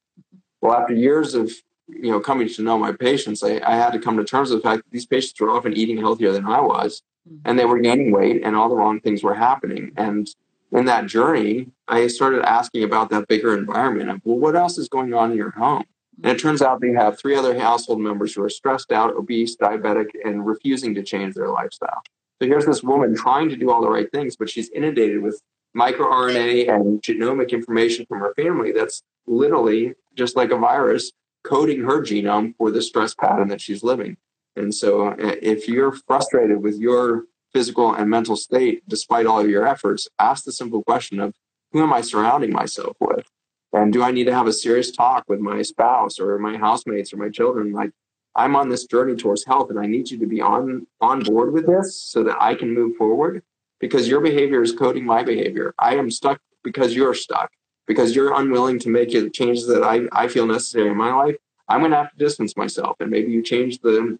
Well, 0.60 0.74
after 0.74 0.94
years 0.94 1.34
of 1.34 1.50
you 1.88 2.10
know 2.10 2.20
coming 2.20 2.48
to 2.48 2.62
know 2.62 2.78
my 2.78 2.92
patients, 2.92 3.42
I, 3.42 3.60
I 3.64 3.76
had 3.76 3.92
to 3.92 3.98
come 3.98 4.16
to 4.18 4.24
terms 4.24 4.50
with 4.50 4.62
the 4.62 4.68
fact 4.68 4.84
that 4.84 4.90
these 4.90 5.06
patients 5.06 5.40
were 5.40 5.50
often 5.50 5.72
eating 5.76 5.98
healthier 5.98 6.32
than 6.32 6.46
I 6.46 6.60
was, 6.60 7.02
and 7.44 7.58
they 7.58 7.64
were 7.64 7.78
gaining 7.78 8.12
weight 8.12 8.42
and 8.44 8.54
all 8.54 8.68
the 8.68 8.76
wrong 8.76 9.00
things 9.00 9.22
were 9.22 9.34
happening. 9.34 9.92
And 9.96 10.28
in 10.72 10.84
that 10.84 11.06
journey, 11.06 11.68
I 11.88 12.06
started 12.06 12.42
asking 12.42 12.84
about 12.84 13.10
that 13.10 13.28
bigger 13.28 13.56
environment 13.56 14.10
of, 14.10 14.20
well, 14.24 14.38
what 14.38 14.56
else 14.56 14.78
is 14.78 14.88
going 14.88 15.12
on 15.14 15.32
in 15.32 15.36
your 15.36 15.50
home? 15.50 15.84
And 16.22 16.32
it 16.36 16.40
turns 16.40 16.62
out 16.62 16.80
they 16.80 16.92
have 16.92 17.18
three 17.18 17.34
other 17.34 17.58
household 17.58 18.00
members 18.00 18.34
who 18.34 18.42
are 18.42 18.50
stressed 18.50 18.92
out, 18.92 19.14
obese, 19.14 19.56
diabetic, 19.56 20.08
and 20.24 20.46
refusing 20.46 20.94
to 20.94 21.02
change 21.02 21.34
their 21.34 21.48
lifestyle. 21.48 22.02
So 22.40 22.48
here's 22.48 22.66
this 22.66 22.82
woman 22.82 23.14
trying 23.14 23.48
to 23.50 23.56
do 23.56 23.70
all 23.70 23.80
the 23.80 23.90
right 23.90 24.10
things, 24.10 24.36
but 24.36 24.48
she's 24.50 24.70
inundated 24.70 25.22
with 25.22 25.40
microRNA 25.76 26.68
and 26.74 27.02
genomic 27.02 27.50
information 27.50 28.06
from 28.06 28.20
her 28.20 28.34
family 28.34 28.72
that's 28.72 29.02
literally 29.26 29.94
just 30.16 30.36
like 30.36 30.50
a 30.50 30.56
virus 30.56 31.12
coding 31.44 31.82
her 31.82 32.02
genome 32.02 32.54
for 32.56 32.70
the 32.70 32.82
stress 32.82 33.14
pattern 33.14 33.48
that 33.48 33.60
she's 33.60 33.82
living. 33.82 34.16
And 34.56 34.74
so 34.74 35.08
uh, 35.08 35.14
if 35.18 35.68
you're 35.68 35.92
frustrated 35.92 36.62
with 36.62 36.78
your 36.78 37.24
physical 37.52 37.94
and 37.94 38.10
mental 38.10 38.36
state, 38.36 38.82
despite 38.88 39.26
all 39.26 39.40
of 39.40 39.48
your 39.48 39.66
efforts, 39.66 40.08
ask 40.18 40.44
the 40.44 40.52
simple 40.52 40.82
question 40.82 41.20
of 41.20 41.34
who 41.72 41.82
am 41.82 41.92
I 41.92 42.00
surrounding 42.00 42.52
myself 42.52 42.96
with? 43.00 43.26
And 43.72 43.92
do 43.92 44.02
I 44.02 44.10
need 44.10 44.24
to 44.24 44.34
have 44.34 44.46
a 44.46 44.52
serious 44.52 44.90
talk 44.90 45.24
with 45.28 45.40
my 45.40 45.62
spouse 45.62 46.18
or 46.18 46.38
my 46.38 46.56
housemates 46.56 47.12
or 47.12 47.16
my 47.18 47.28
children? 47.28 47.72
Like, 47.72 47.92
I'm 48.34 48.56
on 48.56 48.68
this 48.68 48.84
journey 48.86 49.16
towards 49.16 49.44
health 49.44 49.70
and 49.70 49.78
I 49.78 49.86
need 49.86 50.10
you 50.10 50.18
to 50.18 50.26
be 50.26 50.40
on, 50.40 50.86
on 51.00 51.20
board 51.22 51.52
with 51.52 51.66
this 51.66 52.00
so 52.00 52.22
that 52.24 52.36
I 52.40 52.54
can 52.54 52.74
move 52.74 52.96
forward 52.96 53.42
because 53.80 54.08
your 54.08 54.20
behavior 54.20 54.62
is 54.62 54.72
coding 54.72 55.04
my 55.04 55.22
behavior. 55.22 55.74
I 55.78 55.96
am 55.96 56.10
stuck 56.10 56.40
because 56.62 56.94
you're 56.94 57.14
stuck, 57.14 57.50
because 57.86 58.14
you're 58.14 58.38
unwilling 58.38 58.78
to 58.80 58.88
make 58.88 59.12
the 59.12 59.30
changes 59.30 59.66
that 59.66 59.82
I, 59.82 60.02
I 60.12 60.28
feel 60.28 60.46
necessary 60.46 60.90
in 60.90 60.96
my 60.96 61.12
life. 61.12 61.36
I'm 61.68 61.80
going 61.80 61.92
to 61.92 61.96
have 61.96 62.10
to 62.10 62.16
distance 62.16 62.56
myself. 62.56 62.96
And 63.00 63.10
maybe 63.10 63.30
you 63.30 63.42
change 63.42 63.80
the 63.80 64.18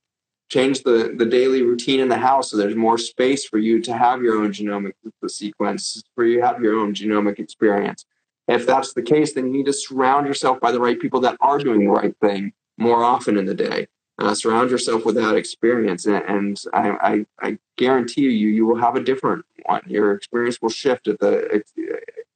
change 0.48 0.82
the, 0.82 1.14
the 1.16 1.26
daily 1.26 1.62
routine 1.62 2.00
in 2.00 2.08
the 2.08 2.18
house 2.18 2.50
so 2.50 2.56
there's 2.56 2.74
more 2.74 2.98
space 2.98 3.44
for 3.44 3.58
you 3.58 3.80
to 3.80 3.96
have 3.96 4.20
your 4.20 4.42
own 4.42 4.50
genomic 4.50 4.94
sequence, 5.28 6.02
for 6.16 6.24
you 6.24 6.40
to 6.40 6.46
have 6.46 6.60
your 6.60 6.80
own 6.80 6.92
genomic 6.92 7.38
experience. 7.38 8.04
If 8.50 8.66
that's 8.66 8.94
the 8.94 9.02
case, 9.02 9.32
then 9.32 9.46
you 9.46 9.52
need 9.52 9.66
to 9.66 9.72
surround 9.72 10.26
yourself 10.26 10.58
by 10.60 10.72
the 10.72 10.80
right 10.80 10.98
people 10.98 11.20
that 11.20 11.36
are 11.40 11.58
doing 11.58 11.78
the 11.78 11.86
right 11.86 12.14
thing 12.20 12.52
more 12.78 13.04
often 13.04 13.36
in 13.36 13.46
the 13.46 13.54
day. 13.54 13.86
Uh, 14.18 14.34
surround 14.34 14.70
yourself 14.70 15.04
with 15.06 15.14
that 15.14 15.36
experience, 15.36 16.04
and, 16.04 16.22
and 16.24 16.62
I, 16.74 16.90
I, 16.90 17.26
I, 17.40 17.58
guarantee 17.78 18.22
you, 18.22 18.50
you 18.50 18.66
will 18.66 18.76
have 18.76 18.96
a 18.96 19.02
different 19.02 19.46
one. 19.64 19.82
Your 19.86 20.12
experience 20.12 20.60
will 20.60 20.68
shift 20.68 21.06
at 21.06 21.20
the 21.20 21.62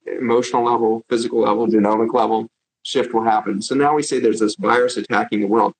emotional 0.06 0.64
level, 0.64 1.04
physical 1.10 1.40
level, 1.40 1.66
genomic 1.66 2.14
level. 2.14 2.48
Shift 2.84 3.12
will 3.12 3.24
happen. 3.24 3.60
So 3.60 3.74
now 3.74 3.94
we 3.94 4.02
say 4.02 4.20
there's 4.20 4.40
this 4.40 4.54
virus 4.54 4.96
attacking 4.96 5.40
the 5.40 5.46
world. 5.46 5.74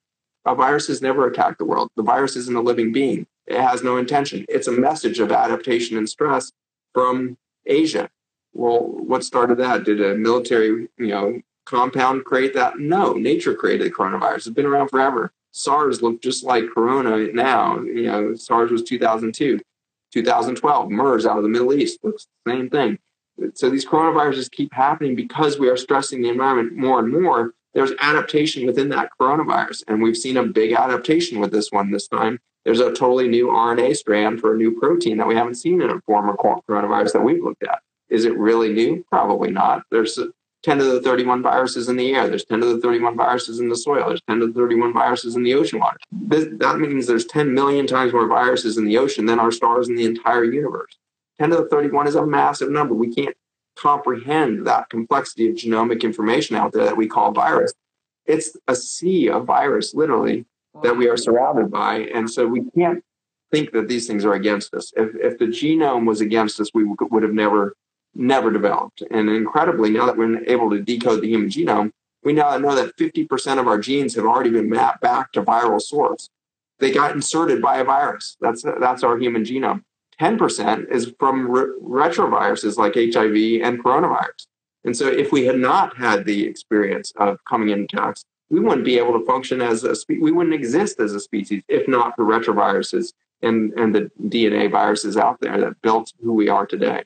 A 0.46 0.54
virus 0.54 0.88
has 0.88 1.00
never 1.00 1.26
attacked 1.28 1.58
the 1.58 1.64
world. 1.64 1.90
The 1.96 2.02
virus 2.02 2.34
isn't 2.36 2.56
a 2.56 2.60
living 2.60 2.92
being. 2.92 3.26
It 3.46 3.60
has 3.60 3.82
no 3.82 3.98
intention. 3.98 4.44
It's 4.48 4.66
a 4.66 4.72
message 4.72 5.20
of 5.20 5.30
adaptation 5.30 5.96
and 5.96 6.08
stress 6.08 6.50
from 6.92 7.38
Asia. 7.64 8.10
Well, 8.54 8.80
what 8.80 9.24
started 9.24 9.58
that? 9.58 9.84
Did 9.84 10.00
a 10.00 10.14
military, 10.14 10.88
you 10.98 11.08
know, 11.08 11.40
compound 11.66 12.24
create 12.24 12.54
that? 12.54 12.78
No, 12.78 13.12
nature 13.12 13.54
created 13.54 13.92
coronavirus. 13.92 14.36
It's 14.36 14.48
been 14.50 14.66
around 14.66 14.88
forever. 14.88 15.32
SARS 15.50 16.02
looked 16.02 16.22
just 16.22 16.44
like 16.44 16.64
Corona 16.72 17.32
now. 17.32 17.80
You 17.80 18.04
know, 18.04 18.34
SARS 18.34 18.70
was 18.70 18.82
2002. 18.82 19.60
2012, 20.12 20.90
MERS 20.90 21.26
out 21.26 21.38
of 21.38 21.42
the 21.42 21.48
Middle 21.48 21.74
East 21.74 21.98
looks 22.04 22.26
the 22.44 22.52
same 22.52 22.70
thing. 22.70 22.98
So 23.54 23.68
these 23.68 23.84
coronaviruses 23.84 24.50
keep 24.50 24.72
happening 24.72 25.16
because 25.16 25.58
we 25.58 25.68
are 25.68 25.76
stressing 25.76 26.22
the 26.22 26.28
environment 26.28 26.76
more 26.76 27.00
and 27.00 27.12
more 27.12 27.54
there's 27.74 27.92
adaptation 27.98 28.66
within 28.66 28.88
that 28.90 29.10
coronavirus. 29.20 29.82
And 29.88 30.00
we've 30.00 30.16
seen 30.16 30.36
a 30.36 30.44
big 30.44 30.72
adaptation 30.72 31.40
with 31.40 31.50
this 31.50 31.72
one 31.72 31.90
this 31.90 32.08
time. 32.08 32.38
There's 32.64 32.80
a 32.80 32.92
totally 32.92 33.28
new 33.28 33.48
RNA 33.48 33.96
strand 33.96 34.40
for 34.40 34.54
a 34.54 34.56
new 34.56 34.78
protein 34.78 35.18
that 35.18 35.26
we 35.26 35.34
haven't 35.34 35.56
seen 35.56 35.82
in 35.82 35.90
a 35.90 36.00
former 36.06 36.34
coronavirus 36.34 37.12
that 37.12 37.24
we've 37.24 37.42
looked 37.42 37.64
at. 37.64 37.80
Is 38.14 38.24
it 38.24 38.38
really 38.38 38.72
new? 38.72 39.04
Probably 39.10 39.50
not. 39.50 39.82
There's 39.90 40.18
10 40.62 40.78
to 40.78 40.84
the 40.84 41.02
31 41.02 41.42
viruses 41.42 41.88
in 41.88 41.96
the 41.96 42.14
air. 42.14 42.28
There's 42.28 42.44
10 42.44 42.60
to 42.60 42.66
the 42.66 42.80
31 42.80 43.16
viruses 43.16 43.60
in 43.60 43.68
the 43.68 43.76
soil. 43.76 44.08
There's 44.08 44.22
10 44.28 44.40
to 44.40 44.46
the 44.46 44.52
31 44.52 44.92
viruses 44.92 45.36
in 45.36 45.42
the 45.42 45.54
ocean 45.54 45.80
water. 45.80 45.98
This, 46.12 46.46
that 46.58 46.78
means 46.78 47.06
there's 47.06 47.26
10 47.26 47.52
million 47.52 47.86
times 47.86 48.12
more 48.12 48.26
viruses 48.26 48.78
in 48.78 48.84
the 48.84 48.96
ocean 48.96 49.26
than 49.26 49.38
our 49.38 49.50
stars 49.50 49.88
in 49.88 49.96
the 49.96 50.06
entire 50.06 50.44
universe. 50.44 50.96
10 51.40 51.50
to 51.50 51.56
the 51.56 51.68
31 51.68 52.06
is 52.06 52.14
a 52.14 52.24
massive 52.24 52.70
number. 52.70 52.94
We 52.94 53.12
can't 53.12 53.36
comprehend 53.76 54.66
that 54.66 54.88
complexity 54.88 55.48
of 55.48 55.56
genomic 55.56 56.02
information 56.02 56.56
out 56.56 56.72
there 56.72 56.84
that 56.84 56.96
we 56.96 57.08
call 57.08 57.32
virus. 57.32 57.74
It's 58.26 58.56
a 58.68 58.74
sea 58.76 59.28
of 59.28 59.44
virus, 59.44 59.92
literally, 59.92 60.46
that 60.82 60.96
we 60.96 61.08
are 61.08 61.16
surrounded 61.16 61.70
by. 61.70 62.08
And 62.14 62.30
so 62.30 62.46
we 62.46 62.62
can't 62.76 63.04
think 63.52 63.72
that 63.72 63.88
these 63.88 64.06
things 64.06 64.24
are 64.24 64.34
against 64.34 64.72
us. 64.74 64.92
If, 64.96 65.14
if 65.16 65.38
the 65.38 65.46
genome 65.46 66.06
was 66.06 66.20
against 66.20 66.60
us, 66.60 66.70
we 66.72 66.84
would 66.84 67.22
have 67.22 67.34
never, 67.34 67.74
never 68.14 68.50
developed. 68.50 69.02
And 69.10 69.28
incredibly, 69.28 69.90
now 69.90 70.06
that 70.06 70.16
we're 70.16 70.44
able 70.44 70.70
to 70.70 70.82
decode 70.82 71.22
the 71.22 71.28
human 71.28 71.48
genome, 71.48 71.92
we 72.22 72.32
now 72.32 72.56
know 72.56 72.74
that 72.74 72.96
50% 72.96 73.58
of 73.58 73.68
our 73.68 73.78
genes 73.78 74.14
have 74.14 74.24
already 74.24 74.50
been 74.50 74.70
mapped 74.70 75.00
back 75.00 75.32
to 75.32 75.42
viral 75.42 75.80
source. 75.80 76.30
They 76.78 76.90
got 76.90 77.12
inserted 77.12 77.60
by 77.60 77.78
a 77.78 77.84
virus. 77.84 78.36
That's, 78.40 78.62
that's 78.62 79.02
our 79.02 79.18
human 79.18 79.44
genome. 79.44 79.84
10% 80.20 80.90
is 80.90 81.12
from 81.18 81.50
re- 81.50 81.74
retroviruses 81.82 82.76
like 82.76 82.94
HIV 82.94 83.62
and 83.66 83.82
coronavirus. 83.82 84.46
And 84.84 84.96
so 84.96 85.08
if 85.08 85.32
we 85.32 85.44
had 85.46 85.58
not 85.58 85.96
had 85.96 86.24
the 86.24 86.44
experience 86.44 87.12
of 87.16 87.38
coming 87.48 87.70
into 87.70 87.96
attacks, 87.96 88.24
we 88.50 88.60
wouldn't 88.60 88.84
be 88.84 88.98
able 88.98 89.18
to 89.18 89.26
function 89.26 89.60
as 89.60 89.82
a 89.84 89.94
spe- 89.96 90.20
we 90.20 90.30
wouldn't 90.30 90.54
exist 90.54 91.00
as 91.00 91.14
a 91.14 91.20
species 91.20 91.62
if 91.68 91.88
not 91.88 92.14
for 92.14 92.24
retroviruses 92.24 93.12
and, 93.42 93.72
and 93.74 93.94
the 93.94 94.10
DNA 94.22 94.70
viruses 94.70 95.16
out 95.16 95.40
there 95.40 95.58
that 95.60 95.80
built 95.82 96.12
who 96.22 96.32
we 96.32 96.48
are 96.48 96.66
today. 96.66 97.02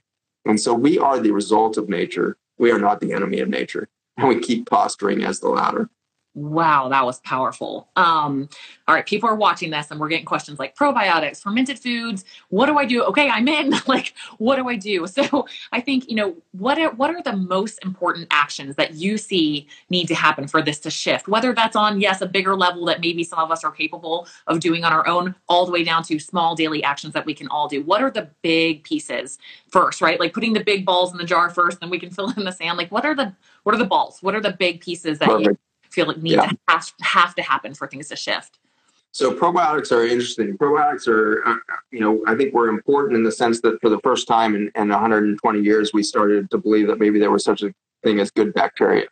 And 0.49 0.59
so 0.59 0.73
we 0.73 0.99
are 0.99 1.21
the 1.21 1.31
result 1.31 1.77
of 1.77 1.89
nature. 1.89 2.39
We 2.59 2.73
are 2.73 2.79
not 2.79 3.01
the 3.01 3.13
enemy 3.13 3.41
of 3.41 3.49
nature. 3.49 3.89
And 4.17 4.29
we 4.29 4.41
keep 4.41 4.69
posturing 4.69 5.23
as 5.23 5.39
the 5.39 5.49
latter. 5.51 5.91
Wow, 6.35 6.89
that 6.91 7.05
was 7.05 7.19
powerful. 7.21 7.89
Um, 7.97 8.49
all 8.87 8.95
right, 8.95 9.05
people 9.05 9.29
are 9.29 9.35
watching 9.35 9.71
this 9.71 9.91
and 9.91 9.99
we're 9.99 10.09
getting 10.09 10.25
questions 10.25 10.59
like 10.61 10.77
probiotics, 10.77 11.43
fermented 11.43 11.81
foods. 11.81 12.25
What 12.49 12.67
do 12.67 12.79
I 12.79 12.85
do? 12.85 13.03
Okay, 13.05 13.29
I'm 13.29 13.49
in. 13.49 13.75
like, 13.89 14.15
what 14.39 14.57
do 14.57 14.69
I 14.69 14.77
do? 14.77 15.07
So 15.19 15.47
I 15.73 15.81
think, 15.81 16.09
you 16.09 16.15
know, 16.15 16.37
what 16.53 16.79
are, 16.79 16.91
what 16.93 17.11
are 17.11 17.21
the 17.23 17.37
most 17.37 17.81
important 17.85 18.29
actions 18.31 18.77
that 18.77 18.95
you 18.95 19.19
see 19.19 19.67
need 19.91 20.07
to 20.09 20.15
happen 20.15 20.47
for 20.47 20.63
this 20.63 20.79
to 20.81 20.91
shift? 20.91 21.27
Whether 21.27 21.53
that's 21.55 21.75
on, 21.75 22.01
yes, 22.01 22.21
a 22.21 22.27
bigger 22.27 22.55
level 22.55 22.85
that 22.85 23.01
maybe 23.01 23.25
some 23.25 23.41
of 23.41 23.51
us 23.51 23.65
are 23.65 23.73
capable 23.73 24.29
of 24.47 24.61
doing 24.61 24.85
on 24.85 24.93
our 24.93 25.09
own, 25.09 25.35
all 25.49 25.67
the 25.67 25.73
way 25.73 25.83
down 25.83 26.05
to 26.05 26.21
small 26.21 26.55
daily 26.55 26.85
actions 26.85 27.15
that 27.15 27.27
we 27.27 27.35
can 27.35 27.49
all 27.49 27.67
do. 27.67 27.83
What 27.83 28.01
are 28.01 28.13
the 28.13 28.29
big 28.43 28.85
pieces 28.85 29.39
first, 29.71 30.01
right? 30.01 30.21
Like 30.21 30.35
putting 30.35 30.53
the 30.53 30.63
big 30.63 30.87
balls 30.87 31.11
in 31.11 31.19
the 31.19 31.25
jar 31.25 31.51
first, 31.51 31.81
then 31.81 31.91
we 31.91 31.99
can 31.99 32.11
fill 32.13 32.33
in 32.37 32.45
the 32.45 32.53
sand. 32.53 32.79
Like 32.79 32.93
what 32.93 33.05
are 33.05 33.17
the 33.17 33.35
what 33.65 33.75
are 33.75 33.79
the 33.79 33.87
balls? 33.87 34.19
What 34.23 34.37
are 34.37 34.41
the 34.41 34.53
big 34.53 34.81
pieces 34.81 35.19
that 35.19 35.29
Perfect. 35.29 35.49
you 35.49 35.59
feel 35.91 36.07
like 36.07 36.19
need 36.19 36.33
yeah. 36.33 36.47
to 36.47 36.59
have, 36.69 36.93
have 37.01 37.35
to 37.35 37.43
happen 37.43 37.75
for 37.75 37.87
things 37.87 38.09
to 38.09 38.17
shift? 38.17 38.59
So 39.13 39.35
probiotics 39.35 39.91
are 39.91 40.05
interesting. 40.05 40.57
Probiotics 40.57 41.09
are, 41.09 41.47
uh, 41.47 41.57
you 41.91 42.01
know, 42.01 42.23
I 42.27 42.35
think 42.35 42.55
were 42.55 42.69
important 42.69 43.17
in 43.17 43.25
the 43.25 43.33
sense 43.33 43.61
that 43.63 43.81
for 43.81 43.89
the 43.89 43.99
first 44.01 44.29
time 44.29 44.55
in, 44.55 44.71
in 44.75 44.89
120 44.89 45.61
years, 45.61 45.93
we 45.93 46.03
started 46.03 46.51
to 46.51 46.59
believe 46.59 46.87
that 46.89 46.99
maybe 46.99 47.19
there 47.19 47.31
was 47.31 47.45
such 47.45 47.63
a 47.63 47.73
thing 48.03 48.21
as 48.21 48.31
good 48.31 48.53
bacteria. 48.55 49.07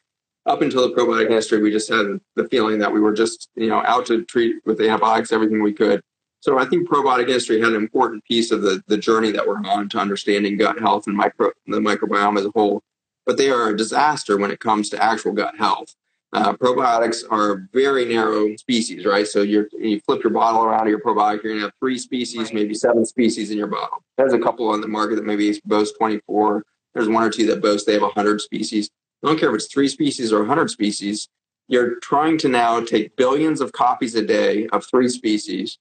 Up 0.45 0.63
until 0.63 0.89
the 0.89 0.95
probiotic 0.95 1.27
industry, 1.27 1.61
we 1.61 1.73
just 1.73 1.89
had 1.89 2.21
the 2.37 2.47
feeling 2.49 2.79
that 2.79 2.93
we 2.93 3.01
were 3.01 3.13
just, 3.13 3.49
you 3.57 3.69
know, 3.69 3.83
out 3.85 4.07
to 4.07 4.25
treat 4.27 4.57
with 4.65 4.81
antibiotics 4.81 5.33
everything 5.33 5.63
we 5.63 5.73
could. 5.73 6.01
So 6.41 6.59
I 6.59 6.67
think 6.67 6.89
probiotic 6.89 7.27
industry 7.27 7.59
had 7.59 7.71
an 7.71 7.77
important 7.77 8.25
piece 8.25 8.53
of 8.53 8.63
the, 8.63 8.81
the 8.87 8.97
journey 8.97 9.33
that 9.33 9.45
we're 9.45 9.57
on 9.67 9.89
to 9.89 9.99
understanding 9.99 10.57
gut 10.57 10.79
health 10.79 11.09
and 11.09 11.17
micro, 11.17 11.51
the 11.67 11.79
microbiome 11.79 12.39
as 12.39 12.45
a 12.45 12.51
whole. 12.55 12.83
But 13.25 13.39
they 13.39 13.51
are 13.51 13.71
a 13.71 13.77
disaster 13.77 14.37
when 14.39 14.53
it 14.53 14.61
comes 14.61 14.89
to 14.91 15.03
actual 15.03 15.33
gut 15.33 15.57
health. 15.57 15.97
Uh, 16.33 16.53
probiotics 16.53 17.23
are 17.31 17.69
very 17.73 18.05
narrow 18.05 18.55
species, 18.57 19.05
right? 19.07 19.27
So 19.27 19.43
you 19.43 19.69
you 19.73 20.01
flip 20.01 20.23
your 20.23 20.33
bottle 20.33 20.65
around 20.65 20.89
your 20.89 21.01
probiotic, 21.01 21.43
you're 21.43 21.53
gonna 21.53 21.67
have 21.67 21.73
three 21.79 21.99
species, 21.99 22.47
right. 22.47 22.55
maybe 22.55 22.75
seven 22.75 23.05
species 23.05 23.51
in 23.51 23.59
your 23.59 23.69
bottle. 23.69 24.03
There's 24.19 24.33
a 24.33 24.39
couple 24.39 24.69
on 24.69 24.81
the 24.81 24.89
market 24.89 25.17
that 25.17 25.25
maybe 25.25 25.59
boast 25.65 25.95
24. 25.99 26.65
There's 26.95 27.09
one 27.09 27.23
or 27.23 27.31
two 27.31 27.47
that 27.47 27.63
boast 27.63 27.87
they 27.87 27.93
have 27.93 28.03
100 28.03 28.41
species. 28.41 28.91
I 29.23 29.29
don't 29.29 29.39
care 29.39 29.51
if 29.51 29.55
it's 29.55 29.73
three 29.73 29.89
species 29.89 30.33
or 30.33 30.41
100 30.41 30.71
species. 30.71 31.29
You're 31.69 31.99
trying 32.01 32.39
to 32.39 32.49
now 32.49 32.81
take 32.81 33.17
billions 33.17 33.61
of 33.61 33.73
copies 33.73 34.15
a 34.15 34.23
day 34.23 34.67
of 34.69 34.85
three 34.85 35.09
species, 35.09 35.79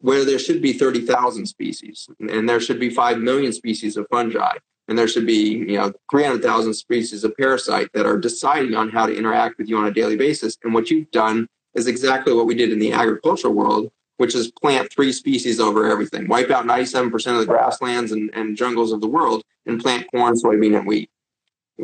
where 0.00 0.24
there 0.24 0.38
should 0.38 0.62
be 0.62 0.72
30,000 0.72 1.46
species, 1.46 2.08
and 2.20 2.48
there 2.48 2.60
should 2.60 2.80
be 2.80 2.90
5 2.90 3.18
million 3.18 3.52
species 3.52 3.96
of 3.96 4.06
fungi 4.10 4.56
and 4.90 4.98
there 4.98 5.08
should 5.08 5.24
be 5.24 5.50
you 5.50 5.78
know 5.78 5.92
300,000 6.10 6.74
species 6.74 7.24
of 7.24 7.34
parasite 7.36 7.88
that 7.94 8.04
are 8.04 8.18
deciding 8.18 8.74
on 8.74 8.90
how 8.90 9.06
to 9.06 9.16
interact 9.16 9.56
with 9.56 9.68
you 9.68 9.78
on 9.78 9.86
a 9.86 9.92
daily 9.92 10.16
basis. 10.16 10.58
And 10.64 10.74
what 10.74 10.90
you've 10.90 11.10
done 11.12 11.48
is 11.74 11.86
exactly 11.86 12.34
what 12.34 12.46
we 12.46 12.56
did 12.56 12.72
in 12.72 12.80
the 12.80 12.92
agricultural 12.92 13.54
world, 13.54 13.90
which 14.16 14.34
is 14.34 14.50
plant 14.50 14.92
three 14.92 15.12
species 15.12 15.60
over 15.60 15.88
everything, 15.88 16.26
wipe 16.26 16.50
out 16.50 16.66
97% 16.66 17.14
of 17.32 17.38
the 17.38 17.46
grasslands 17.46 18.10
and, 18.10 18.30
and 18.34 18.56
jungles 18.56 18.92
of 18.92 19.00
the 19.00 19.06
world, 19.06 19.44
and 19.64 19.80
plant 19.80 20.10
corn, 20.10 20.34
soybean, 20.34 20.76
and 20.76 20.86
wheat. 20.86 21.08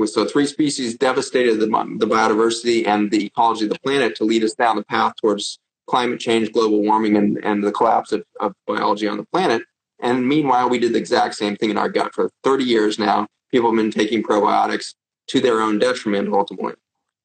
So 0.06 0.26
three 0.26 0.46
species 0.46 0.98
devastated 0.98 1.60
the, 1.60 1.66
the 1.66 2.06
biodiversity 2.06 2.86
and 2.86 3.10
the 3.10 3.26
ecology 3.26 3.64
of 3.64 3.70
the 3.70 3.78
planet 3.78 4.16
to 4.16 4.24
lead 4.24 4.42
us 4.42 4.52
down 4.52 4.76
the 4.76 4.84
path 4.84 5.14
towards 5.22 5.60
climate 5.86 6.18
change, 6.18 6.52
global 6.52 6.82
warming, 6.82 7.16
and, 7.16 7.38
and 7.44 7.62
the 7.62 7.72
collapse 7.72 8.10
of, 8.10 8.24
of 8.40 8.52
biology 8.66 9.06
on 9.06 9.16
the 9.16 9.24
planet. 9.26 9.62
And 10.00 10.28
meanwhile, 10.28 10.68
we 10.68 10.78
did 10.78 10.92
the 10.92 10.98
exact 10.98 11.34
same 11.34 11.56
thing 11.56 11.70
in 11.70 11.78
our 11.78 11.88
gut 11.88 12.14
for 12.14 12.30
30 12.44 12.64
years 12.64 12.98
now. 12.98 13.26
People 13.50 13.70
have 13.70 13.76
been 13.76 13.90
taking 13.90 14.22
probiotics 14.22 14.94
to 15.28 15.40
their 15.40 15.60
own 15.60 15.78
detriment 15.78 16.28
ultimately. 16.32 16.74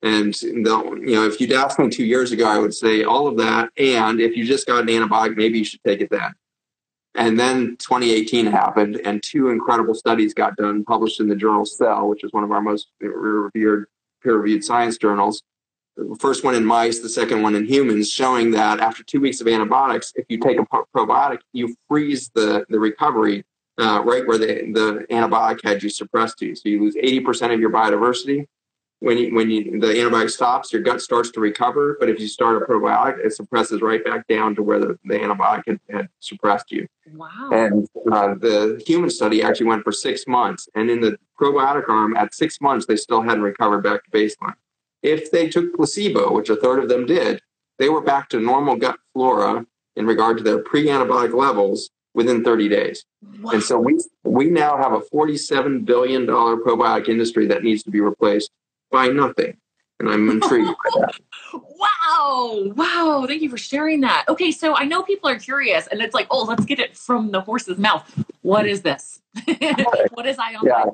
And 0.04 0.40
you 0.42 0.64
know, 0.64 1.26
if 1.26 1.40
you'd 1.40 1.52
asked 1.52 1.78
me 1.78 1.90
two 1.90 2.06
years 2.06 2.32
ago, 2.32 2.48
I 2.48 2.58
would 2.58 2.74
say 2.74 3.04
all 3.04 3.28
of 3.28 3.38
that. 3.38 3.70
And 3.78 4.20
if 4.20 4.36
you 4.36 4.46
just 4.46 4.66
got 4.66 4.82
an 4.82 4.88
antibiotic, 4.88 5.36
maybe 5.36 5.60
you 5.60 5.66
should 5.66 5.84
take 5.84 6.02
it 6.02 6.10
then. 6.10 6.34
And 7.14 7.40
then 7.40 7.76
2018 7.78 8.46
happened, 8.46 9.02
and 9.04 9.22
two 9.22 9.50
incredible 9.50 9.94
studies 9.94 10.34
got 10.34 10.56
done, 10.56 10.86
published 10.86 11.20
in 11.20 11.28
the 11.28 11.36
journal 11.36 11.66
Cell, 11.66 12.08
which 12.08 12.24
is 12.24 12.32
one 12.32 12.46
of 12.46 12.52
our 12.52 12.62
most 12.62 12.88
revered 13.02 13.88
peer-reviewed 14.24 14.64
science 14.64 14.98
journals, 14.98 15.44
the 16.10 16.18
first 16.20 16.44
one 16.44 16.56
in 16.56 16.66
mice, 16.66 17.00
the 17.00 17.10
second 17.10 17.42
one 17.42 17.56
in 17.56 17.66
humans, 17.66 18.10
showing 18.10 18.52
that 18.52 18.80
after 18.80 19.04
two 19.04 19.22
weeks 19.22 19.42
of 19.42 19.48
antibiotics, 19.48 20.14
if 20.16 20.26
you 20.30 20.40
take 20.40 20.58
a 20.60 20.66
probiotic, 20.96 21.40
you 21.54 21.76
freeze 21.88 22.30
the, 22.34 22.66
the 22.70 22.80
recovery 22.80 23.44
uh, 23.80 24.02
right 24.04 24.26
where 24.28 24.38
the, 24.38 24.46
the 24.74 25.06
antibiotic 25.10 25.60
had 25.64 25.82
you 25.82 25.90
suppressed 25.90 26.38
to. 26.40 26.56
So 26.56 26.70
you 26.70 26.82
lose 26.82 26.96
80% 26.96 27.54
of 27.54 27.60
your 27.60 27.72
biodiversity. 27.72 28.48
When, 29.00 29.18
you, 29.18 29.34
when 29.34 29.50
you, 29.50 29.80
the 29.80 29.88
antibiotic 29.88 30.30
stops, 30.30 30.72
your 30.72 30.84
gut 30.84 31.02
starts 31.02 31.32
to 31.32 31.40
recover. 31.40 31.98
But 32.00 32.10
if 32.10 32.20
you 32.20 32.28
start 32.28 32.62
a 32.62 32.66
probiotic, 32.66 33.26
it 33.26 33.34
suppresses 33.34 33.82
right 33.82 34.04
back 34.06 34.28
down 34.28 34.54
to 34.56 34.64
where 34.64 34.80
the, 34.80 35.00
the 35.06 35.16
antibiotic 35.16 35.64
had, 35.66 35.80
had 35.90 36.10
suppressed 36.20 36.72
you. 36.72 36.88
Wow. 37.12 37.50
And 37.52 37.88
uh, 38.12 38.36
the 38.36 38.80
human 38.86 39.10
study 39.10 39.42
actually 39.42 39.66
went 39.66 39.84
for 39.84 39.92
six 39.92 40.28
months. 40.28 40.70
And 40.76 40.92
in 40.92 41.02
the 41.02 41.18
probiotic 41.40 41.90
arm, 41.90 42.16
at 42.16 42.36
six 42.36 42.62
months, 42.62 42.86
they 42.86 42.96
still 42.96 43.24
hadn't 43.24 43.42
recovered 43.42 43.82
back 43.82 44.04
to 44.04 44.12
baseline. 44.12 44.54
If 45.04 45.32
they 45.32 45.50
took 45.50 45.76
placebo, 45.76 46.34
which 46.34 46.50
a 46.50 46.56
third 46.56 46.80
of 46.80 46.90
them 46.90 47.06
did, 47.06 47.42
they 47.80 47.90
were 47.90 48.02
back 48.02 48.30
to 48.30 48.40
normal 48.40 48.76
gut 48.76 49.00
flora 49.14 49.66
in 49.96 50.06
regard 50.06 50.38
to 50.38 50.44
their 50.44 50.60
pre-antibiotic 50.60 51.34
levels 51.34 51.90
within 52.14 52.44
30 52.44 52.70
days. 52.70 53.06
Wow. 53.40 53.52
And 53.52 53.64
so 53.64 53.80
we 53.80 54.00
we 54.24 54.46
now 54.46 54.78
have 54.78 54.94
a 54.94 55.02
47 55.02 55.84
billion 55.86 56.26
dollar 56.26 56.58
probiotic 56.58 57.10
industry 57.10 57.48
that 57.48 57.64
needs 57.64 57.84
to 57.84 57.92
be 57.92 58.02
replaced 58.02 58.52
by 58.92 59.08
nothing. 59.08 59.58
And 60.00 60.10
I'm 60.10 60.30
intrigued 60.30 60.68
by 60.68 61.00
that. 61.02 61.14
Wow. 62.14 62.72
Wow. 62.76 63.26
Thank 63.28 63.42
you 63.42 63.50
for 63.50 63.58
sharing 63.58 64.02
that. 64.02 64.26
Okay, 64.30 64.52
so 64.52 64.76
I 64.76 64.86
know 64.86 65.02
people 65.02 65.30
are 65.30 65.40
curious 65.40 65.88
and 65.88 66.00
it's 66.02 66.14
like, 66.14 66.28
oh, 66.30 66.44
let's 66.44 66.64
get 66.66 66.80
it 66.80 66.96
from 66.96 67.32
the 67.32 67.42
horse's 67.42 67.80
mouth. 67.80 68.08
What 68.42 68.68
is 68.68 68.84
this? 68.84 69.20
what 70.14 70.28
is 70.28 70.38
ion? 70.38 70.62
Yeah 70.64 70.86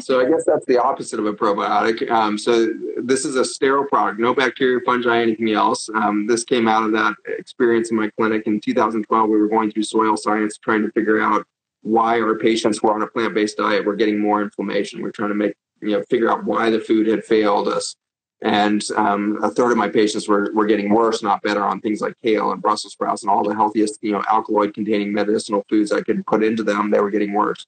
so 0.00 0.20
I 0.20 0.28
guess 0.28 0.44
that's 0.44 0.66
the 0.66 0.82
opposite 0.82 1.20
of 1.20 1.26
a 1.26 1.32
probiotic. 1.32 2.10
Um, 2.10 2.38
so 2.38 2.72
this 3.02 3.24
is 3.24 3.36
a 3.36 3.44
sterile 3.44 3.86
product, 3.86 4.20
no 4.20 4.34
bacteria, 4.34 4.80
fungi, 4.84 5.20
anything 5.20 5.52
else. 5.52 5.88
Um, 5.94 6.26
this 6.26 6.44
came 6.44 6.68
out 6.68 6.84
of 6.84 6.92
that 6.92 7.14
experience 7.26 7.90
in 7.90 7.96
my 7.96 8.10
clinic 8.16 8.46
in 8.46 8.60
2012. 8.60 9.30
We 9.30 9.38
were 9.38 9.48
going 9.48 9.70
through 9.70 9.84
soil 9.84 10.16
science, 10.16 10.58
trying 10.58 10.82
to 10.82 10.92
figure 10.92 11.20
out 11.20 11.46
why 11.82 12.20
our 12.20 12.36
patients 12.36 12.78
who 12.78 12.88
are 12.88 12.94
on 12.94 13.02
a 13.02 13.06
plant-based 13.06 13.56
diet 13.56 13.84
were 13.84 13.96
getting 13.96 14.18
more 14.18 14.42
inflammation. 14.42 15.00
We're 15.00 15.12
trying 15.12 15.30
to 15.30 15.34
make 15.34 15.54
you 15.80 15.90
know 15.90 16.02
figure 16.10 16.30
out 16.30 16.44
why 16.44 16.70
the 16.70 16.80
food 16.80 17.06
had 17.06 17.24
failed 17.24 17.68
us. 17.68 17.94
And 18.40 18.84
um, 18.96 19.38
a 19.42 19.50
third 19.50 19.72
of 19.72 19.78
my 19.78 19.88
patients 19.88 20.28
were, 20.28 20.52
were 20.54 20.66
getting 20.66 20.90
worse, 20.90 21.24
not 21.24 21.42
better, 21.42 21.64
on 21.64 21.80
things 21.80 22.00
like 22.00 22.14
kale 22.22 22.52
and 22.52 22.62
Brussels 22.62 22.92
sprouts 22.92 23.22
and 23.22 23.30
all 23.30 23.42
the 23.42 23.54
healthiest, 23.54 23.98
you 24.00 24.12
know, 24.12 24.22
alkaloid-containing 24.30 25.12
medicinal 25.12 25.64
foods 25.68 25.90
I 25.90 26.02
could 26.02 26.24
put 26.24 26.44
into 26.44 26.62
them. 26.62 26.90
They 26.90 27.00
were 27.00 27.10
getting 27.10 27.32
worse. 27.32 27.66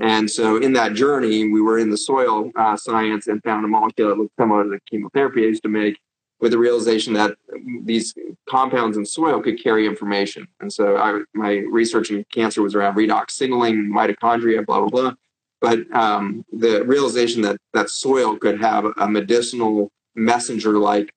And 0.00 0.30
so 0.30 0.56
in 0.56 0.72
that 0.72 0.94
journey, 0.94 1.48
we 1.50 1.60
were 1.60 1.78
in 1.78 1.90
the 1.90 1.96
soil 1.96 2.50
uh, 2.56 2.76
science 2.76 3.26
and 3.26 3.42
found 3.42 3.64
a 3.64 3.68
molecule 3.68 4.08
that 4.08 4.18
looked 4.18 4.34
similar 4.38 4.64
to 4.64 4.70
the 4.70 4.80
chemotherapy 4.90 5.44
I 5.44 5.48
used 5.48 5.62
to 5.64 5.68
make 5.68 5.98
with 6.40 6.52
the 6.52 6.58
realization 6.58 7.12
that 7.12 7.36
these 7.84 8.14
compounds 8.48 8.96
in 8.96 9.04
soil 9.04 9.42
could 9.42 9.62
carry 9.62 9.86
information. 9.86 10.48
And 10.60 10.72
so 10.72 10.96
I, 10.96 11.20
my 11.34 11.64
research 11.70 12.10
in 12.10 12.24
cancer 12.32 12.62
was 12.62 12.74
around 12.74 12.94
redox 12.94 13.32
signaling, 13.32 13.92
mitochondria, 13.94 14.64
blah, 14.64 14.80
blah, 14.80 14.88
blah. 14.88 15.12
But 15.60 15.94
um, 15.94 16.46
the 16.50 16.82
realization 16.84 17.42
that, 17.42 17.58
that 17.74 17.90
soil 17.90 18.38
could 18.38 18.58
have 18.58 18.86
a 18.96 19.06
medicinal 19.06 19.90
messenger-like 20.14 21.12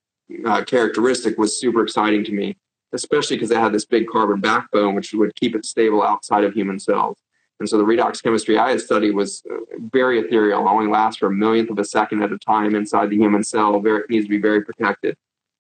uh, 0.45 0.63
characteristic 0.65 1.37
was 1.37 1.57
super 1.57 1.83
exciting 1.83 2.25
to 2.25 2.33
me, 2.33 2.57
especially 2.91 3.37
because 3.37 3.51
it 3.51 3.57
had 3.57 3.71
this 3.71 3.85
big 3.85 4.07
carbon 4.07 4.41
backbone, 4.41 4.93
which 4.93 5.13
would 5.13 5.33
keep 5.35 5.55
it 5.55 5.65
stable 5.65 6.03
outside 6.03 6.43
of 6.43 6.53
human 6.53 6.79
cells. 6.79 7.17
And 7.63 7.69
so 7.69 7.77
the 7.77 7.85
redox 7.85 8.21
chemistry 8.21 8.57
I 8.57 8.71
had 8.71 8.81
studied 8.81 9.11
was 9.11 9.41
uh, 9.49 9.55
very 9.93 10.19
ethereal, 10.19 10.67
only 10.67 10.91
lasts 10.91 11.19
for 11.19 11.27
a 11.27 11.31
millionth 11.31 11.69
of 11.69 11.79
a 11.79 11.85
second 11.85 12.21
at 12.21 12.33
a 12.33 12.37
time 12.37 12.75
inside 12.75 13.09
the 13.09 13.15
human 13.15 13.41
cell. 13.41 13.79
Very, 13.79 14.03
needs 14.09 14.25
to 14.25 14.29
be 14.29 14.37
very 14.37 14.65
protected. 14.65 15.15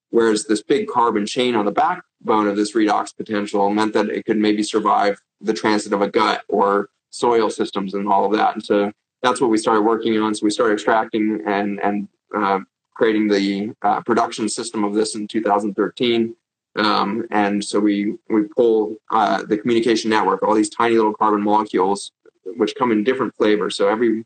Whereas 0.09 0.43
this 0.43 0.61
big 0.61 0.89
carbon 0.89 1.25
chain 1.25 1.55
on 1.55 1.63
the 1.63 1.71
backbone 1.71 2.47
of 2.47 2.57
this 2.57 2.73
redox 2.73 3.15
potential 3.15 3.69
meant 3.69 3.93
that 3.93 4.09
it 4.09 4.25
could 4.25 4.35
maybe 4.35 4.63
survive 4.63 5.17
the 5.39 5.53
transit 5.53 5.93
of 5.93 6.01
a 6.01 6.09
gut 6.09 6.43
or 6.49 6.89
soil 7.09 7.49
systems 7.49 7.93
and 7.93 8.05
all 8.09 8.25
of 8.25 8.33
that. 8.33 8.53
And 8.53 8.65
so 8.65 8.91
that's 9.21 9.39
what 9.39 9.49
we 9.49 9.57
started 9.57 9.83
working 9.83 10.19
on. 10.19 10.35
So 10.35 10.43
we 10.43 10.51
started 10.51 10.73
extracting 10.73 11.41
and 11.47 11.79
and 11.79 12.09
uh, 12.35 12.59
creating 12.93 13.29
the 13.29 13.73
uh, 13.81 14.01
production 14.01 14.49
system 14.49 14.83
of 14.83 14.93
this 14.93 15.15
in 15.15 15.25
2013. 15.25 16.35
Um, 16.75 17.25
and 17.29 17.63
so 17.63 17.79
we 17.79 18.15
we 18.29 18.43
pull 18.43 18.95
uh, 19.11 19.43
the 19.43 19.57
communication 19.57 20.09
network, 20.09 20.41
all 20.41 20.55
these 20.55 20.69
tiny 20.69 20.95
little 20.95 21.13
carbon 21.13 21.41
molecules, 21.41 22.11
which 22.57 22.75
come 22.75 22.91
in 22.91 23.03
different 23.03 23.35
flavors. 23.35 23.75
So 23.75 23.87
every 23.87 24.25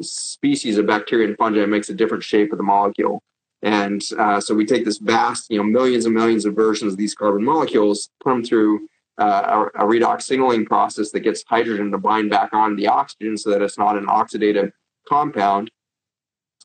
species 0.00 0.76
of 0.78 0.86
bacteria 0.86 1.28
and 1.28 1.36
fungi 1.36 1.64
makes 1.66 1.88
a 1.88 1.94
different 1.94 2.24
shape 2.24 2.52
of 2.52 2.58
the 2.58 2.64
molecule. 2.64 3.22
And 3.62 4.02
uh, 4.18 4.40
so 4.40 4.54
we 4.54 4.66
take 4.66 4.84
this 4.84 4.98
vast, 4.98 5.50
you 5.50 5.58
know, 5.58 5.64
millions 5.64 6.04
and 6.04 6.14
millions 6.14 6.44
of 6.44 6.54
versions 6.54 6.92
of 6.92 6.98
these 6.98 7.14
carbon 7.14 7.42
molecules, 7.42 8.10
put 8.22 8.30
them 8.30 8.44
through 8.44 8.86
uh, 9.18 9.66
a, 9.74 9.84
a, 9.84 9.88
redox 9.88 10.22
signaling 10.22 10.64
process 10.64 11.10
that 11.10 11.20
gets 11.20 11.42
hydrogen 11.48 11.90
to 11.90 11.98
bind 11.98 12.30
back 12.30 12.52
on 12.52 12.76
the 12.76 12.86
oxygen 12.86 13.36
so 13.36 13.50
that 13.50 13.60
it's 13.60 13.76
not 13.76 13.98
an 13.98 14.06
oxidative 14.06 14.70
compound, 15.08 15.72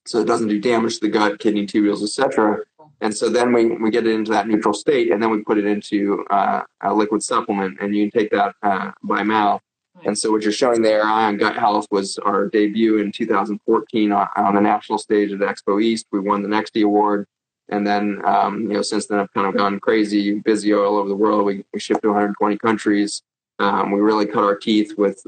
so 0.05 0.19
it 0.19 0.27
doesn't 0.27 0.49
do 0.49 0.59
damage 0.59 0.99
to 0.99 1.07
the 1.07 1.09
gut, 1.09 1.39
kidney 1.39 1.65
tubules, 1.65 2.03
etc 2.03 2.59
And 3.03 3.13
so 3.13 3.27
then 3.27 3.51
we, 3.51 3.65
we 3.65 3.91
get 3.91 4.07
it 4.07 4.15
into 4.15 4.31
that 4.31 4.47
neutral 4.47 4.73
state 4.73 5.11
and 5.11 5.21
then 5.21 5.29
we 5.29 5.43
put 5.43 5.57
it 5.57 5.65
into 5.65 6.25
uh, 6.29 6.61
a 6.81 6.93
liquid 6.93 7.21
supplement 7.21 7.77
and 7.81 7.93
you 7.93 8.09
can 8.09 8.17
take 8.17 8.31
that 8.31 8.55
uh, 8.63 8.91
by 9.03 9.23
mouth. 9.23 9.61
And 10.05 10.17
so 10.17 10.31
what 10.31 10.43
you're 10.43 10.53
showing 10.53 10.81
there, 10.81 11.03
Ion 11.03 11.35
Gut 11.35 11.57
Health 11.57 11.85
was 11.91 12.17
our 12.19 12.47
debut 12.47 12.99
in 12.99 13.11
2014 13.11 14.11
on, 14.13 14.27
on 14.37 14.55
the 14.55 14.61
national 14.61 14.99
stage 14.99 15.33
at 15.33 15.39
Expo 15.39 15.83
East. 15.83 16.05
We 16.13 16.21
won 16.21 16.43
the 16.43 16.47
Nexty 16.47 16.83
Award. 16.85 17.27
And 17.67 17.85
then, 17.85 18.21
um, 18.25 18.61
you 18.61 18.69
know, 18.69 18.81
since 18.81 19.07
then 19.07 19.19
I've 19.19 19.33
kind 19.33 19.47
of 19.47 19.57
gone 19.57 19.81
crazy, 19.81 20.39
busy 20.39 20.73
all 20.73 20.97
over 20.97 21.09
the 21.09 21.15
world. 21.15 21.45
We, 21.45 21.65
we 21.73 21.81
shipped 21.81 22.03
to 22.03 22.07
120 22.07 22.57
countries. 22.57 23.21
Um, 23.59 23.91
we 23.91 23.99
really 23.99 24.27
cut 24.27 24.45
our 24.45 24.55
teeth 24.55 24.93
with 24.97 25.21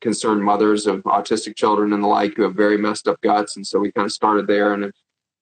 concerned 0.00 0.42
mothers 0.42 0.88
of 0.88 1.04
autistic 1.04 1.54
children 1.54 1.92
and 1.92 2.02
the 2.02 2.08
like 2.08 2.34
who 2.34 2.42
have 2.42 2.54
very 2.54 2.76
messed 2.76 3.06
up 3.06 3.20
guts. 3.20 3.54
And 3.54 3.64
so 3.64 3.78
we 3.78 3.92
kind 3.92 4.06
of 4.06 4.12
started 4.12 4.48
there 4.48 4.74
and 4.74 4.82
have 4.82 4.92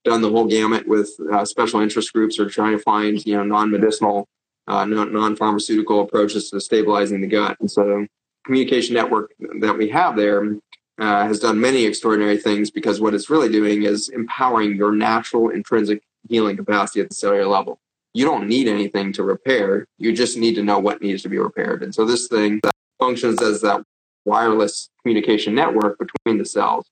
done 0.09 0.23
the 0.23 0.31
whole 0.31 0.47
gamut 0.47 0.87
with 0.89 1.11
uh, 1.33 1.45
special 1.45 1.81
interest 1.81 2.13
groups 2.13 2.39
or 2.39 2.49
trying 2.49 2.77
to 2.77 2.83
find, 2.83 3.25
you 3.27 3.37
know, 3.37 3.45
non-medicinal, 3.45 4.27
uh, 4.67 4.85
non-pharmaceutical 4.85 6.01
approaches 6.01 6.51
to 6.51 6.61
stabilizing 6.61 7.21
the 7.21 7.27
gut. 7.27 7.57
And 7.61 7.71
so 7.71 8.07
communication 8.45 8.95
network 8.95 9.33
that 9.61 9.77
we 9.77 9.89
have 9.91 10.17
there 10.17 10.57
uh, 10.99 11.27
has 11.27 11.39
done 11.39 11.61
many 11.61 11.85
extraordinary 11.85 12.39
things 12.39 12.71
because 12.71 13.01
what 13.01 13.15
it's 13.15 13.29
really 13.29 13.51
doing 13.51 13.83
is 13.83 14.09
empowering 14.09 14.77
your 14.77 14.93
natural 14.93 15.51
intrinsic 15.51 16.03
healing 16.29 16.57
capacity 16.57 17.01
at 17.01 17.11
the 17.11 17.15
cellular 17.15 17.47
level. 17.47 17.79
You 18.15 18.25
don't 18.25 18.49
need 18.49 18.67
anything 18.67 19.13
to 19.13 19.23
repair. 19.23 19.87
You 19.99 20.13
just 20.13 20.37
need 20.37 20.55
to 20.55 20.65
know 20.65 20.79
what 20.79 21.03
needs 21.03 21.23
to 21.23 21.29
be 21.29 21.39
repaired. 21.39 21.83
And 21.83 21.95
so 21.95 22.05
this 22.05 22.27
thing 22.27 22.61
that 22.63 22.73
functions 22.99 23.43
as 23.43 23.61
that 23.61 23.83
wireless 24.25 24.89
communication 25.03 25.55
network 25.55 25.99
between 25.99 26.39
the 26.39 26.45
cells. 26.45 26.87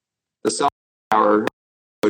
The 0.45 0.51
cell 0.51 0.69
tower 1.11 1.47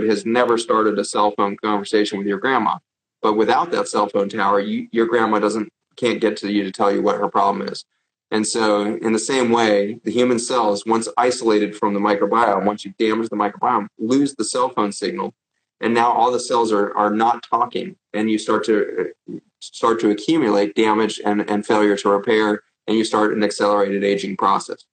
has 0.04 0.26
never 0.26 0.58
started 0.58 0.98
a 0.98 1.04
cell 1.04 1.32
phone 1.32 1.56
conversation 1.56 2.18
with 2.18 2.26
your 2.26 2.38
grandma. 2.38 2.78
But 3.22 3.34
without 3.34 3.70
that 3.72 3.88
cell 3.88 4.08
phone 4.08 4.28
tower, 4.28 4.60
you, 4.60 4.88
your 4.92 5.06
grandma 5.06 5.38
doesn't 5.38 5.72
can't 5.96 6.20
get 6.20 6.36
to 6.36 6.52
you 6.52 6.62
to 6.62 6.70
tell 6.70 6.92
you 6.92 7.02
what 7.02 7.16
her 7.16 7.28
problem 7.28 7.66
is. 7.68 7.84
And 8.30 8.46
so, 8.46 8.96
in 8.96 9.12
the 9.12 9.18
same 9.18 9.50
way, 9.50 10.00
the 10.04 10.10
human 10.10 10.38
cells, 10.38 10.84
once 10.84 11.08
isolated 11.16 11.76
from 11.76 11.94
the 11.94 12.00
microbiome, 12.00 12.64
once 12.64 12.84
you 12.84 12.92
damage 12.98 13.28
the 13.28 13.36
microbiome, 13.36 13.86
lose 13.98 14.34
the 14.34 14.44
cell 14.44 14.68
phone 14.68 14.92
signal, 14.92 15.32
and 15.80 15.94
now 15.94 16.10
all 16.10 16.32
the 16.32 16.40
cells 16.40 16.72
are 16.72 16.94
are 16.96 17.10
not 17.10 17.44
talking, 17.48 17.96
and 18.12 18.30
you 18.30 18.38
start 18.38 18.64
to 18.64 19.12
start 19.60 20.00
to 20.00 20.10
accumulate 20.10 20.74
damage 20.74 21.20
and, 21.24 21.48
and 21.48 21.66
failure 21.66 21.96
to 21.96 22.08
repair, 22.08 22.62
and 22.86 22.96
you 22.96 23.04
start 23.04 23.32
an 23.32 23.44
accelerated 23.44 24.02
aging 24.02 24.36
process. 24.36 24.84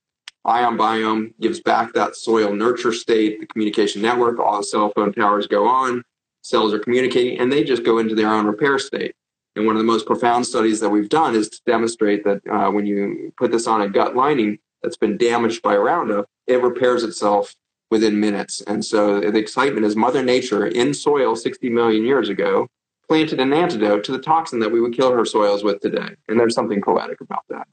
Ion 0.45 0.77
Biome 0.77 1.33
gives 1.39 1.61
back 1.61 1.93
that 1.93 2.15
soil 2.15 2.53
nurture 2.53 2.91
state, 2.91 3.39
the 3.39 3.45
communication 3.47 4.01
network, 4.01 4.39
all 4.39 4.57
the 4.57 4.63
cell 4.63 4.91
phone 4.93 5.13
towers 5.13 5.47
go 5.47 5.67
on, 5.67 6.03
cells 6.41 6.73
are 6.73 6.79
communicating, 6.79 7.39
and 7.39 7.51
they 7.51 7.63
just 7.63 7.83
go 7.83 7.97
into 7.99 8.13
their 8.13 8.29
own 8.29 8.45
repair 8.45 8.77
state. 8.77 9.15
And 9.55 9.65
one 9.65 9.75
of 9.75 9.79
the 9.79 9.85
most 9.85 10.05
profound 10.05 10.45
studies 10.45 10.79
that 10.81 10.89
we've 10.89 11.09
done 11.09 11.35
is 11.35 11.47
to 11.49 11.61
demonstrate 11.65 12.25
that 12.25 12.41
uh, 12.51 12.71
when 12.71 12.85
you 12.85 13.31
put 13.37 13.51
this 13.51 13.67
on 13.67 13.81
a 13.81 13.89
gut 13.89 14.15
lining 14.15 14.59
that's 14.81 14.97
been 14.97 15.17
damaged 15.17 15.61
by 15.61 15.77
Roundup, 15.77 16.25
it 16.47 16.61
repairs 16.61 17.03
itself 17.03 17.55
within 17.89 18.19
minutes. 18.19 18.61
And 18.61 18.83
so 18.83 19.21
the 19.21 19.37
excitement 19.37 19.85
is 19.85 19.95
Mother 19.95 20.23
Nature 20.23 20.65
in 20.65 20.93
soil 20.93 21.35
60 21.35 21.69
million 21.69 22.03
years 22.03 22.27
ago 22.27 22.67
planted 23.07 23.39
an 23.39 23.53
antidote 23.53 24.03
to 24.05 24.11
the 24.11 24.19
toxin 24.19 24.59
that 24.59 24.71
we 24.71 24.81
would 24.81 24.93
kill 24.93 25.11
her 25.11 25.25
soils 25.25 25.63
with 25.63 25.79
today. 25.79 26.15
And 26.27 26.39
there's 26.39 26.55
something 26.55 26.81
poetic 26.81 27.21
about 27.21 27.43
that 27.49 27.67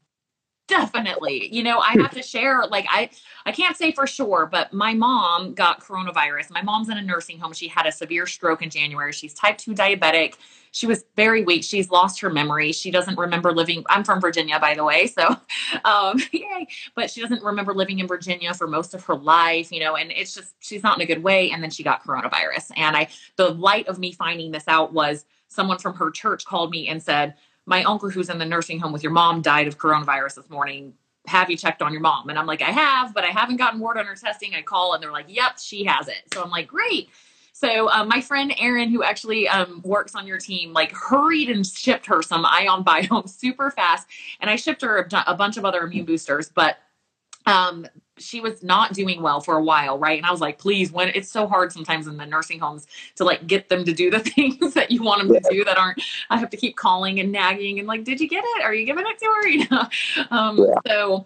definitely. 0.71 1.53
You 1.53 1.63
know 1.63 1.79
i 1.79 1.91
have 2.01 2.11
to 2.11 2.23
share 2.23 2.63
like 2.65 2.85
i 2.89 3.09
i 3.45 3.51
can't 3.51 3.75
say 3.75 3.91
for 3.91 4.07
sure 4.07 4.47
but 4.49 4.71
my 4.71 4.93
mom 4.93 5.53
got 5.53 5.83
coronavirus. 5.83 6.49
My 6.49 6.61
mom's 6.61 6.87
in 6.89 6.97
a 6.97 7.01
nursing 7.01 7.37
home. 7.37 7.51
She 7.51 7.67
had 7.67 7.85
a 7.85 7.91
severe 7.91 8.25
stroke 8.25 8.61
in 8.61 8.69
january. 8.69 9.11
She's 9.11 9.33
type 9.33 9.57
2 9.57 9.73
diabetic. 9.73 10.35
She 10.71 10.87
was 10.87 11.03
very 11.17 11.43
weak. 11.43 11.65
She's 11.65 11.91
lost 11.91 12.21
her 12.21 12.29
memory. 12.29 12.71
She 12.71 12.89
doesn't 12.89 13.17
remember 13.17 13.51
living 13.51 13.83
i'm 13.89 14.05
from 14.05 14.21
virginia 14.21 14.59
by 14.59 14.73
the 14.73 14.85
way 14.85 15.07
so 15.07 15.35
um 15.85 16.17
yay. 16.31 16.67
But 16.95 17.11
she 17.11 17.21
doesn't 17.21 17.43
remember 17.43 17.73
living 17.73 17.99
in 17.99 18.07
virginia 18.07 18.53
for 18.53 18.67
most 18.67 18.93
of 18.93 19.03
her 19.03 19.15
life 19.15 19.73
you 19.73 19.81
know 19.81 19.97
and 19.97 20.11
it's 20.11 20.33
just 20.33 20.55
she's 20.61 20.83
not 20.83 20.97
in 20.97 21.01
a 21.01 21.05
good 21.05 21.21
way 21.21 21.51
and 21.51 21.61
then 21.61 21.69
she 21.69 21.83
got 21.83 22.03
coronavirus. 22.05 22.71
And 22.77 22.95
i 22.95 23.09
the 23.35 23.49
light 23.49 23.87
of 23.89 23.99
me 23.99 24.13
finding 24.13 24.51
this 24.51 24.69
out 24.69 24.93
was 24.93 25.25
someone 25.49 25.77
from 25.77 25.93
her 25.95 26.09
church 26.09 26.45
called 26.45 26.71
me 26.71 26.87
and 26.87 27.03
said 27.03 27.35
my 27.65 27.83
uncle 27.83 28.09
who's 28.09 28.29
in 28.29 28.37
the 28.37 28.45
nursing 28.45 28.79
home 28.79 28.91
with 28.91 29.03
your 29.03 29.11
mom 29.11 29.41
died 29.41 29.67
of 29.67 29.77
coronavirus 29.77 30.35
this 30.35 30.49
morning. 30.49 30.93
Have 31.27 31.49
you 31.49 31.57
checked 31.57 31.81
on 31.81 31.91
your 31.91 32.01
mom? 32.01 32.29
And 32.29 32.39
I'm 32.39 32.47
like, 32.47 32.61
I 32.61 32.71
have, 32.71 33.13
but 33.13 33.23
I 33.23 33.27
haven't 33.27 33.57
gotten 33.57 33.79
word 33.79 33.97
on 33.97 34.05
her 34.05 34.15
testing. 34.15 34.55
I 34.55 34.61
call 34.61 34.93
and 34.93 35.03
they're 35.03 35.11
like, 35.11 35.27
yep, 35.27 35.59
she 35.59 35.83
has 35.85 36.07
it. 36.07 36.23
So 36.33 36.43
I'm 36.43 36.49
like, 36.49 36.67
great. 36.67 37.09
So 37.53 37.91
um, 37.91 38.07
my 38.07 38.21
friend 38.21 38.51
Erin, 38.57 38.89
who 38.89 39.03
actually 39.03 39.47
um, 39.47 39.81
works 39.83 40.15
on 40.15 40.25
your 40.25 40.39
team, 40.39 40.73
like 40.73 40.91
hurried 40.91 41.47
and 41.47 41.65
shipped 41.65 42.07
her 42.07 42.23
some 42.23 42.43
Ion 42.43 42.83
Biome 42.85 43.29
super 43.29 43.69
fast, 43.69 44.07
and 44.39 44.49
I 44.49 44.55
shipped 44.55 44.81
her 44.81 45.07
a, 45.11 45.23
a 45.27 45.35
bunch 45.35 45.57
of 45.57 45.65
other 45.65 45.81
immune 45.81 46.05
boosters. 46.05 46.49
But 46.49 46.77
um, 47.45 47.85
she 48.21 48.39
was 48.39 48.63
not 48.63 48.93
doing 48.93 49.21
well 49.21 49.41
for 49.41 49.57
a 49.57 49.63
while, 49.63 49.97
right? 49.97 50.17
And 50.17 50.25
I 50.25 50.31
was 50.31 50.41
like, 50.41 50.57
please, 50.57 50.91
when 50.91 51.09
it's 51.09 51.29
so 51.29 51.47
hard 51.47 51.71
sometimes 51.71 52.07
in 52.07 52.17
the 52.17 52.25
nursing 52.25 52.59
homes 52.59 52.87
to 53.15 53.23
like 53.23 53.47
get 53.47 53.69
them 53.69 53.83
to 53.85 53.93
do 53.93 54.09
the 54.09 54.19
things 54.31 54.73
that 54.73 54.91
you 54.91 55.03
want 55.03 55.27
them 55.27 55.33
to 55.33 55.49
do 55.49 55.63
that 55.63 55.77
aren't, 55.77 56.01
I 56.29 56.37
have 56.37 56.49
to 56.51 56.57
keep 56.57 56.75
calling 56.75 57.19
and 57.19 57.31
nagging 57.31 57.79
and 57.79 57.87
like, 57.87 58.03
did 58.03 58.19
you 58.19 58.27
get 58.27 58.43
it? 58.45 58.63
Are 58.63 58.73
you 58.73 58.85
giving 58.85 59.05
it 59.07 59.17
to 59.19 59.25
her? 59.25 59.47
You 59.51 59.67
know? 59.69 59.87
Um, 60.29 60.57
yeah. 60.57 60.75
So 60.87 61.25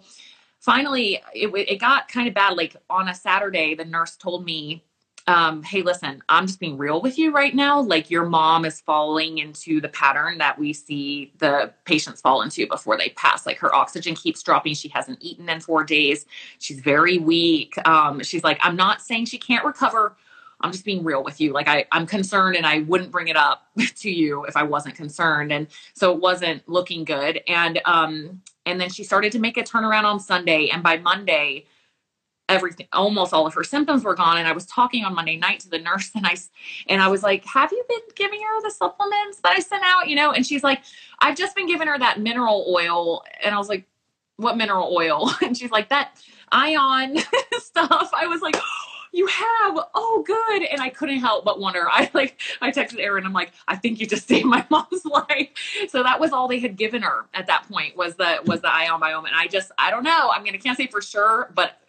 finally, 0.60 1.20
it, 1.32 1.48
it 1.54 1.78
got 1.78 2.08
kind 2.08 2.26
of 2.26 2.34
bad. 2.34 2.56
Like 2.56 2.76
on 2.90 3.08
a 3.08 3.14
Saturday, 3.14 3.74
the 3.74 3.84
nurse 3.84 4.16
told 4.16 4.44
me, 4.44 4.82
um, 5.28 5.62
hey, 5.64 5.82
listen, 5.82 6.22
I'm 6.28 6.46
just 6.46 6.60
being 6.60 6.78
real 6.78 7.02
with 7.02 7.18
you 7.18 7.32
right 7.32 7.54
now. 7.54 7.80
Like 7.80 8.10
your 8.10 8.24
mom 8.24 8.64
is 8.64 8.80
falling 8.80 9.38
into 9.38 9.80
the 9.80 9.88
pattern 9.88 10.38
that 10.38 10.56
we 10.56 10.72
see 10.72 11.32
the 11.38 11.72
patients 11.84 12.20
fall 12.20 12.42
into 12.42 12.66
before 12.68 12.96
they 12.96 13.10
pass. 13.10 13.44
Like 13.44 13.58
her 13.58 13.74
oxygen 13.74 14.14
keeps 14.14 14.42
dropping. 14.42 14.74
She 14.74 14.88
hasn't 14.88 15.18
eaten 15.20 15.48
in 15.48 15.60
four 15.60 15.82
days. 15.82 16.26
She's 16.60 16.78
very 16.78 17.18
weak. 17.18 17.74
Um, 17.88 18.22
she's 18.22 18.44
like, 18.44 18.58
I'm 18.62 18.76
not 18.76 19.02
saying 19.02 19.26
she 19.26 19.38
can't 19.38 19.64
recover. 19.64 20.16
I'm 20.60 20.70
just 20.70 20.84
being 20.84 21.02
real 21.02 21.24
with 21.24 21.40
you. 21.40 21.52
Like 21.52 21.68
I, 21.68 21.86
I'm 21.90 22.06
concerned 22.06 22.56
and 22.56 22.64
I 22.64 22.80
wouldn't 22.80 23.10
bring 23.10 23.28
it 23.28 23.36
up 23.36 23.66
to 23.96 24.10
you 24.10 24.44
if 24.44 24.56
I 24.56 24.62
wasn't 24.62 24.94
concerned. 24.94 25.52
And 25.52 25.66
so 25.92 26.12
it 26.12 26.20
wasn't 26.20 26.66
looking 26.68 27.04
good. 27.04 27.40
And 27.48 27.80
um, 27.84 28.40
and 28.64 28.80
then 28.80 28.90
she 28.90 29.04
started 29.04 29.32
to 29.32 29.38
make 29.38 29.56
a 29.56 29.62
turnaround 29.62 30.04
on 30.04 30.18
Sunday. 30.18 30.68
And 30.68 30.82
by 30.82 30.98
Monday, 30.98 31.66
everything 32.48 32.86
almost 32.92 33.32
all 33.32 33.46
of 33.46 33.54
her 33.54 33.64
symptoms 33.64 34.04
were 34.04 34.14
gone 34.14 34.38
and 34.38 34.46
i 34.46 34.52
was 34.52 34.66
talking 34.66 35.04
on 35.04 35.14
monday 35.14 35.36
night 35.36 35.60
to 35.60 35.68
the 35.68 35.78
nurse 35.78 36.10
and 36.14 36.26
i 36.26 36.36
and 36.88 37.02
i 37.02 37.08
was 37.08 37.22
like 37.22 37.44
have 37.44 37.72
you 37.72 37.84
been 37.88 37.98
giving 38.14 38.40
her 38.40 38.62
the 38.62 38.70
supplements 38.70 39.40
that 39.42 39.52
i 39.52 39.58
sent 39.58 39.82
out? 39.84 40.08
You 40.08 40.16
know 40.16 40.30
and 40.32 40.46
she's 40.46 40.62
like 40.62 40.82
i've 41.20 41.36
just 41.36 41.56
been 41.56 41.66
giving 41.66 41.88
her 41.88 41.98
that 41.98 42.20
mineral 42.20 42.66
oil 42.68 43.24
and 43.42 43.54
i 43.54 43.58
was 43.58 43.68
like 43.68 43.86
what 44.36 44.56
mineral 44.56 44.94
oil? 44.94 45.30
And 45.42 45.56
she's 45.56 45.70
like 45.70 45.88
that 45.88 46.22
ion 46.52 47.18
stuff. 47.58 48.10
I 48.14 48.26
was 48.26 48.40
like 48.40 48.56
oh, 48.56 48.92
you 49.12 49.26
have? 49.26 49.78
Oh 49.94 50.22
good. 50.26 50.62
And 50.62 50.80
i 50.80 50.88
couldn't 50.88 51.18
help 51.18 51.44
but 51.44 51.58
wonder. 51.58 51.88
I 51.90 52.10
like 52.14 52.40
i 52.60 52.70
texted 52.70 53.00
erin 53.00 53.24
i'm 53.24 53.32
like 53.32 53.52
i 53.68 53.76
think 53.76 54.00
you 54.00 54.06
just 54.06 54.28
saved 54.28 54.46
my 54.46 54.64
mom's 54.70 55.04
life. 55.04 55.48
So 55.88 56.02
that 56.02 56.20
was 56.20 56.32
all 56.32 56.48
they 56.48 56.60
had 56.60 56.76
given 56.76 57.02
her 57.02 57.26
at 57.34 57.46
that 57.46 57.66
point 57.68 57.96
was 57.96 58.14
the 58.16 58.38
was 58.46 58.60
the 58.60 58.72
ion 58.72 59.00
biome 59.00 59.26
and 59.26 59.34
i 59.34 59.46
just 59.46 59.72
i 59.78 59.90
don't 59.90 60.04
know. 60.04 60.30
I 60.34 60.40
mean 60.40 60.54
i 60.54 60.58
can't 60.58 60.76
say 60.76 60.86
for 60.86 61.02
sure 61.02 61.50
but 61.54 61.80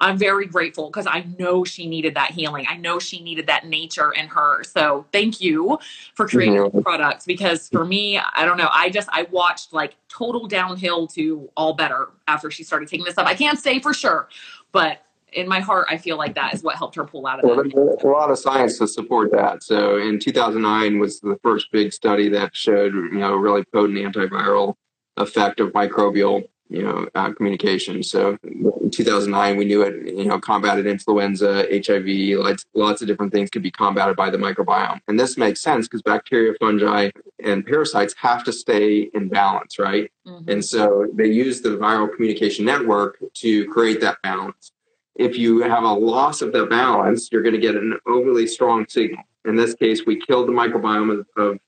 I'm 0.00 0.16
very 0.16 0.46
grateful 0.46 0.86
because 0.90 1.06
I 1.06 1.26
know 1.38 1.64
she 1.64 1.88
needed 1.88 2.14
that 2.14 2.30
healing. 2.30 2.66
I 2.68 2.76
know 2.76 2.98
she 2.98 3.20
needed 3.22 3.46
that 3.48 3.66
nature 3.66 4.12
in 4.12 4.28
her. 4.28 4.62
So 4.62 5.06
thank 5.12 5.40
you 5.40 5.78
for 6.14 6.28
creating 6.28 6.56
mm-hmm. 6.56 6.80
products 6.80 7.26
because 7.26 7.68
for 7.68 7.84
me, 7.84 8.18
I 8.18 8.44
don't 8.44 8.58
know. 8.58 8.70
I 8.72 8.90
just 8.90 9.08
I 9.12 9.24
watched 9.30 9.72
like 9.72 9.96
total 10.08 10.46
downhill 10.46 11.06
to 11.08 11.50
all 11.56 11.74
better 11.74 12.08
after 12.28 12.50
she 12.50 12.62
started 12.62 12.88
taking 12.88 13.04
this 13.04 13.18
up. 13.18 13.26
I 13.26 13.34
can't 13.34 13.58
say 13.58 13.80
for 13.80 13.92
sure, 13.92 14.28
but 14.72 15.02
in 15.32 15.48
my 15.48 15.60
heart, 15.60 15.88
I 15.90 15.98
feel 15.98 16.16
like 16.16 16.34
that 16.36 16.54
is 16.54 16.62
what 16.62 16.76
helped 16.76 16.96
her 16.96 17.04
pull 17.04 17.26
out 17.26 17.40
of 17.40 17.44
well, 17.44 17.62
There's 17.62 18.02
a 18.02 18.06
lot 18.06 18.30
of 18.30 18.38
science 18.38 18.78
to 18.78 18.88
support 18.88 19.30
that. 19.32 19.62
So 19.62 19.98
in 19.98 20.18
2009 20.18 20.98
was 20.98 21.20
the 21.20 21.38
first 21.42 21.70
big 21.72 21.92
study 21.92 22.28
that 22.30 22.56
showed 22.56 22.94
you 22.94 23.18
know 23.18 23.34
really 23.34 23.64
potent 23.64 23.98
antiviral 23.98 24.74
effect 25.16 25.60
of 25.60 25.72
microbial 25.72 26.48
you 26.68 26.82
know, 26.82 27.08
uh, 27.14 27.32
communication. 27.32 28.02
So 28.02 28.38
in 28.44 28.90
2009, 28.90 29.56
we 29.56 29.64
knew 29.64 29.82
it, 29.82 30.14
you 30.14 30.26
know, 30.26 30.38
combated 30.38 30.86
influenza, 30.86 31.66
HIV, 31.70 32.38
lots, 32.38 32.64
lots 32.74 33.02
of 33.02 33.08
different 33.08 33.32
things 33.32 33.50
could 33.50 33.62
be 33.62 33.70
combated 33.70 34.16
by 34.16 34.30
the 34.30 34.38
microbiome. 34.38 35.00
And 35.08 35.18
this 35.18 35.36
makes 35.36 35.60
sense 35.60 35.86
because 35.86 36.02
bacteria, 36.02 36.54
fungi, 36.60 37.10
and 37.42 37.64
parasites 37.64 38.14
have 38.18 38.44
to 38.44 38.52
stay 38.52 39.10
in 39.14 39.28
balance, 39.28 39.78
right? 39.78 40.10
Mm-hmm. 40.26 40.50
And 40.50 40.64
so 40.64 41.06
they 41.14 41.28
use 41.28 41.60
the 41.60 41.70
viral 41.70 42.14
communication 42.14 42.64
network 42.64 43.18
to 43.34 43.66
create 43.68 44.00
that 44.02 44.18
balance. 44.22 44.72
If 45.16 45.36
you 45.36 45.62
have 45.62 45.84
a 45.84 45.92
loss 45.92 46.42
of 46.42 46.52
that 46.52 46.70
balance, 46.70 47.30
you're 47.32 47.42
going 47.42 47.54
to 47.54 47.60
get 47.60 47.74
an 47.74 47.98
overly 48.06 48.46
strong 48.46 48.86
signal. 48.88 49.24
In 49.44 49.56
this 49.56 49.74
case, 49.74 50.06
we 50.06 50.20
killed 50.20 50.48
the 50.48 50.52
microbiome 50.52 51.20
of, 51.20 51.26
of 51.36 51.58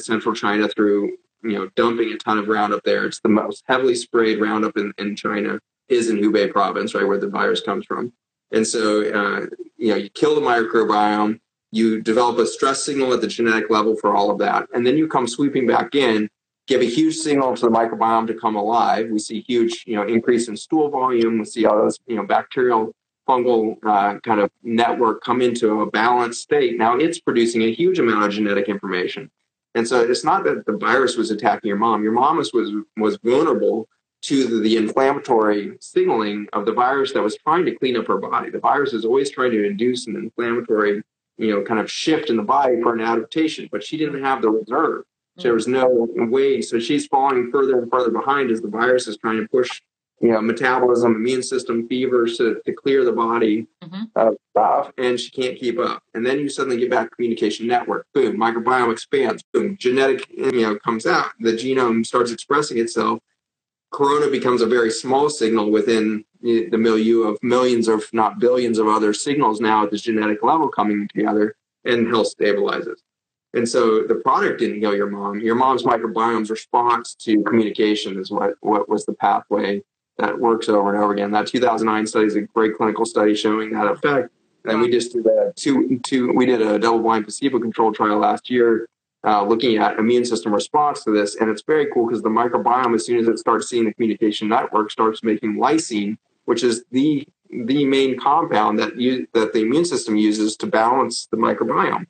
central 0.00 0.34
China 0.34 0.68
through 0.68 1.16
you 1.42 1.52
know, 1.52 1.68
dumping 1.76 2.12
a 2.12 2.16
ton 2.16 2.38
of 2.38 2.48
Roundup 2.48 2.82
there. 2.84 3.04
It's 3.06 3.20
the 3.20 3.28
most 3.28 3.64
heavily 3.66 3.94
sprayed 3.94 4.40
Roundup 4.40 4.76
in, 4.76 4.92
in 4.98 5.16
China 5.16 5.60
is 5.88 6.10
in 6.10 6.16
Hubei 6.16 6.50
province, 6.50 6.94
right, 6.94 7.06
where 7.06 7.18
the 7.18 7.28
virus 7.28 7.60
comes 7.60 7.86
from. 7.86 8.12
And 8.50 8.66
so, 8.66 9.02
uh, 9.02 9.46
you 9.76 9.88
know, 9.88 9.96
you 9.96 10.10
kill 10.10 10.34
the 10.34 10.40
microbiome, 10.40 11.40
You 11.70 12.00
develop 12.00 12.38
a 12.38 12.46
stress 12.46 12.84
signal 12.84 13.12
at 13.12 13.20
the 13.20 13.26
genetic 13.26 13.70
level 13.70 13.96
for 13.96 14.14
all 14.14 14.30
of 14.30 14.38
that. 14.38 14.68
And 14.72 14.86
then 14.86 14.96
you 14.96 15.06
come 15.06 15.26
sweeping 15.28 15.66
back 15.66 15.94
in, 15.94 16.28
give 16.66 16.80
a 16.80 16.84
huge 16.84 17.16
signal 17.16 17.54
to 17.56 17.62
the 17.62 17.70
microbiome 17.70 18.26
to 18.26 18.34
come 18.34 18.56
alive. 18.56 19.10
We 19.10 19.18
see 19.18 19.40
huge, 19.40 19.84
you 19.86 19.96
know, 19.96 20.06
increase 20.06 20.48
in 20.48 20.56
stool 20.56 20.88
volume. 20.90 21.38
We 21.38 21.44
see 21.44 21.66
all 21.66 21.76
those, 21.76 21.98
you 22.06 22.16
know, 22.16 22.24
bacterial 22.26 22.92
fungal 23.28 23.76
uh, 23.84 24.18
kind 24.20 24.40
of 24.40 24.50
network 24.62 25.22
come 25.22 25.42
into 25.42 25.82
a 25.82 25.90
balanced 25.90 26.40
state. 26.42 26.78
Now 26.78 26.96
it's 26.96 27.20
producing 27.20 27.62
a 27.62 27.72
huge 27.72 27.98
amount 27.98 28.24
of 28.24 28.30
genetic 28.32 28.68
information. 28.68 29.30
And 29.78 29.86
so 29.86 30.00
it's 30.00 30.24
not 30.24 30.42
that 30.42 30.66
the 30.66 30.76
virus 30.76 31.16
was 31.16 31.30
attacking 31.30 31.68
your 31.68 31.76
mom. 31.76 32.02
Your 32.02 32.12
mom 32.12 32.36
was 32.36 32.52
was, 32.52 33.16
vulnerable 33.22 33.88
to 34.22 34.44
the, 34.44 34.58
the, 34.58 34.76
inflammatory 34.76 35.78
signaling 35.80 36.48
of 36.52 36.66
the 36.66 36.72
virus 36.72 37.12
that 37.12 37.22
was 37.22 37.36
trying 37.36 37.64
to 37.64 37.76
clean 37.76 37.96
up 37.96 38.08
her 38.08 38.18
body. 38.18 38.50
The 38.50 38.58
virus 38.58 38.92
is 38.92 39.04
always 39.04 39.30
trying 39.30 39.52
to 39.52 39.64
induce 39.64 40.08
an 40.08 40.16
inflammatory, 40.16 41.00
you 41.36 41.54
know, 41.54 41.62
kind 41.62 41.78
of 41.78 41.88
shift 41.88 42.28
in 42.28 42.36
the 42.36 42.42
body 42.42 42.82
for 42.82 42.92
an 42.92 43.00
adaptation, 43.00 43.68
but 43.70 43.84
she 43.84 43.96
didn't 43.96 44.24
have 44.24 44.42
the 44.42 44.50
reserve. 44.50 45.04
There 45.36 45.54
was 45.54 45.68
no 45.68 46.08
way. 46.10 46.60
So 46.60 46.80
she's 46.80 47.06
falling 47.06 47.52
further 47.52 47.78
and 47.78 47.88
further 47.88 48.10
behind 48.10 48.50
as 48.50 48.60
the 48.60 48.66
virus 48.66 49.06
is 49.06 49.16
trying 49.18 49.40
to 49.40 49.46
push, 49.46 49.80
you 50.20 50.32
know, 50.32 50.40
metabolism, 50.40 51.14
immune 51.14 51.42
system, 51.42 51.86
fevers 51.88 52.36
to, 52.38 52.60
to 52.64 52.72
clear 52.72 53.04
the 53.04 53.12
body 53.12 53.66
mm-hmm. 53.82 54.04
of 54.16 54.34
stuff, 54.50 54.92
and 54.98 55.18
she 55.18 55.30
can't 55.30 55.58
keep 55.58 55.78
up. 55.78 56.02
And 56.14 56.26
then 56.26 56.38
you 56.38 56.48
suddenly 56.48 56.78
get 56.78 56.90
back 56.90 57.14
communication 57.14 57.66
network. 57.66 58.06
Boom, 58.14 58.36
microbiome 58.36 58.92
expands. 58.92 59.42
Boom, 59.52 59.76
genetic, 59.78 60.28
you 60.30 60.62
know, 60.62 60.78
comes 60.80 61.06
out. 61.06 61.30
The 61.40 61.52
genome 61.52 62.04
starts 62.04 62.32
expressing 62.32 62.78
itself 62.78 63.20
corona 63.90 64.30
becomes 64.30 64.60
a 64.60 64.66
very 64.66 64.90
small 64.90 65.30
signal 65.30 65.70
within 65.70 66.24
the 66.42 66.76
milieu 66.76 67.22
of 67.22 67.38
millions, 67.42 67.88
if 67.88 68.12
not 68.12 68.38
billions, 68.38 68.78
of 68.78 68.86
other 68.86 69.12
signals 69.12 69.60
now 69.60 69.84
at 69.84 69.90
the 69.90 69.96
genetic 69.96 70.42
level 70.42 70.68
coming 70.68 71.08
together, 71.08 71.56
and 71.84 72.06
health 72.06 72.34
stabilizes. 72.38 72.98
And 73.54 73.66
so 73.66 74.02
the 74.02 74.16
product 74.16 74.60
didn't 74.60 74.80
heal 74.80 74.94
your 74.94 75.10
mom. 75.10 75.40
Your 75.40 75.54
mom's 75.54 75.82
microbiome's 75.82 76.50
response 76.50 77.14
to 77.20 77.42
communication 77.44 78.18
is 78.18 78.30
what, 78.30 78.54
what 78.60 78.88
was 78.88 79.06
the 79.06 79.14
pathway 79.14 79.82
that 80.18 80.38
works 80.38 80.68
over 80.68 80.92
and 80.92 81.02
over 81.02 81.12
again. 81.12 81.30
That 81.30 81.46
2009 81.46 82.06
study 82.06 82.26
is 82.26 82.36
a 82.36 82.42
great 82.42 82.76
clinical 82.76 83.06
study 83.06 83.34
showing 83.34 83.70
that 83.72 83.86
effect. 83.86 84.30
And 84.64 84.80
we 84.80 84.90
just 84.90 85.12
did 85.12 85.26
a 85.26 85.52
two, 85.56 86.00
two, 86.04 86.32
we 86.32 86.44
did 86.44 86.60
a 86.60 86.78
double 86.78 87.00
blind 87.00 87.24
placebo 87.24 87.58
controlled 87.58 87.94
trial 87.94 88.18
last 88.18 88.50
year 88.50 88.88
uh, 89.24 89.44
looking 89.44 89.76
at 89.76 89.98
immune 89.98 90.24
system 90.24 90.52
response 90.52 91.04
to 91.04 91.10
this. 91.10 91.36
And 91.36 91.50
it's 91.50 91.62
very 91.62 91.88
cool 91.92 92.06
because 92.06 92.22
the 92.22 92.28
microbiome, 92.28 92.94
as 92.94 93.06
soon 93.06 93.18
as 93.18 93.28
it 93.28 93.38
starts 93.38 93.68
seeing 93.68 93.84
the 93.84 93.94
communication 93.94 94.48
network, 94.48 94.90
starts 94.90 95.22
making 95.22 95.56
lysine, 95.56 96.16
which 96.44 96.62
is 96.62 96.84
the 96.90 97.26
the 97.50 97.86
main 97.86 98.18
compound 98.18 98.78
that 98.78 98.98
you 99.00 99.26
that 99.32 99.54
the 99.54 99.60
immune 99.60 99.84
system 99.84 100.16
uses 100.16 100.56
to 100.56 100.66
balance 100.66 101.26
the 101.30 101.36
microbiome. 101.36 102.06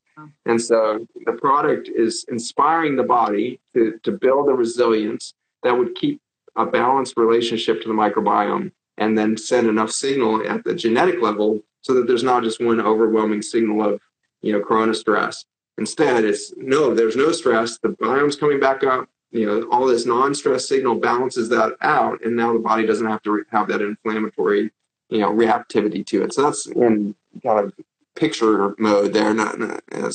And 0.47 0.61
so 0.61 1.07
the 1.27 1.33
product 1.33 1.89
is 1.89 2.25
inspiring 2.29 2.97
the 2.97 3.05
body 3.05 3.61
to, 3.75 4.01
to 4.03 4.11
build 4.11 4.49
a 4.49 4.53
resilience 4.53 5.35
that 5.63 5.79
would 5.79 5.95
keep 5.95 6.21
a 6.59 6.67
balanced 6.67 7.15
relationship 7.17 7.81
to 7.83 7.89
the 7.89 7.95
microbiome 7.95 8.73
and 8.99 9.17
then 9.17 9.37
send 9.37 9.69
enough 9.69 9.91
signal 9.91 10.47
at 10.47 10.65
the 10.65 10.75
genetic 10.75 11.23
level 11.23 11.61
so 11.81 11.95
that 11.95 12.07
there's 12.07 12.23
not 12.25 12.43
just 12.43 12.61
one 12.61 12.81
overwhelming 12.81 13.41
signal 13.41 13.83
of 13.83 14.01
you 14.43 14.53
know 14.53 14.61
corona 14.61 14.93
stress 14.95 15.45
Instead, 15.79 16.25
it's 16.25 16.53
no, 16.57 16.93
there's 16.93 17.17
no 17.17 17.31
stress. 17.31 17.79
The 17.79 17.91
biome's 17.91 18.37
coming 18.37 18.59
back 18.59 18.83
up. 18.83 19.09
You 19.31 19.47
know, 19.47 19.69
all 19.71 19.87
this 19.87 20.07
non-stress 20.07 20.69
signal 20.69 20.97
balances 20.97 21.49
that 21.51 21.77
out, 21.83 22.25
and 22.25 22.35
now 22.35 22.53
the 22.53 22.59
body 22.59 22.85
doesn't 22.87 23.07
have 23.07 23.23
to 23.23 23.45
have 23.51 23.69
that 23.69 23.83
inflammatory, 23.83 24.71
you 25.11 25.19
know, 25.19 25.31
reactivity 25.31 26.05
to 26.07 26.23
it. 26.25 26.33
So 26.33 26.43
that's 26.43 26.67
in 26.67 27.15
kind 27.43 27.61
of 27.61 27.75
picture 28.17 28.75
mode 28.79 29.13
there. 29.13 29.33
Not, 29.35 29.59
not 29.59 29.83
uh, 29.93 30.11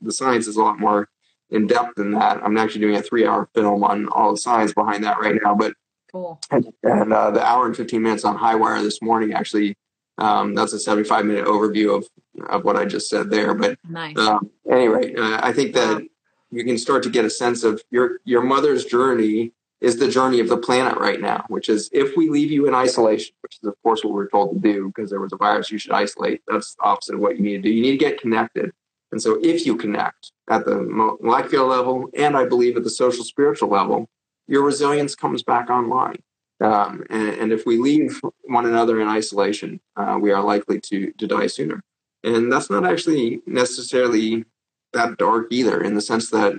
the 0.00 0.12
science 0.12 0.46
is 0.46 0.56
a 0.56 0.62
lot 0.62 0.78
more 0.78 1.08
in 1.50 1.66
depth 1.66 1.96
than 1.96 2.12
that. 2.12 2.42
I'm 2.42 2.56
actually 2.56 2.82
doing 2.82 2.96
a 2.96 3.02
three-hour 3.02 3.48
film 3.54 3.84
on 3.84 4.08
all 4.08 4.30
the 4.30 4.38
science 4.38 4.72
behind 4.72 5.04
that 5.04 5.20
right 5.20 5.38
now. 5.42 5.54
But 5.54 5.74
cool. 6.12 6.40
And, 6.50 6.72
and 6.82 7.12
uh, 7.12 7.30
the 7.30 7.44
hour 7.44 7.66
and 7.66 7.76
15 7.76 8.02
minutes 8.02 8.24
on 8.24 8.38
HighWire 8.38 8.82
this 8.82 9.00
morning 9.02 9.32
actually 9.32 9.76
um, 10.18 10.54
that's 10.54 10.72
a 10.72 10.78
75 10.78 11.24
minute 11.24 11.46
overview 11.46 11.96
of, 11.96 12.06
of 12.48 12.64
what 12.64 12.76
I 12.76 12.84
just 12.84 13.08
said 13.08 13.30
there. 13.30 13.54
But 13.54 13.78
nice. 13.88 14.16
um, 14.18 14.50
anyway, 14.70 15.14
uh, 15.14 15.40
I 15.42 15.52
think 15.52 15.74
that 15.74 16.06
you 16.50 16.64
can 16.64 16.78
start 16.78 17.02
to 17.04 17.10
get 17.10 17.24
a 17.24 17.30
sense 17.30 17.64
of 17.64 17.82
your 17.90 18.18
your 18.24 18.42
mother's 18.42 18.84
journey 18.84 19.52
is 19.80 19.98
the 19.98 20.08
journey 20.08 20.38
of 20.38 20.48
the 20.48 20.56
planet 20.56 20.96
right 20.98 21.20
now, 21.20 21.44
which 21.48 21.68
is 21.68 21.90
if 21.92 22.16
we 22.16 22.28
leave 22.28 22.52
you 22.52 22.68
in 22.68 22.74
isolation, 22.74 23.34
which 23.40 23.58
is 23.60 23.68
of 23.68 23.74
course 23.82 24.04
what 24.04 24.12
we're 24.12 24.28
told 24.28 24.54
to 24.54 24.60
do 24.60 24.92
because 24.94 25.10
there 25.10 25.20
was 25.20 25.32
a 25.32 25.36
virus, 25.36 25.70
you 25.70 25.78
should 25.78 25.92
isolate. 25.92 26.42
That's 26.46 26.74
the 26.74 26.84
opposite 26.84 27.14
of 27.14 27.20
what 27.20 27.36
you 27.36 27.42
need 27.42 27.56
to 27.56 27.62
do. 27.62 27.70
You 27.70 27.82
need 27.82 27.98
to 27.98 28.04
get 28.04 28.20
connected. 28.20 28.70
And 29.10 29.20
so 29.20 29.38
if 29.42 29.66
you 29.66 29.76
connect 29.76 30.32
at 30.48 30.64
the 30.64 30.80
molecular 30.80 31.66
level 31.66 32.08
and 32.14 32.36
I 32.36 32.46
believe 32.46 32.76
at 32.76 32.84
the 32.84 32.90
social 32.90 33.24
spiritual 33.24 33.68
level, 33.68 34.08
your 34.52 34.62
resilience 34.62 35.14
comes 35.14 35.42
back 35.42 35.70
online. 35.70 36.22
Um, 36.60 37.04
and, 37.08 37.28
and, 37.40 37.52
if 37.52 37.64
we 37.64 37.78
leave 37.78 38.20
one 38.44 38.66
another 38.66 39.00
in 39.00 39.08
isolation, 39.08 39.80
uh, 39.96 40.18
we 40.20 40.30
are 40.30 40.44
likely 40.44 40.78
to, 40.80 41.10
to 41.12 41.26
die 41.26 41.46
sooner. 41.48 41.82
And 42.22 42.52
that's 42.52 42.70
not 42.70 42.84
actually 42.84 43.40
necessarily 43.46 44.44
that 44.92 45.16
dark 45.16 45.46
either, 45.50 45.82
in 45.82 45.94
the 45.94 46.02
sense 46.02 46.30
that 46.30 46.52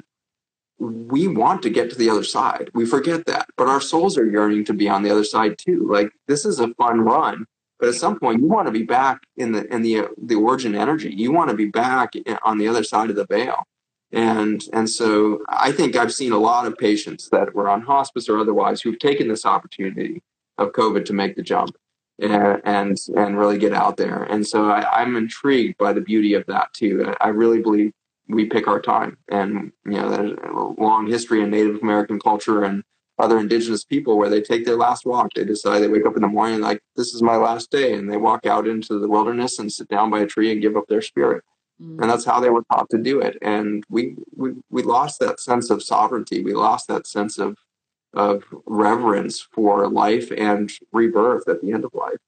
we 0.80 1.28
want 1.28 1.62
to 1.64 1.70
get 1.70 1.92
to 1.92 1.96
the 1.96 2.10
other 2.10 2.24
side. 2.24 2.72
We 2.74 2.86
forget 2.86 3.28
that, 3.28 3.48
but 3.56 3.70
our 3.70 3.80
souls 3.80 4.18
are 4.18 4.26
yearning 4.26 4.66
to 4.66 4.74
be 4.74 4.90
on 4.90 5.04
the 5.04 5.12
other 5.12 5.24
side 5.24 5.58
too. 5.58 5.88
Like 5.90 6.12
this 6.28 6.46
is 6.46 6.60
a 6.60 6.74
fun 6.74 7.00
run, 7.02 7.46
but 7.80 7.90
at 7.90 7.96
some 7.96 8.20
point 8.20 8.42
you 8.42 8.48
want 8.48 8.68
to 8.68 8.74
be 8.74 8.84
back 8.84 9.22
in 9.38 9.52
the 9.52 9.72
in 9.74 9.84
the 9.84 10.08
the 10.18 10.36
origin 10.36 10.74
energy. 10.76 11.14
You 11.14 11.32
want 11.32 11.52
to 11.52 11.56
be 11.56 11.68
back 11.68 12.14
on 12.44 12.58
the 12.58 12.68
other 12.68 12.84
side 12.84 13.12
of 13.12 13.16
the 13.16 13.28
veil. 13.28 13.68
And, 14.14 14.64
and 14.74 14.88
so 14.88 15.40
I 15.50 15.72
think 15.72 15.96
I've 15.96 16.14
seen 16.14 16.32
a 16.32 16.38
lot 16.38 16.68
of 16.68 16.78
patients 16.78 17.30
that 17.30 17.56
were 17.56 17.68
on 17.68 17.82
hospice 17.82 18.30
or 18.30 18.38
otherwise 18.38 18.80
who've 18.80 19.00
taken 19.00 19.28
this 19.28 19.46
opportunity 19.46 20.22
of 20.60 20.72
COVID 20.72 21.04
to 21.06 21.14
make 21.14 21.36
the 21.36 21.42
jump 21.42 21.76
and, 22.20 22.96
and, 23.16 23.38
really 23.38 23.58
get 23.58 23.74
out 23.74 23.98
there. 23.98 24.24
And 24.24 24.46
so 24.46 24.70
I, 24.70 25.02
I'm 25.02 25.16
intrigued 25.16 25.80
by 25.80 25.94
the 25.94 26.02
beauty 26.02 26.36
of 26.36 26.46
that 26.46 26.72
too. 26.74 27.12
I 27.20 27.30
really 27.30 27.60
believe 27.60 27.92
we 28.30 28.46
pick 28.46 28.68
our 28.68 28.80
time 28.80 29.18
and, 29.30 29.72
you 29.84 29.94
know, 29.94 30.10
there's 30.12 30.38
a 30.44 30.82
long 30.82 31.08
history 31.08 31.42
in 31.42 31.50
Native 31.50 31.82
American 31.82 32.20
culture 32.20 32.64
and 32.64 32.84
other 33.18 33.40
indigenous 33.40 33.84
people 33.84 34.18
where 34.18 34.30
they 34.30 34.42
take 34.42 34.64
their 34.64 34.78
last 34.78 35.08
walk. 35.08 35.32
They 35.34 35.44
decide 35.44 35.80
they 35.80 35.88
wake 35.88 36.06
up 36.06 36.16
in 36.16 36.22
the 36.22 36.28
morning 36.28 36.62
like, 36.62 36.82
this 36.96 37.16
is 37.16 37.24
my 37.24 37.36
last 37.36 37.72
day. 37.72 37.94
And 37.94 38.12
they 38.12 38.18
walk 38.18 38.46
out 38.46 38.68
into 38.68 39.00
the 39.00 39.10
wilderness 39.10 39.58
and 39.58 39.72
sit 39.72 39.88
down 39.88 40.12
by 40.12 40.20
a 40.20 40.28
tree 40.28 40.52
and 40.52 40.62
give 40.62 40.78
up 40.78 40.88
their 40.88 41.02
spirit 41.02 41.44
and 41.80 42.10
that's 42.10 42.26
how 42.26 42.40
they 42.40 42.50
were 42.50 42.64
taught 42.72 42.90
to 42.92 42.98
do 42.98 43.20
it. 43.20 43.38
And 43.42 43.84
we, 43.90 44.16
we 44.36 44.54
we 44.70 44.84
lost 44.84 45.20
that 45.20 45.40
sense 45.40 45.70
of 45.70 45.84
sovereignty. 45.84 46.44
We 46.44 46.54
lost 46.54 46.88
that 46.88 47.08
sense 47.08 47.38
of 47.38 47.58
of 48.14 48.44
reverence 48.66 49.42
for 49.42 49.88
life 49.88 50.32
and 50.36 50.72
rebirth 50.92 51.48
at 51.48 51.62
the 51.62 51.72
end 51.72 51.84
of 51.84 51.94
life. 51.94 52.20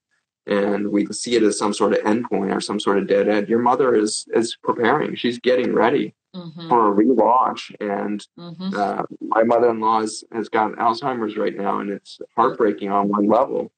And 0.46 0.90
we 0.90 1.06
see 1.06 1.36
it 1.36 1.42
as 1.42 1.58
some 1.58 1.72
sort 1.72 1.92
of 1.92 2.00
endpoint 2.00 2.54
or 2.54 2.60
some 2.60 2.78
sort 2.80 2.98
of 2.98 3.06
dead 3.06 3.28
end. 3.28 3.48
Your 3.48 3.60
mother 3.60 3.94
is 3.94 4.26
is 4.34 4.56
preparing. 4.62 5.14
She's 5.14 5.38
getting 5.38 5.72
ready 5.72 6.14
mm-hmm. 6.34 6.68
for 6.68 6.88
a 6.88 6.94
relaunch. 6.94 7.74
And 7.80 8.24
mm-hmm. 8.38 8.74
uh, 8.76 9.02
my 9.20 9.42
mother-in-law 9.42 10.02
has, 10.02 10.24
has 10.32 10.48
got 10.48 10.72
alzheimer's 10.72 11.36
right 11.36 11.56
now 11.56 11.80
and 11.80 11.90
it's 11.90 12.18
heartbreaking 12.36 12.90
on 12.90 13.08
one 13.08 13.26
level 13.26 13.72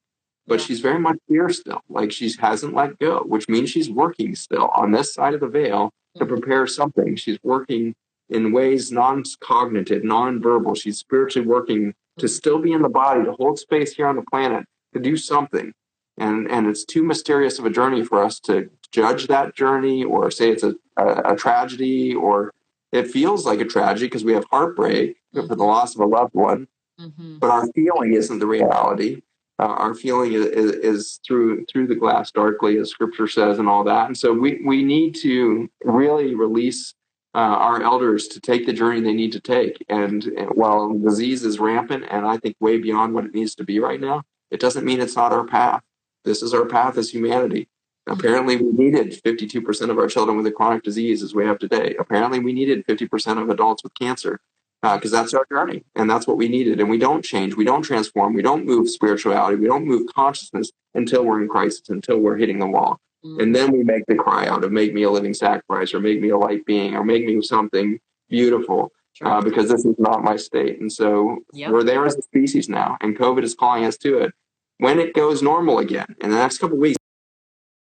but 0.49 0.59
she's 0.59 0.79
very 0.79 0.99
much 0.99 1.17
here 1.27 1.49
still. 1.49 1.81
Like 1.87 2.11
she 2.11 2.33
hasn't 2.39 2.73
let 2.73 2.97
go, 2.99 3.19
which 3.19 3.47
means 3.47 3.69
she's 3.69 3.89
working 3.89 4.35
still 4.35 4.69
on 4.75 4.91
this 4.91 5.13
side 5.13 5.35
of 5.35 5.39
the 5.39 5.47
veil 5.47 5.93
to 6.17 6.25
mm-hmm. 6.25 6.33
prepare 6.33 6.67
something. 6.67 7.15
She's 7.15 7.37
working 7.43 7.95
in 8.29 8.51
ways 8.51 8.91
non-cognitive, 8.91 10.03
non-verbal. 10.03 10.75
She's 10.75 10.97
spiritually 10.97 11.47
working 11.47 11.93
to 12.17 12.25
mm-hmm. 12.25 12.27
still 12.27 12.59
be 12.59 12.73
in 12.73 12.81
the 12.81 12.89
body, 12.89 13.23
to 13.23 13.33
hold 13.33 13.59
space 13.59 13.93
here 13.93 14.07
on 14.07 14.15
the 14.15 14.23
planet, 14.23 14.65
to 14.93 14.99
do 14.99 15.15
something. 15.15 15.71
And 16.17 16.51
and 16.51 16.67
it's 16.67 16.83
too 16.83 17.03
mysterious 17.03 17.59
of 17.59 17.65
a 17.65 17.69
journey 17.69 18.03
for 18.03 18.21
us 18.21 18.39
to 18.41 18.69
judge 18.91 19.27
that 19.27 19.55
journey 19.55 20.03
or 20.03 20.31
say 20.31 20.49
it's 20.49 20.63
a, 20.63 20.75
a, 20.97 21.33
a 21.33 21.35
tragedy 21.35 22.13
or 22.15 22.53
it 22.91 23.07
feels 23.07 23.45
like 23.45 23.61
a 23.61 23.65
tragedy 23.65 24.07
because 24.07 24.25
we 24.25 24.33
have 24.33 24.45
heartbreak 24.51 25.17
mm-hmm. 25.33 25.47
for 25.47 25.55
the 25.55 25.63
loss 25.63 25.95
of 25.95 26.01
a 26.01 26.05
loved 26.05 26.33
one. 26.33 26.67
Mm-hmm. 26.99 27.37
But 27.37 27.51
our 27.51 27.67
feeling 27.73 28.13
isn't 28.13 28.39
the 28.39 28.47
reality 28.47 29.21
uh, 29.59 29.63
our 29.63 29.93
feeling 29.93 30.33
is, 30.33 30.45
is, 30.45 30.71
is, 30.71 31.19
through 31.27 31.65
through 31.65 31.87
the 31.87 31.95
glass 31.95 32.31
darkly, 32.31 32.77
as 32.77 32.89
Scripture 32.89 33.27
says, 33.27 33.59
and 33.59 33.67
all 33.67 33.83
that. 33.83 34.07
And 34.07 34.17
so 34.17 34.33
we 34.33 34.61
we 34.65 34.83
need 34.83 35.15
to 35.15 35.69
really 35.83 36.33
release 36.33 36.93
uh, 37.35 37.37
our 37.37 37.81
elders 37.81 38.27
to 38.29 38.39
take 38.39 38.65
the 38.65 38.73
journey 38.73 39.01
they 39.01 39.13
need 39.13 39.31
to 39.33 39.39
take. 39.39 39.85
And, 39.89 40.23
and 40.23 40.49
while 40.51 40.97
disease 40.97 41.43
is 41.43 41.59
rampant, 41.59 42.05
and 42.09 42.25
I 42.25 42.37
think 42.37 42.55
way 42.59 42.79
beyond 42.79 43.13
what 43.13 43.25
it 43.25 43.35
needs 43.35 43.53
to 43.55 43.63
be 43.63 43.79
right 43.79 43.99
now, 43.99 44.23
it 44.49 44.59
doesn't 44.59 44.85
mean 44.85 44.99
it's 44.99 45.15
not 45.15 45.33
our 45.33 45.45
path. 45.45 45.83
This 46.25 46.41
is 46.41 46.53
our 46.53 46.65
path 46.65 46.97
as 46.97 47.11
humanity. 47.11 47.69
Apparently, 48.07 48.55
we 48.55 48.71
needed 48.71 49.21
52% 49.23 49.89
of 49.91 49.99
our 49.99 50.07
children 50.07 50.37
with 50.37 50.47
a 50.47 50.51
chronic 50.51 50.83
disease 50.83 51.21
as 51.21 51.35
we 51.35 51.45
have 51.45 51.59
today. 51.59 51.95
Apparently, 51.99 52.39
we 52.39 52.53
needed 52.53 52.85
50% 52.87 53.39
of 53.39 53.49
adults 53.49 53.83
with 53.83 53.93
cancer 53.93 54.41
because 54.81 55.13
uh, 55.13 55.21
that's 55.21 55.33
our 55.33 55.45
journey 55.51 55.83
and 55.95 56.09
that's 56.09 56.25
what 56.25 56.37
we 56.37 56.47
needed. 56.47 56.79
And 56.79 56.89
we 56.89 56.97
don't 56.97 57.23
change, 57.23 57.55
we 57.55 57.65
don't 57.65 57.81
transform, 57.81 58.33
we 58.33 58.41
don't 58.41 58.65
move 58.65 58.89
spirituality, 58.89 59.57
we 59.57 59.67
don't 59.67 59.85
move 59.85 60.07
consciousness 60.13 60.71
until 60.93 61.25
we're 61.25 61.41
in 61.41 61.49
crisis, 61.49 61.89
until 61.89 62.19
we're 62.19 62.37
hitting 62.37 62.59
the 62.59 62.67
wall. 62.67 62.99
Mm-hmm. 63.25 63.41
And 63.41 63.55
then 63.55 63.71
we 63.71 63.83
make 63.83 64.05
the 64.07 64.15
cry 64.15 64.47
out 64.47 64.63
of 64.63 64.71
make 64.71 64.93
me 64.93 65.03
a 65.03 65.09
living 65.09 65.33
sacrifice 65.33 65.93
or 65.93 65.99
make 65.99 66.21
me 66.21 66.29
a 66.29 66.37
light 66.37 66.65
being 66.65 66.95
or 66.95 67.03
make 67.03 67.25
me 67.25 67.41
something 67.41 67.99
beautiful 68.29 68.91
uh, 69.21 69.41
because 69.41 69.69
this 69.69 69.83
is 69.83 69.95
not 69.97 70.23
my 70.23 70.37
state. 70.37 70.79
And 70.79 70.91
so 70.91 71.39
yep. 71.51 71.71
we're 71.71 71.83
there 71.83 72.05
as 72.05 72.15
a 72.15 72.21
species 72.21 72.69
now, 72.69 72.97
and 73.01 73.17
COVID 73.17 73.43
is 73.43 73.53
calling 73.53 73.85
us 73.85 73.97
to 73.97 74.19
it. 74.19 74.33
When 74.77 74.99
it 74.99 75.13
goes 75.13 75.41
normal 75.41 75.79
again 75.79 76.15
in 76.21 76.29
the 76.29 76.37
next 76.37 76.59
couple 76.59 76.77
weeks, 76.77 76.97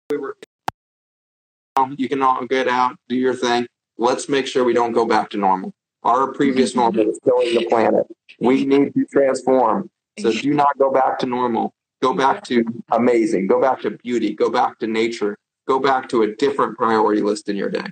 we 0.10 0.18
were, 0.18 0.36
you 1.98 2.10
can 2.10 2.24
all 2.24 2.46
get 2.48 2.68
out, 2.68 2.98
do 3.08 3.16
your 3.16 3.36
thing. 3.36 3.68
Let's 4.00 4.28
make 4.28 4.48
sure 4.48 4.64
we 4.64 4.74
don't 4.74 4.94
go 4.94 5.06
back 5.06 5.30
to 5.32 5.38
normal. 5.38 5.74
Our 6.04 6.32
previous 6.32 6.76
normal 6.76 7.10
is 7.10 7.20
killing 7.24 7.56
the 7.56 7.66
planet. 7.66 8.06
We 8.40 8.66
need 8.66 8.94
to 8.94 9.06
transform. 9.06 9.90
So 10.20 10.32
do 10.32 10.54
not 10.54 10.78
go 10.78 10.92
back 10.92 11.20
to 11.20 11.26
normal. 11.26 11.74
Go 12.02 12.14
back 12.14 12.44
to 12.46 12.64
amazing. 12.92 13.48
Go 13.48 13.62
back 13.62 13.82
to 13.82 13.92
beauty. 13.92 14.34
Go 14.34 14.50
back 14.50 14.80
to 14.80 14.88
nature. 14.88 15.38
Go 15.68 15.80
back 15.80 16.10
to 16.10 16.24
a 16.24 16.36
different 16.36 16.78
priority 16.78 17.22
list 17.22 17.50
in 17.50 17.56
your 17.56 17.70
day. 17.70 17.86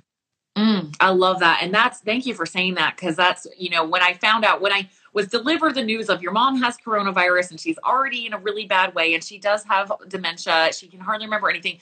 Mm, 0.56 0.94
I 0.98 1.10
love 1.10 1.38
that. 1.40 1.60
And 1.62 1.72
that's, 1.72 2.00
thank 2.00 2.26
you 2.26 2.34
for 2.34 2.44
saying 2.44 2.74
that 2.74 2.96
because 2.96 3.14
that's, 3.14 3.46
you 3.56 3.70
know, 3.70 3.86
when 3.86 4.02
I 4.02 4.14
found 4.14 4.44
out, 4.44 4.60
when 4.60 4.72
I 4.72 4.88
was 5.12 5.28
delivered 5.28 5.74
the 5.74 5.84
news 5.84 6.08
of 6.08 6.20
your 6.20 6.32
mom 6.32 6.60
has 6.60 6.76
coronavirus 6.76 7.52
and 7.52 7.60
she's 7.60 7.78
already 7.84 8.26
in 8.26 8.32
a 8.32 8.38
really 8.38 8.66
bad 8.66 8.94
way 8.94 9.14
and 9.14 9.22
she 9.22 9.38
does 9.38 9.62
have 9.64 9.92
dementia, 10.08 10.72
she 10.72 10.88
can 10.88 10.98
hardly 10.98 11.26
remember 11.26 11.48
anything. 11.48 11.78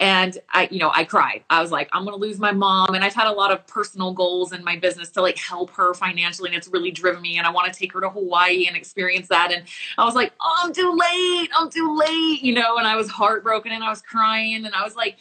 And 0.00 0.38
I, 0.50 0.68
you 0.70 0.78
know, 0.78 0.92
I 0.94 1.02
cried. 1.04 1.42
I 1.50 1.60
was 1.60 1.72
like, 1.72 1.88
I'm 1.92 2.04
going 2.04 2.16
to 2.16 2.20
lose 2.20 2.38
my 2.38 2.52
mom. 2.52 2.94
And 2.94 3.02
I've 3.02 3.14
had 3.14 3.26
a 3.26 3.32
lot 3.32 3.50
of 3.50 3.66
personal 3.66 4.12
goals 4.12 4.52
in 4.52 4.62
my 4.62 4.76
business 4.76 5.10
to 5.10 5.22
like 5.22 5.36
help 5.36 5.70
her 5.70 5.92
financially. 5.92 6.48
And 6.50 6.56
it's 6.56 6.68
really 6.68 6.92
driven 6.92 7.20
me. 7.20 7.36
And 7.36 7.46
I 7.46 7.50
want 7.50 7.72
to 7.72 7.76
take 7.76 7.92
her 7.94 8.00
to 8.00 8.08
Hawaii 8.08 8.66
and 8.66 8.76
experience 8.76 9.26
that. 9.28 9.50
And 9.52 9.64
I 9.96 10.04
was 10.04 10.14
like, 10.14 10.32
oh, 10.40 10.60
I'm 10.62 10.72
too 10.72 10.96
late. 10.96 11.50
I'm 11.56 11.68
too 11.68 11.96
late, 11.96 12.42
you 12.42 12.54
know, 12.54 12.76
and 12.76 12.86
I 12.86 12.94
was 12.94 13.10
heartbroken 13.10 13.72
and 13.72 13.82
I 13.82 13.90
was 13.90 14.00
crying. 14.00 14.64
And 14.64 14.74
I 14.74 14.84
was 14.84 14.94
like, 14.94 15.16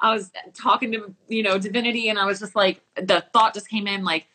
I 0.00 0.14
was 0.14 0.30
talking 0.54 0.92
to, 0.92 1.14
you 1.28 1.42
know, 1.42 1.58
divinity. 1.58 2.08
And 2.08 2.18
I 2.18 2.24
was 2.24 2.40
just 2.40 2.56
like, 2.56 2.80
the 2.96 3.24
thought 3.34 3.52
just 3.52 3.68
came 3.68 3.86
in 3.86 4.02
like, 4.02 4.26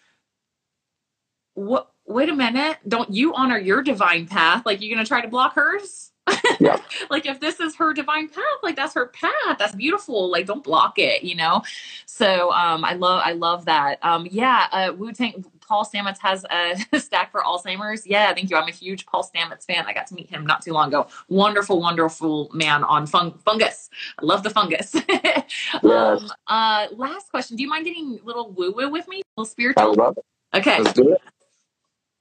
what, 1.55 1.91
wait 2.05 2.29
a 2.29 2.35
minute. 2.35 2.77
Don't 2.87 3.09
you 3.11 3.33
honor 3.33 3.57
your 3.57 3.81
divine 3.81 4.27
path? 4.27 4.63
Like, 4.63 4.79
you're 4.79 4.93
going 4.95 5.03
to 5.03 5.09
try 5.09 5.21
to 5.21 5.27
block 5.27 5.55
hers? 5.55 6.11
Yeah. 6.59 6.77
like 7.09 7.25
if 7.25 7.39
this 7.39 7.59
is 7.59 7.75
her 7.75 7.93
divine 7.93 8.29
path, 8.29 8.43
like 8.63 8.75
that's 8.75 8.93
her 8.93 9.07
path. 9.07 9.57
That's 9.57 9.75
beautiful. 9.75 10.29
Like 10.29 10.45
don't 10.45 10.63
block 10.63 10.99
it, 10.99 11.23
you 11.23 11.35
know? 11.35 11.61
So 12.05 12.51
um 12.51 12.83
I 12.83 12.93
love 12.93 13.21
I 13.25 13.33
love 13.33 13.65
that. 13.65 13.99
Um 14.03 14.27
yeah, 14.29 14.67
uh 14.71 14.93
Wu 14.93 15.11
Tang 15.11 15.45
Paul 15.67 15.85
Stamets 15.85 16.19
has 16.19 16.45
a 16.49 16.99
stack 16.99 17.31
for 17.31 17.41
Alzheimer's. 17.41 18.07
Yeah, 18.07 18.33
thank 18.33 18.49
you. 18.49 18.55
I'm 18.55 18.67
a 18.67 18.71
huge 18.71 19.05
Paul 19.05 19.23
Stamets 19.23 19.65
fan. 19.65 19.85
I 19.85 19.93
got 19.93 20.07
to 20.07 20.15
meet 20.15 20.29
him 20.29 20.45
not 20.45 20.61
too 20.61 20.71
long 20.71 20.87
ago. 20.87 21.07
Wonderful, 21.27 21.81
wonderful 21.81 22.49
man 22.53 22.83
on 22.83 23.05
fung- 23.05 23.37
fungus. 23.45 23.89
I 24.19 24.25
love 24.25 24.43
the 24.43 24.49
fungus. 24.49 24.95
yes. 25.09 25.43
um, 25.83 26.31
uh, 26.47 26.87
last 26.91 27.29
question. 27.29 27.57
Do 27.57 27.63
you 27.63 27.69
mind 27.69 27.85
getting 27.85 28.19
a 28.21 28.25
little 28.25 28.51
woo 28.51 28.71
woo 28.71 28.89
with 28.89 29.07
me? 29.07 29.19
A 29.19 29.41
little 29.41 29.49
spiritual? 29.49 29.83
I 29.83 30.03
love 30.03 30.17
it. 30.17 30.25
Okay. 30.57 30.81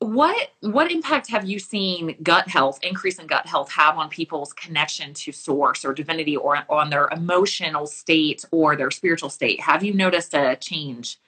Let's 0.07 0.17
do 0.17 0.23
it 0.23 0.51
what 0.61 0.73
what 0.73 0.91
impact 0.91 1.31
have 1.31 1.45
you 1.45 1.59
seen 1.59 2.17
gut 2.23 2.49
health 2.49 2.79
increase 2.83 3.19
in 3.19 3.27
gut 3.27 3.47
health 3.47 3.71
have 3.73 3.99
on 3.99 4.09
people's 4.09 4.53
connection 4.53 5.15
to 5.15 5.33
source 5.33 5.85
or 5.85 5.93
divinity 5.93 6.37
or 6.37 6.59
on 6.69 6.91
their 6.91 7.09
emotional 7.09 7.87
state 7.87 8.45
or 8.51 8.77
their 8.77 8.91
spiritual 8.91 9.31
state? 9.31 9.61
Have 9.61 9.83
you 9.85 9.95
noticed 9.95 10.35
a 10.35 10.57
change 10.57 11.19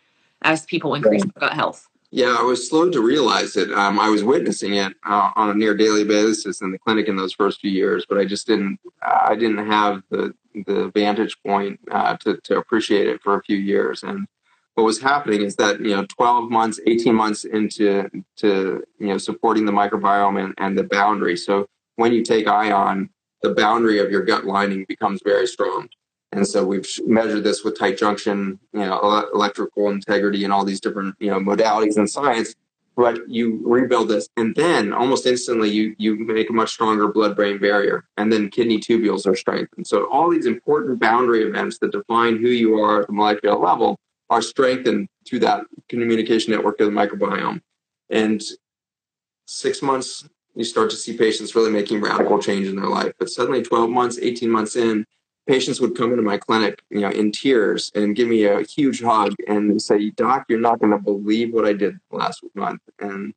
as 0.43 0.65
people 0.67 0.95
increase 0.95 1.25
yeah. 1.25 1.41
gut 1.41 1.53
health? 1.55 1.89
Yeah 2.11 2.37
i 2.39 2.43
was 2.43 2.69
slow 2.69 2.89
to 2.91 3.01
realize 3.03 3.57
it. 3.57 3.71
Um, 3.73 3.99
i 4.01 4.09
was 4.09 4.25
witnessing 4.25 4.75
it 4.75 4.95
uh, 5.05 5.31
on 5.37 5.51
a 5.51 5.55
near 5.55 5.77
daily 5.77 6.05
basis 6.05 6.63
in 6.63 6.71
the 6.71 6.79
clinic 6.79 7.09
in 7.09 7.17
those 7.17 7.35
first 7.35 7.61
few 7.61 7.71
years 7.71 8.07
but 8.09 8.17
i 8.17 8.25
just 8.25 8.47
didn't 8.47 8.79
i 9.03 9.35
didn't 9.35 9.67
have 9.67 10.03
the 10.11 10.33
the 10.67 10.91
vantage 10.95 11.37
point 11.45 11.79
uh, 11.91 12.17
to, 12.19 12.37
to 12.39 12.59
appreciate 12.59 13.07
it 13.07 13.23
for 13.23 13.37
a 13.37 13.43
few 13.43 13.57
years. 13.57 14.03
And 14.03 14.27
what 14.79 14.85
was 14.85 15.01
happening 15.01 15.43
is 15.43 15.57
that 15.57 15.81
you 15.81 15.91
know 15.91 16.07
12 16.07 16.51
months 16.51 16.79
18 16.87 17.13
months 17.13 17.45
into 17.45 18.09
to 18.37 18.81
you 19.01 19.09
know 19.09 19.19
supporting 19.19 19.65
the 19.65 19.73
microbiome 19.73 20.41
and, 20.43 20.55
and 20.59 20.79
the 20.79 20.85
boundary. 20.85 21.37
So 21.37 21.67
when 21.97 22.13
you 22.13 22.23
take 22.23 22.47
ion 22.47 23.11
the 23.43 23.55
boundary 23.55 23.99
of 23.99 24.09
your 24.13 24.23
gut 24.23 24.45
lining 24.45 24.85
becomes 24.89 25.21
very 25.25 25.49
strong. 25.49 25.89
And 26.31 26.47
so 26.47 26.65
we've 26.65 26.89
measured 27.07 27.43
this 27.43 27.65
with 27.65 27.77
tight 27.77 27.99
junction 27.99 28.61
you 28.73 28.87
know 28.87 29.29
electrical 29.35 29.91
integrity 29.91 30.45
and 30.45 30.53
all 30.53 30.65
these 30.65 30.81
different 30.81 31.17
you 31.19 31.33
know 31.33 31.41
modalities 31.41 31.97
in 31.97 32.07
science 32.07 32.55
but 32.97 33.29
you 33.29 33.61
rebuild 33.65 34.09
this 34.09 34.29
and 34.37 34.55
then 34.55 34.93
almost 34.93 35.27
instantly 35.27 35.71
you 35.71 35.97
you 35.99 36.17
make 36.25 36.51
a 36.51 36.53
much 36.53 36.71
stronger 36.71 37.09
blood 37.09 37.35
brain 37.35 37.59
barrier 37.59 38.05
and 38.17 38.33
then 38.33 38.49
kidney 38.49 38.79
tubules 38.79 39.27
are 39.27 39.35
strengthened. 39.35 39.89
So 39.89 40.09
all 40.09 40.31
these 40.31 40.47
important 40.47 41.01
boundary 41.01 41.43
events 41.43 41.79
that 41.81 41.91
define 41.91 42.37
who 42.37 42.49
you 42.49 42.79
are 42.79 43.01
at 43.01 43.09
the 43.09 43.13
molecular 43.13 43.59
level 43.59 43.99
are 44.31 44.43
strengthened 44.43 45.09
through 45.27 45.41
that 45.41 45.65
communication 45.89 46.53
network 46.53 46.81
of 46.81 46.87
the 46.87 46.93
microbiome. 46.93 47.61
And 48.11 48.43
six 49.47 49.83
months, 49.83 50.29
you 50.55 50.65
start 50.65 50.91
to 50.91 50.97
see 50.97 51.17
patients 51.17 51.55
really 51.55 51.71
making 51.71 52.01
radical 52.01 52.39
change 52.39 52.67
in 52.67 52.77
their 52.77 52.89
life. 52.89 53.13
But 53.19 53.31
suddenly, 53.31 53.63
12 53.63 53.91
months, 53.91 54.19
18 54.21 54.51
months 54.51 54.77
in, 54.77 55.07
patients 55.47 55.81
would 55.81 55.97
come 55.97 56.11
into 56.11 56.23
my 56.23 56.37
clinic, 56.37 56.83
you 56.91 57.01
know, 57.01 57.11
in 57.11 57.33
tears 57.33 57.91
and 57.95 58.15
give 58.15 58.29
me 58.29 58.45
a 58.45 58.63
huge 58.63 59.01
hug 59.03 59.35
and 59.47 59.81
say, 59.81 60.11
"Doc, 60.11 60.45
you're 60.49 60.61
not 60.61 60.79
going 60.79 60.93
to 60.93 60.99
believe 60.99 61.53
what 61.53 61.65
I 61.65 61.73
did 61.73 61.99
last 62.11 62.45
month." 62.55 62.83
And 62.99 63.35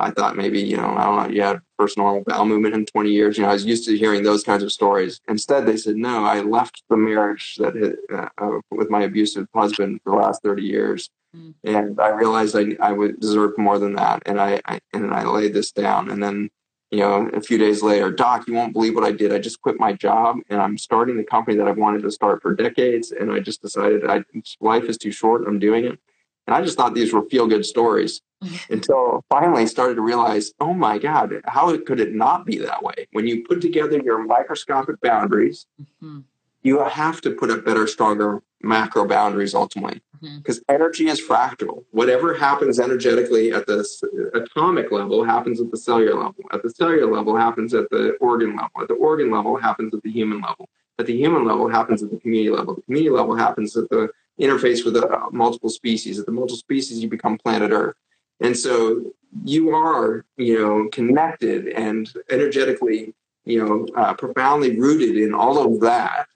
I 0.00 0.10
thought 0.10 0.36
maybe, 0.36 0.60
you 0.60 0.76
know, 0.76 0.96
I 0.96 1.04
don't 1.04 1.16
know, 1.16 1.34
you 1.34 1.42
had 1.42 1.60
first 1.78 1.98
normal 1.98 2.22
bowel 2.26 2.44
movement 2.44 2.74
in 2.74 2.86
20 2.86 3.10
years. 3.10 3.36
You 3.36 3.44
know, 3.44 3.50
I 3.50 3.52
was 3.52 3.64
used 3.64 3.84
to 3.86 3.96
hearing 3.96 4.22
those 4.22 4.42
kinds 4.42 4.62
of 4.62 4.72
stories. 4.72 5.20
Instead, 5.28 5.66
they 5.66 5.76
said, 5.76 5.96
no, 5.96 6.24
I 6.24 6.40
left 6.40 6.82
the 6.88 6.96
marriage 6.96 7.56
that 7.58 7.74
had, 7.74 7.96
uh, 8.12 8.28
uh, 8.38 8.60
with 8.70 8.90
my 8.90 9.02
abusive 9.02 9.46
husband 9.54 10.00
for 10.02 10.12
the 10.12 10.18
last 10.18 10.42
30 10.42 10.62
years. 10.62 11.10
Mm. 11.36 11.54
And 11.64 12.00
I 12.00 12.08
realized 12.08 12.56
I, 12.56 12.76
I 12.80 12.92
would 12.92 13.20
deserve 13.20 13.56
more 13.58 13.78
than 13.78 13.94
that. 13.94 14.22
And 14.26 14.40
I, 14.40 14.60
I, 14.64 14.80
and 14.92 15.12
I 15.12 15.24
laid 15.24 15.54
this 15.54 15.72
down. 15.72 16.10
And 16.10 16.22
then, 16.22 16.50
you 16.90 16.98
know, 16.98 17.28
a 17.32 17.40
few 17.40 17.58
days 17.58 17.82
later, 17.82 18.10
Doc, 18.10 18.48
you 18.48 18.54
won't 18.54 18.72
believe 18.72 18.94
what 18.94 19.04
I 19.04 19.12
did. 19.12 19.32
I 19.32 19.38
just 19.38 19.60
quit 19.60 19.78
my 19.78 19.92
job 19.92 20.38
and 20.48 20.60
I'm 20.60 20.76
starting 20.76 21.16
the 21.16 21.24
company 21.24 21.56
that 21.58 21.68
I've 21.68 21.78
wanted 21.78 22.02
to 22.02 22.10
start 22.10 22.42
for 22.42 22.54
decades. 22.54 23.12
And 23.12 23.30
I 23.30 23.40
just 23.40 23.62
decided 23.62 24.04
I, 24.06 24.24
life 24.60 24.84
is 24.84 24.98
too 24.98 25.12
short. 25.12 25.46
I'm 25.46 25.58
doing 25.58 25.84
it. 25.84 25.98
And 26.46 26.56
I 26.56 26.62
just 26.62 26.76
thought 26.76 26.94
these 26.94 27.12
were 27.12 27.22
feel 27.26 27.46
good 27.46 27.64
stories 27.64 28.22
until 28.70 29.24
finally 29.28 29.66
started 29.66 29.96
to 29.96 30.00
realize, 30.00 30.52
oh 30.60 30.74
my 30.74 30.98
God, 30.98 31.34
how 31.44 31.76
could 31.78 32.00
it 32.00 32.14
not 32.14 32.46
be 32.46 32.58
that 32.58 32.82
way? 32.82 33.06
When 33.12 33.26
you 33.26 33.44
put 33.44 33.60
together 33.60 34.00
your 34.02 34.24
microscopic 34.24 35.00
boundaries, 35.00 35.66
mm-hmm. 35.80 36.20
you 36.62 36.82
have 36.84 37.20
to 37.22 37.32
put 37.32 37.50
up 37.50 37.64
better, 37.64 37.86
stronger 37.86 38.42
macro 38.62 39.06
boundaries 39.06 39.54
ultimately. 39.54 40.02
Because 40.20 40.60
mm-hmm. 40.60 40.74
energy 40.74 41.08
is 41.08 41.20
fractal. 41.20 41.84
Whatever 41.92 42.34
happens 42.34 42.78
energetically 42.78 43.52
at 43.52 43.66
the 43.66 43.86
atomic 44.34 44.92
level 44.92 45.24
happens 45.24 45.60
at 45.60 45.70
the 45.70 45.78
cellular 45.78 46.14
level. 46.14 46.44
At 46.52 46.62
the 46.62 46.70
cellular 46.70 47.10
level 47.10 47.36
happens 47.36 47.72
at 47.72 47.88
the 47.90 48.16
organ 48.20 48.50
level. 48.50 48.82
At 48.82 48.88
the 48.88 48.94
organ 48.94 49.30
level 49.30 49.56
happens 49.56 49.94
at 49.94 50.02
the 50.02 50.10
human 50.10 50.42
level. 50.42 50.68
At 50.98 51.06
the 51.06 51.16
human 51.16 51.46
level 51.46 51.68
happens 51.68 52.02
at 52.02 52.10
the 52.10 52.18
community 52.18 52.54
level. 52.54 52.74
The 52.74 52.82
community 52.82 53.10
level 53.10 53.34
happens 53.34 53.74
at 53.76 53.88
the 53.88 54.10
interface 54.38 54.84
with 54.84 54.94
the 54.94 55.06
uh, 55.08 55.30
multiple 55.32 55.70
species. 55.70 56.18
At 56.18 56.26
the 56.26 56.32
multiple 56.32 56.58
species, 56.58 57.02
you 57.02 57.08
become 57.08 57.38
planet 57.38 57.70
Earth. 57.70 57.96
And 58.40 58.56
so 58.56 59.12
you 59.44 59.70
are, 59.70 60.24
you 60.36 60.58
know, 60.58 60.88
connected 60.90 61.68
and 61.68 62.10
energetically, 62.30 63.14
you 63.44 63.64
know, 63.64 63.86
uh, 63.96 64.14
profoundly 64.14 64.78
rooted 64.78 65.16
in 65.16 65.34
all 65.34 65.58
of 65.58 65.80
that. 65.80 66.26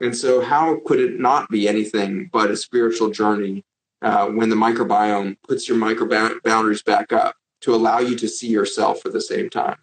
And 0.00 0.16
so, 0.16 0.40
how 0.40 0.80
could 0.84 1.00
it 1.00 1.20
not 1.20 1.48
be 1.48 1.68
anything 1.68 2.28
but 2.32 2.50
a 2.50 2.56
spiritual 2.56 3.10
journey 3.10 3.64
uh, 4.02 4.26
when 4.26 4.48
the 4.48 4.56
microbiome 4.56 5.36
puts 5.46 5.68
your 5.68 5.78
micro 5.78 6.06
boundaries 6.44 6.82
back 6.82 7.12
up 7.12 7.36
to 7.62 7.74
allow 7.74 8.00
you 8.00 8.16
to 8.16 8.28
see 8.28 8.48
yourself 8.48 9.00
for 9.00 9.08
the 9.10 9.20
same 9.20 9.48
time 9.48 9.78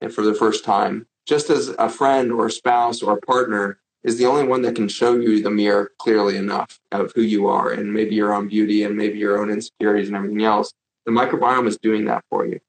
and 0.00 0.14
for 0.14 0.22
the 0.22 0.34
first 0.34 0.64
time? 0.64 1.06
Just 1.26 1.48
as 1.48 1.68
a 1.78 1.88
friend 1.88 2.30
or 2.30 2.46
a 2.46 2.50
spouse 2.50 3.02
or 3.02 3.16
a 3.16 3.20
partner 3.22 3.78
is 4.02 4.18
the 4.18 4.26
only 4.26 4.46
one 4.46 4.60
that 4.62 4.76
can 4.76 4.86
show 4.86 5.16
you 5.16 5.42
the 5.42 5.50
mirror 5.50 5.92
clearly 5.98 6.36
enough 6.36 6.78
of 6.92 7.10
who 7.14 7.22
you 7.22 7.46
are 7.46 7.72
and 7.72 7.92
maybe 7.92 8.14
your 8.14 8.34
own 8.34 8.46
beauty 8.46 8.82
and 8.84 8.94
maybe 8.94 9.18
your 9.18 9.40
own 9.40 9.50
insecurities 9.50 10.08
and 10.08 10.16
everything 10.16 10.44
else. 10.44 10.72
The 11.06 11.12
microbiome 11.12 11.66
is 11.66 11.78
doing 11.78 12.04
that 12.06 12.24
for 12.30 12.46
you. 12.46 12.60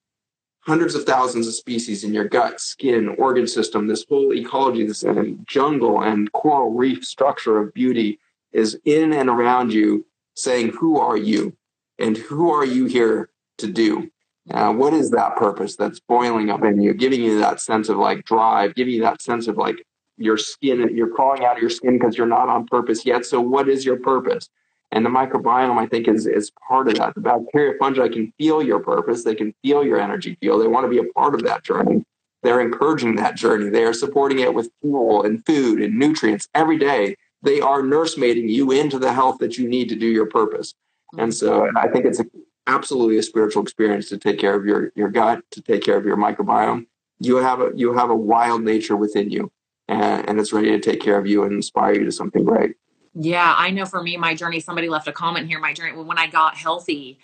Hundreds 0.61 0.95
of 0.95 1.03
thousands 1.03 1.47
of 1.47 1.53
species 1.53 2.03
in 2.03 2.13
your 2.13 2.27
gut, 2.27 2.59
skin, 2.59 3.09
organ 3.19 3.47
system, 3.47 3.87
this 3.87 4.05
whole 4.09 4.33
ecology, 4.33 4.85
this 4.85 5.05
jungle 5.45 6.01
and 6.01 6.31
coral 6.31 6.73
reef 6.73 7.05
structure 7.05 7.59
of 7.59 7.73
beauty 7.73 8.19
is 8.51 8.79
in 8.85 9.13
and 9.13 9.29
around 9.29 9.71
you 9.71 10.05
saying, 10.35 10.69
Who 10.69 10.99
are 10.99 11.17
you? 11.17 11.55
And 11.99 12.17
who 12.17 12.51
are 12.51 12.65
you 12.65 12.85
here 12.85 13.29
to 13.59 13.67
do? 13.67 14.09
Uh, 14.51 14.71
what 14.73 14.93
is 14.93 15.11
that 15.11 15.35
purpose 15.37 15.75
that's 15.75 15.99
boiling 15.99 16.49
up 16.49 16.63
in 16.63 16.79
you, 16.79 16.93
giving 16.93 17.21
you 17.21 17.39
that 17.39 17.59
sense 17.59 17.89
of 17.89 17.97
like 17.97 18.25
drive, 18.25 18.75
giving 18.75 18.93
you 18.93 19.01
that 19.01 19.21
sense 19.21 19.47
of 19.47 19.57
like 19.57 19.83
your 20.17 20.37
skin, 20.37 20.95
you're 20.95 21.09
crawling 21.09 21.45
out 21.45 21.55
of 21.55 21.61
your 21.61 21.69
skin 21.69 21.97
because 21.97 22.17
you're 22.17 22.27
not 22.27 22.49
on 22.49 22.65
purpose 22.67 23.05
yet. 23.05 23.25
So, 23.25 23.41
what 23.41 23.67
is 23.67 23.85
your 23.85 23.97
purpose? 23.97 24.49
And 24.95 25.05
the 25.05 25.09
microbiome, 25.09 25.77
I 25.77 25.85
think, 25.85 26.07
is, 26.07 26.25
is 26.25 26.51
part 26.67 26.87
of 26.87 26.95
that. 26.95 27.13
The 27.13 27.21
bacteria, 27.21 27.77
fungi 27.77 28.07
can 28.07 28.33
feel 28.39 28.63
your 28.63 28.79
purpose. 28.79 29.23
They 29.23 29.35
can 29.35 29.53
feel 29.61 29.85
your 29.85 29.99
energy 29.99 30.35
feel. 30.41 30.57
They 30.57 30.67
want 30.67 30.85
to 30.85 30.89
be 30.89 30.97
a 30.97 31.13
part 31.13 31.35
of 31.35 31.43
that 31.43 31.63
journey. 31.63 32.03
They're 32.41 32.61
encouraging 32.61 33.17
that 33.17 33.35
journey. 33.35 33.69
They 33.69 33.83
are 33.83 33.93
supporting 33.93 34.39
it 34.39 34.53
with 34.53 34.71
fuel 34.81 35.23
and 35.23 35.45
food 35.45 35.81
and 35.81 35.99
nutrients 35.99 36.47
every 36.55 36.79
day 36.79 37.15
they 37.45 37.61
are 37.61 37.81
nursemaiding 37.81 38.49
you 38.49 38.71
into 38.71 38.99
the 38.99 39.13
health 39.13 39.37
that 39.37 39.57
you 39.57 39.69
need 39.69 39.87
to 39.89 39.95
do 39.95 40.07
your 40.07 40.25
purpose. 40.25 40.73
And 41.17 41.33
so 41.33 41.69
I 41.77 41.87
think 41.87 42.05
it's 42.05 42.19
a, 42.19 42.25
absolutely 42.67 43.17
a 43.17 43.23
spiritual 43.23 43.63
experience 43.63 44.09
to 44.09 44.17
take 44.17 44.39
care 44.39 44.55
of 44.55 44.65
your, 44.65 44.91
your 44.95 45.09
gut, 45.09 45.43
to 45.51 45.61
take 45.61 45.83
care 45.83 45.95
of 45.95 46.05
your 46.05 46.17
microbiome. 46.17 46.87
You 47.19 47.37
have 47.37 47.61
a 47.61 47.71
you 47.73 47.93
have 47.93 48.09
a 48.09 48.15
wild 48.15 48.63
nature 48.63 48.97
within 48.97 49.29
you, 49.29 49.49
and, 49.87 50.27
and 50.27 50.39
it's 50.39 50.51
ready 50.51 50.71
to 50.71 50.79
take 50.79 50.99
care 50.99 51.17
of 51.17 51.25
you 51.25 51.43
and 51.43 51.53
inspire 51.53 51.93
you 51.93 52.03
to 52.03 52.11
something 52.11 52.43
great. 52.43 52.75
Yeah, 53.15 53.55
I 53.57 53.71
know 53.71 53.85
for 53.85 54.03
me, 54.03 54.17
my 54.17 54.35
journey, 54.35 54.59
somebody 54.61 54.89
left 54.89 55.07
a 55.07 55.13
comment 55.13 55.47
here, 55.47 55.59
my 55.59 55.73
journey, 55.73 55.93
when 55.93 56.19
I 56.19 56.27
got 56.27 56.55
healthy, 56.55 57.19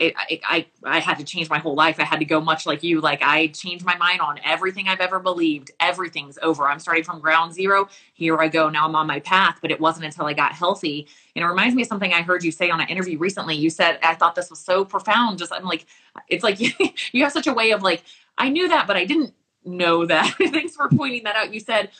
it, 0.00 0.14
I, 0.48 0.66
I 0.84 1.00
had 1.00 1.18
to 1.18 1.24
change 1.24 1.50
my 1.50 1.58
whole 1.58 1.74
life. 1.76 2.00
I 2.00 2.04
had 2.04 2.18
to 2.20 2.26
go 2.26 2.40
much 2.40 2.66
like 2.66 2.82
you. 2.82 3.00
Like 3.00 3.22
I 3.22 3.48
changed 3.48 3.84
my 3.84 3.96
mind 3.96 4.20
on 4.20 4.40
everything 4.44 4.88
I've 4.88 5.00
ever 5.00 5.20
believed. 5.20 5.70
Everything's 5.80 6.38
over. 6.42 6.68
I'm 6.68 6.80
starting 6.80 7.04
from 7.04 7.20
ground 7.20 7.54
zero. 7.54 7.88
Here 8.14 8.38
I 8.38 8.48
go. 8.48 8.68
Now 8.70 8.86
I'm 8.86 8.96
on 8.96 9.06
my 9.06 9.20
path. 9.20 9.58
But 9.62 9.70
it 9.70 9.80
wasn't 9.80 10.06
until 10.06 10.26
I 10.26 10.34
got 10.34 10.52
healthy. 10.52 11.08
And 11.36 11.44
it 11.44 11.48
reminds 11.48 11.76
me 11.76 11.82
of 11.82 11.88
something 11.88 12.12
I 12.12 12.22
heard 12.22 12.44
you 12.44 12.52
say 12.52 12.70
on 12.70 12.80
an 12.80 12.88
interview 12.88 13.18
recently. 13.18 13.56
You 13.56 13.70
said, 13.70 13.98
I 14.02 14.16
thought 14.16 14.34
this 14.34 14.50
was 14.50 14.58
so 14.60 14.84
profound. 14.84 15.38
Just 15.38 15.52
I'm 15.52 15.64
like, 15.64 15.86
it's 16.28 16.44
like 16.44 16.60
you 17.12 17.22
have 17.22 17.32
such 17.32 17.46
a 17.46 17.54
way 17.54 17.70
of 17.72 17.82
like, 17.82 18.04
I 18.38 18.50
knew 18.50 18.68
that, 18.68 18.86
but 18.86 18.96
I 18.96 19.06
didn't 19.06 19.34
know 19.64 20.06
that. 20.06 20.34
Thanks 20.38 20.76
for 20.76 20.88
pointing 20.90 21.24
that 21.24 21.36
out. 21.36 21.54
You 21.54 21.60
said 21.60 21.90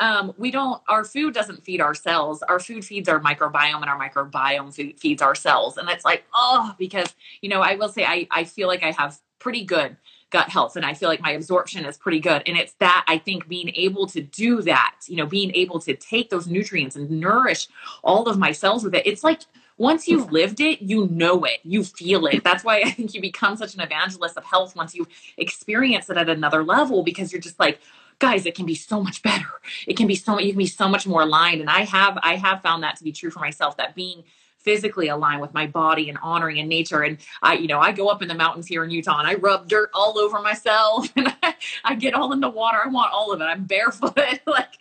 um, 0.00 0.34
we 0.38 0.50
don't 0.50 0.82
our 0.88 1.04
food 1.04 1.34
doesn't 1.34 1.62
feed 1.62 1.80
our 1.80 1.94
cells. 1.94 2.42
Our 2.42 2.58
food 2.58 2.84
feeds 2.84 3.08
our 3.08 3.20
microbiome 3.20 3.82
and 3.82 3.84
our 3.84 4.00
microbiome 4.00 4.74
food 4.74 4.98
feeds 4.98 5.22
our 5.22 5.34
cells. 5.34 5.76
And 5.76 5.88
it's 5.88 6.04
like 6.04 6.24
oh 6.34 6.74
because 6.78 7.14
you 7.42 7.50
know 7.50 7.60
i 7.60 7.76
will 7.76 7.90
say 7.90 8.04
i 8.04 8.26
i 8.30 8.44
feel 8.44 8.66
like 8.66 8.82
i 8.82 8.90
have 8.92 9.18
pretty 9.38 9.64
good 9.64 9.96
gut 10.30 10.48
health 10.48 10.76
and 10.76 10.86
i 10.86 10.94
feel 10.94 11.08
like 11.08 11.20
my 11.20 11.32
absorption 11.32 11.84
is 11.84 11.98
pretty 11.98 12.18
good. 12.18 12.42
And 12.46 12.56
it's 12.56 12.72
that 12.74 13.04
i 13.06 13.18
think 13.18 13.46
being 13.46 13.70
able 13.74 14.06
to 14.08 14.22
do 14.22 14.62
that 14.62 14.96
you 15.06 15.16
know 15.16 15.26
being 15.26 15.54
able 15.54 15.78
to 15.80 15.94
take 15.94 16.30
those 16.30 16.46
nutrients 16.46 16.96
and 16.96 17.10
nourish 17.10 17.68
all 18.02 18.26
of 18.26 18.38
my 18.38 18.52
cells 18.52 18.82
with 18.82 18.94
it. 18.94 19.06
It's 19.06 19.22
like 19.22 19.42
once 19.76 20.06
you've 20.06 20.30
lived 20.30 20.60
it, 20.60 20.82
you 20.82 21.08
know 21.10 21.42
it, 21.44 21.60
you 21.62 21.82
feel 21.82 22.26
it. 22.26 22.44
That's 22.44 22.62
why 22.62 22.80
I 22.84 22.90
think 22.90 23.14
you 23.14 23.20
become 23.22 23.56
such 23.56 23.74
an 23.74 23.80
evangelist 23.80 24.36
of 24.36 24.44
health 24.44 24.76
once 24.76 24.94
you 24.94 25.06
experience 25.38 26.10
it 26.10 26.18
at 26.18 26.28
another 26.28 26.62
level 26.62 27.02
because 27.02 27.32
you're 27.32 27.40
just 27.40 27.58
like, 27.58 27.80
guys 28.20 28.46
it 28.46 28.54
can 28.54 28.66
be 28.66 28.74
so 28.74 29.02
much 29.02 29.22
better 29.22 29.48
it 29.86 29.96
can 29.96 30.06
be 30.06 30.14
so 30.14 30.38
you 30.38 30.52
can 30.52 30.58
be 30.58 30.66
so 30.66 30.88
much 30.88 31.06
more 31.06 31.22
aligned 31.22 31.60
and 31.60 31.68
i 31.68 31.80
have 31.80 32.18
i 32.22 32.36
have 32.36 32.62
found 32.62 32.82
that 32.82 32.96
to 32.96 33.04
be 33.04 33.12
true 33.12 33.30
for 33.30 33.40
myself 33.40 33.76
that 33.76 33.94
being 33.94 34.22
physically 34.60 35.08
aligned 35.08 35.40
with 35.40 35.54
my 35.54 35.66
body 35.66 36.08
and 36.08 36.18
honoring 36.22 36.58
in 36.58 36.68
nature. 36.68 37.02
And 37.02 37.18
I, 37.42 37.54
you 37.54 37.66
know, 37.66 37.80
I 37.80 37.92
go 37.92 38.08
up 38.08 38.22
in 38.22 38.28
the 38.28 38.34
mountains 38.34 38.66
here 38.66 38.84
in 38.84 38.90
Utah 38.90 39.18
and 39.18 39.26
I 39.26 39.34
rub 39.34 39.68
dirt 39.68 39.90
all 39.94 40.18
over 40.18 40.40
myself 40.40 41.08
and 41.16 41.34
I, 41.42 41.54
I 41.84 41.94
get 41.94 42.14
all 42.14 42.32
in 42.32 42.40
the 42.40 42.50
water. 42.50 42.78
I 42.84 42.88
want 42.88 43.12
all 43.12 43.32
of 43.32 43.40
it. 43.40 43.44
I'm 43.44 43.64
barefoot, 43.64 44.16
like, 44.46 44.74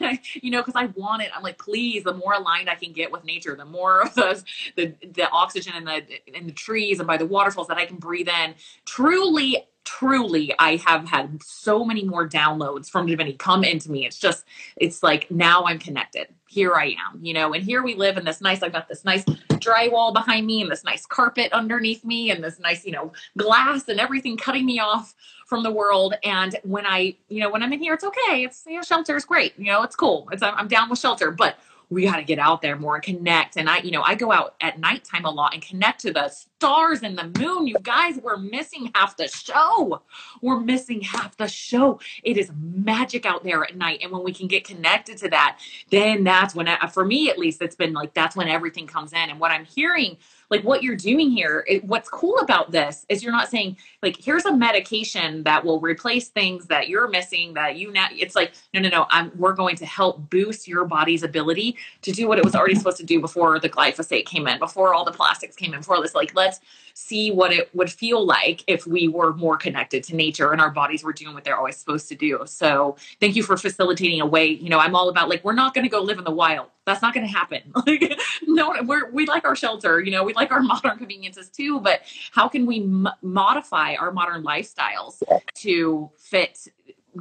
you 0.34 0.50
know, 0.50 0.62
because 0.62 0.74
I 0.76 0.86
want 0.86 1.22
it. 1.22 1.30
I'm 1.34 1.42
like, 1.42 1.58
please, 1.58 2.04
the 2.04 2.14
more 2.14 2.34
aligned 2.34 2.68
I 2.68 2.74
can 2.74 2.92
get 2.92 3.10
with 3.10 3.24
nature, 3.24 3.54
the 3.54 3.64
more 3.64 4.02
of 4.02 4.14
those, 4.14 4.44
the, 4.76 4.94
the 5.12 5.28
oxygen 5.30 5.74
in 5.76 5.84
the, 5.84 6.02
in 6.26 6.46
the 6.46 6.52
trees 6.52 6.98
and 6.98 7.06
by 7.06 7.16
the 7.16 7.26
waterfalls 7.26 7.68
that 7.68 7.78
I 7.78 7.86
can 7.86 7.96
breathe 7.96 8.28
in. 8.28 8.54
Truly, 8.84 9.68
truly 9.84 10.54
i 10.58 10.76
have 10.76 11.08
had 11.08 11.42
so 11.42 11.84
many 11.84 12.04
more 12.04 12.28
downloads 12.28 12.88
from 12.88 13.06
divinity 13.06 13.36
come 13.36 13.64
into 13.64 13.90
me. 13.90 14.06
It's 14.06 14.18
just 14.18 14.44
it's 14.76 15.02
like 15.02 15.30
now 15.30 15.64
i'm 15.64 15.78
connected. 15.78 16.28
Here 16.48 16.74
i 16.74 16.96
am 17.08 17.20
you 17.22 17.32
know 17.32 17.52
and 17.54 17.64
here 17.64 17.82
we 17.82 17.94
live 17.94 18.16
in 18.16 18.24
this 18.24 18.40
nice 18.40 18.62
i've 18.62 18.72
got 18.72 18.88
this 18.88 19.04
nice 19.04 19.24
drywall 19.24 20.12
behind 20.12 20.46
me 20.46 20.62
and 20.62 20.70
this 20.70 20.84
nice 20.84 21.06
carpet 21.06 21.52
underneath 21.52 22.04
me 22.04 22.30
and 22.30 22.42
this 22.42 22.58
nice 22.58 22.84
you 22.84 22.92
know 22.92 23.12
glass 23.36 23.88
and 23.88 24.00
everything 24.00 24.36
cutting 24.36 24.66
me 24.66 24.80
off 24.80 25.14
from 25.50 25.64
the 25.64 25.70
world. 25.70 26.14
And 26.22 26.56
when 26.62 26.86
i 26.86 27.16
you 27.28 27.40
know 27.40 27.50
when 27.50 27.62
i'm 27.62 27.72
in 27.72 27.80
here 27.80 27.92
it's 27.92 28.04
okay. 28.04 28.44
It's 28.44 28.64
you 28.66 28.76
know 28.76 28.82
shelter 28.82 29.16
is 29.16 29.24
great. 29.24 29.58
You 29.58 29.66
know 29.66 29.82
it's 29.82 29.96
cool. 29.96 30.28
It's 30.32 30.42
i'm 30.42 30.68
down 30.68 30.88
with 30.88 30.98
shelter. 30.98 31.30
But 31.32 31.58
we 31.90 32.04
got 32.04 32.16
to 32.16 32.22
get 32.22 32.38
out 32.38 32.62
there 32.62 32.76
more 32.76 32.94
and 32.94 33.04
connect. 33.04 33.56
And 33.56 33.68
I, 33.68 33.78
you 33.78 33.90
know, 33.90 34.02
I 34.02 34.14
go 34.14 34.30
out 34.30 34.54
at 34.60 34.78
nighttime 34.78 35.24
a 35.24 35.30
lot 35.30 35.54
and 35.54 35.62
connect 35.62 36.00
to 36.02 36.12
the 36.12 36.28
stars 36.28 37.02
and 37.02 37.18
the 37.18 37.32
moon. 37.38 37.66
You 37.66 37.76
guys, 37.82 38.16
we're 38.22 38.36
missing 38.36 38.92
half 38.94 39.16
the 39.16 39.26
show. 39.26 40.00
We're 40.40 40.60
missing 40.60 41.00
half 41.00 41.36
the 41.36 41.48
show. 41.48 41.98
It 42.22 42.38
is 42.38 42.52
magic 42.56 43.26
out 43.26 43.42
there 43.42 43.64
at 43.64 43.76
night. 43.76 44.00
And 44.02 44.12
when 44.12 44.22
we 44.22 44.32
can 44.32 44.46
get 44.46 44.64
connected 44.64 45.18
to 45.18 45.30
that, 45.30 45.58
then 45.90 46.22
that's 46.22 46.54
when, 46.54 46.68
I, 46.68 46.86
for 46.86 47.04
me 47.04 47.28
at 47.28 47.38
least, 47.38 47.60
it's 47.60 47.76
been 47.76 47.92
like, 47.92 48.14
that's 48.14 48.36
when 48.36 48.48
everything 48.48 48.86
comes 48.86 49.12
in. 49.12 49.28
And 49.28 49.40
what 49.40 49.50
I'm 49.50 49.64
hearing 49.64 50.16
like 50.50 50.62
what 50.62 50.82
you're 50.82 50.96
doing 50.96 51.30
here 51.30 51.64
it, 51.68 51.84
what's 51.84 52.08
cool 52.08 52.38
about 52.40 52.70
this 52.70 53.06
is 53.08 53.22
you're 53.22 53.32
not 53.32 53.48
saying 53.48 53.76
like 54.02 54.16
here's 54.20 54.44
a 54.44 54.54
medication 54.54 55.42
that 55.44 55.64
will 55.64 55.80
replace 55.80 56.28
things 56.28 56.66
that 56.66 56.88
you're 56.88 57.08
missing 57.08 57.54
that 57.54 57.76
you 57.76 57.92
now 57.92 58.08
it's 58.12 58.34
like 58.34 58.52
no 58.74 58.80
no 58.80 58.88
no 58.88 59.06
i'm 59.10 59.32
we're 59.36 59.54
going 59.54 59.76
to 59.76 59.86
help 59.86 60.28
boost 60.30 60.68
your 60.68 60.84
body's 60.84 61.22
ability 61.22 61.76
to 62.02 62.12
do 62.12 62.28
what 62.28 62.38
it 62.38 62.44
was 62.44 62.54
already 62.54 62.74
supposed 62.74 62.98
to 62.98 63.06
do 63.06 63.20
before 63.20 63.58
the 63.58 63.68
glyphosate 63.68 64.26
came 64.26 64.46
in 64.46 64.58
before 64.58 64.94
all 64.94 65.04
the 65.04 65.12
plastics 65.12 65.56
came 65.56 65.72
in 65.72 65.80
before 65.80 66.00
this 66.02 66.14
like 66.14 66.34
let's 66.34 66.60
see 67.00 67.30
what 67.30 67.52
it 67.52 67.74
would 67.74 67.90
feel 67.90 68.24
like 68.24 68.62
if 68.66 68.86
we 68.86 69.08
were 69.08 69.32
more 69.34 69.56
connected 69.56 70.04
to 70.04 70.14
nature 70.14 70.52
and 70.52 70.60
our 70.60 70.70
bodies 70.70 71.02
were 71.02 71.12
doing 71.12 71.34
what 71.34 71.44
they're 71.44 71.56
always 71.56 71.76
supposed 71.76 72.08
to 72.08 72.14
do. 72.14 72.42
So 72.44 72.96
thank 73.20 73.36
you 73.36 73.42
for 73.42 73.56
facilitating 73.56 74.20
a 74.20 74.26
way. 74.26 74.46
You 74.46 74.68
know, 74.68 74.78
I'm 74.78 74.94
all 74.94 75.08
about 75.08 75.28
like 75.28 75.42
we're 75.42 75.54
not 75.54 75.74
going 75.74 75.84
to 75.84 75.88
go 75.88 76.02
live 76.02 76.18
in 76.18 76.24
the 76.24 76.30
wild. 76.30 76.66
That's 76.84 77.02
not 77.02 77.14
going 77.14 77.26
to 77.26 77.32
happen. 77.32 77.72
Like 77.86 78.20
no, 78.46 78.74
we're 78.82 79.10
we 79.10 79.26
like 79.26 79.44
our 79.44 79.56
shelter. 79.56 80.00
You 80.00 80.10
know, 80.10 80.22
we 80.22 80.34
like 80.34 80.52
our 80.52 80.60
modern 80.72 80.98
conveniences 80.98 81.48
too. 81.48 81.80
But 81.80 82.02
how 82.30 82.46
can 82.46 82.66
we 82.66 82.82
m- 82.82 83.08
modify 83.22 83.94
our 83.94 84.12
modern 84.12 84.44
lifestyles 84.44 85.22
to 85.56 86.10
fit 86.18 86.68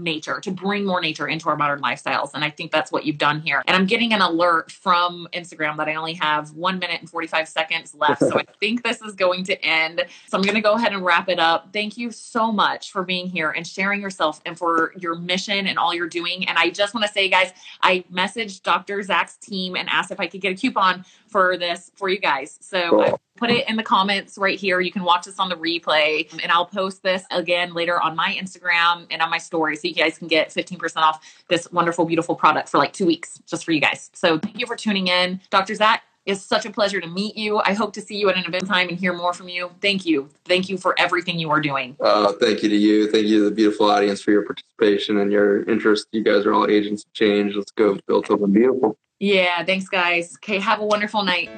nature 0.02 0.40
to 0.40 0.52
bring 0.52 0.86
more 0.86 1.02
nature 1.02 1.28
into 1.28 1.50
our 1.50 1.56
modern 1.56 1.82
lifestyles. 1.82 2.32
And 2.34 2.44
i 2.44 2.50
think 2.50 2.72
that's 2.72 2.92
what 2.92 3.06
you've 3.06 3.18
done 3.18 3.42
here. 3.42 3.64
And 3.68 3.76
i'm 3.76 3.86
getting 3.86 4.14
an 4.14 4.22
alert 4.22 4.72
from 4.72 5.28
instagram 5.34 5.78
that 5.78 5.88
i 5.88 5.96
only 5.96 6.14
have 6.14 6.52
one 6.52 6.80
minute 6.80 7.00
and 7.00 7.10
45 7.10 7.48
seconds 7.48 7.96
left. 7.96 8.22
So 8.22 8.40
i 8.40 8.44
think 8.60 8.84
this 8.84 9.02
is 9.02 9.14
going 9.14 9.44
to 9.46 9.64
end. 9.64 10.06
So 10.28 10.38
i'm 10.38 10.44
going 10.44 10.56
to 10.56 10.62
go 10.62 10.74
ahead 10.74 10.94
and 10.94 11.04
wrap 11.04 11.30
it 11.30 11.40
up. 11.40 11.70
Thank 11.74 11.98
you 11.98 12.12
so 12.12 12.52
much 12.52 12.92
for 12.92 13.04
being 13.04 13.28
here 13.28 13.52
and 13.52 13.66
sharing 13.66 14.02
yourself 14.02 14.42
and 14.46 14.58
for 14.58 14.94
your 14.98 15.16
mission 15.16 15.68
and 15.68 15.78
all 15.78 15.94
you're 15.94 16.08
doing. 16.08 16.48
And 16.48 16.58
i 16.58 16.70
just 16.70 16.94
want 16.94 17.06
to 17.06 17.12
say 17.12 17.30
guys 17.30 17.52
i 17.82 18.04
messaged 18.12 18.64
dr 18.64 19.04
zach's 19.04 19.38
team 19.38 19.76
and 19.76 19.90
asked 19.90 20.12
if 20.12 20.20
i 20.20 20.28
could 20.28 20.42
get 20.42 20.54
a 20.54 20.56
coupon 20.56 21.06
for 21.30 21.58
this 21.58 21.92
for 21.96 22.10
you 22.10 22.20
guys 22.20 22.58
so 22.62 22.90
cool. 22.90 23.02
I, 23.02 23.14
put 23.40 23.50
it 23.50 23.68
in 23.70 23.78
the 23.78 23.84
comments 23.84 24.38
right 24.38 24.60
here. 24.60 24.82
You 24.82 24.92
can 24.92 25.04
watch 25.04 25.26
this 25.26 25.40
on 25.40 25.48
the 25.48 25.56
replay, 25.56 26.32
and 26.44 26.52
I'll 26.52 26.66
post 26.66 27.02
this 27.02 27.24
again 27.32 27.74
later 27.74 28.00
on 28.02 28.16
my 28.16 28.38
Instagram 28.40 29.08
and 29.10 29.22
on 29.22 29.30
my 29.30 29.38
story 29.38 29.78
so 29.78 29.88
you 29.88 29.94
guys 29.94 30.18
can 30.18 30.28
get 30.28 30.50
15% 30.50 30.98
off 30.98 31.26
this 31.48 31.72
wonderful, 31.72 32.06
beautiful 32.06 32.36
product 32.36 32.68
for 32.68 32.78
like 32.78 32.92
two 32.92 33.06
weeks 33.06 33.40
just 33.48 33.64
for 33.64 33.72
you 33.72 33.80
guys. 33.80 34.12
So 34.14 34.38
thank 34.38 34.60
you 34.60 34.68
for 34.68 34.76
tuning 34.76 35.08
in. 35.08 35.40
Dr. 35.50 35.74
Zach, 35.74 36.04
it's 36.26 36.42
such 36.42 36.66
a 36.66 36.70
pleasure 36.70 37.00
to 37.00 37.08
meet 37.08 37.38
you. 37.38 37.60
I 37.60 37.74
hope 37.74 37.94
to 37.94 38.02
see 38.02 38.18
you 38.18 38.30
at 38.30 38.38
an 38.38 38.44
event 38.46 38.68
time 38.68 38.90
and 38.90 39.00
hear 39.00 39.14
more 39.14 39.34
from 39.34 39.48
you. 39.48 39.72
Thank 39.82 40.06
you. 40.06 40.30
Thank 40.46 40.70
you 40.70 40.78
for 40.78 40.94
everything 41.00 41.40
you 41.40 41.50
are 41.50 41.62
doing. 41.62 41.96
Uh, 42.00 42.34
thank 42.34 42.62
you 42.62 42.70
to 42.70 42.76
you. 42.76 43.10
Thank 43.10 43.26
you 43.26 43.40
to 43.40 43.46
the 43.46 43.56
beautiful 43.56 43.90
audience 43.90 44.22
for 44.22 44.32
your 44.32 44.44
participation 44.44 45.18
and 45.18 45.32
your 45.32 45.64
interest. 45.64 46.08
You 46.12 46.24
guys 46.24 46.46
are 46.46 46.54
all 46.54 46.70
agents 46.70 47.06
of 47.06 47.14
change. 47.14 47.56
Let's 47.56 47.72
go 47.72 47.98
build 48.06 48.28
something 48.28 48.52
beautiful. 48.52 48.98
Yeah, 49.20 49.64
thanks, 49.66 49.90
guys. 49.90 50.36
Okay, 50.38 50.60
have 50.60 50.80
a 50.80 50.86
wonderful 50.86 51.24
night. 51.24 51.50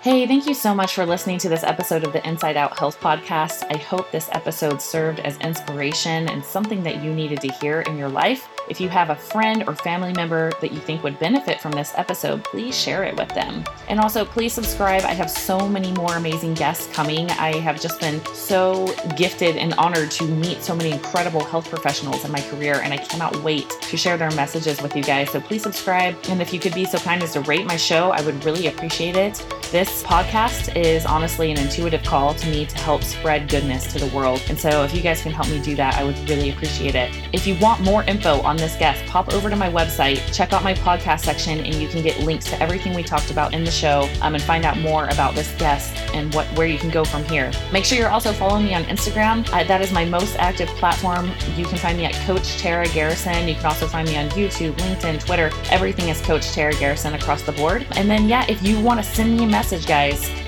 Hey, 0.00 0.26
thank 0.26 0.46
you 0.46 0.54
so 0.54 0.74
much 0.74 0.94
for 0.94 1.04
listening 1.04 1.38
to 1.38 1.48
this 1.48 1.64
episode 1.64 2.04
of 2.04 2.12
the 2.12 2.26
Inside 2.26 2.56
Out 2.56 2.78
Health 2.78 2.98
Podcast. 3.00 3.66
I 3.70 3.76
hope 3.76 4.10
this 4.10 4.28
episode 4.32 4.80
served 4.80 5.20
as 5.20 5.36
inspiration 5.38 6.28
and 6.28 6.44
something 6.44 6.82
that 6.84 7.02
you 7.02 7.12
needed 7.12 7.40
to 7.42 7.52
hear 7.52 7.82
in 7.82 7.98
your 7.98 8.08
life. 8.08 8.48
If 8.70 8.82
you 8.82 8.90
have 8.90 9.08
a 9.08 9.16
friend 9.16 9.64
or 9.66 9.74
family 9.74 10.12
member 10.12 10.52
that 10.60 10.72
you 10.72 10.78
think 10.78 11.02
would 11.02 11.18
benefit 11.18 11.58
from 11.60 11.72
this 11.72 11.92
episode, 11.96 12.44
please 12.44 12.78
share 12.78 13.02
it 13.04 13.16
with 13.16 13.30
them. 13.30 13.64
And 13.88 13.98
also, 13.98 14.26
please 14.26 14.52
subscribe. 14.52 15.04
I 15.04 15.14
have 15.14 15.30
so 15.30 15.66
many 15.66 15.90
more 15.92 16.16
amazing 16.16 16.52
guests 16.52 16.92
coming. 16.92 17.30
I 17.30 17.56
have 17.56 17.80
just 17.80 17.98
been 17.98 18.22
so 18.34 18.94
gifted 19.16 19.56
and 19.56 19.72
honored 19.74 20.10
to 20.12 20.24
meet 20.24 20.62
so 20.62 20.76
many 20.76 20.92
incredible 20.92 21.42
health 21.42 21.70
professionals 21.70 22.24
in 22.26 22.30
my 22.30 22.42
career, 22.42 22.82
and 22.82 22.92
I 22.92 22.98
cannot 22.98 23.42
wait 23.42 23.70
to 23.70 23.96
share 23.96 24.18
their 24.18 24.30
messages 24.32 24.82
with 24.82 24.94
you 24.94 25.02
guys. 25.02 25.30
So 25.30 25.40
please 25.40 25.62
subscribe. 25.62 26.16
And 26.28 26.42
if 26.42 26.52
you 26.52 26.60
could 26.60 26.74
be 26.74 26.84
so 26.84 26.98
kind 26.98 27.22
as 27.22 27.32
to 27.32 27.40
rate 27.40 27.64
my 27.64 27.76
show, 27.76 28.10
I 28.10 28.20
would 28.20 28.44
really 28.44 28.66
appreciate 28.66 29.16
it. 29.16 29.42
This 29.70 30.02
podcast 30.02 30.76
is 30.76 31.06
honestly 31.06 31.50
an 31.50 31.58
intuitive 31.58 32.02
call 32.02 32.34
to 32.34 32.50
me 32.50 32.66
to 32.66 32.78
help 32.78 33.02
spread 33.02 33.48
goodness 33.48 33.90
to 33.92 33.98
the 33.98 34.14
world. 34.14 34.42
And 34.48 34.58
so 34.58 34.82
if 34.82 34.94
you 34.94 35.00
guys 35.00 35.22
can 35.22 35.32
help 35.32 35.48
me 35.48 35.60
do 35.62 35.74
that, 35.76 35.94
I 35.96 36.04
would 36.04 36.18
really 36.28 36.50
appreciate 36.50 36.94
it. 36.94 37.14
If 37.32 37.46
you 37.46 37.58
want 37.60 37.82
more 37.82 38.02
info 38.04 38.40
on 38.42 38.57
this 38.58 38.76
guest, 38.76 39.04
pop 39.06 39.32
over 39.32 39.48
to 39.48 39.56
my 39.56 39.70
website, 39.70 40.20
check 40.34 40.52
out 40.52 40.62
my 40.62 40.74
podcast 40.74 41.20
section, 41.20 41.58
and 41.60 41.74
you 41.74 41.88
can 41.88 42.02
get 42.02 42.20
links 42.20 42.46
to 42.46 42.62
everything 42.62 42.94
we 42.94 43.02
talked 43.02 43.30
about 43.30 43.54
in 43.54 43.64
the 43.64 43.70
show 43.70 44.08
um, 44.22 44.34
and 44.34 44.42
find 44.42 44.64
out 44.64 44.78
more 44.78 45.06
about 45.08 45.34
this 45.34 45.52
guest 45.56 45.96
and 46.14 46.34
what 46.34 46.46
where 46.56 46.66
you 46.66 46.78
can 46.78 46.90
go 46.90 47.04
from 47.04 47.24
here. 47.24 47.50
Make 47.72 47.84
sure 47.84 47.98
you're 47.98 48.10
also 48.10 48.32
following 48.32 48.64
me 48.64 48.74
on 48.74 48.84
Instagram. 48.84 49.48
Uh, 49.52 49.64
that 49.64 49.80
is 49.80 49.92
my 49.92 50.04
most 50.04 50.36
active 50.36 50.68
platform. 50.70 51.30
You 51.56 51.64
can 51.64 51.78
find 51.78 51.96
me 51.96 52.04
at 52.04 52.14
Coach 52.26 52.58
Tara 52.58 52.88
Garrison. 52.88 53.48
You 53.48 53.54
can 53.54 53.66
also 53.66 53.86
find 53.86 54.08
me 54.08 54.16
on 54.16 54.28
YouTube, 54.30 54.72
LinkedIn, 54.74 55.24
Twitter. 55.24 55.50
Everything 55.70 56.08
is 56.08 56.20
Coach 56.20 56.50
Tara 56.52 56.74
Garrison 56.74 57.14
across 57.14 57.42
the 57.42 57.52
board. 57.52 57.86
And 57.92 58.10
then, 58.10 58.28
yeah, 58.28 58.44
if 58.48 58.62
you 58.62 58.80
want 58.80 59.02
to 59.02 59.04
send 59.04 59.36
me 59.36 59.44
a 59.44 59.48
message, 59.48 59.86
guys, 59.86 60.30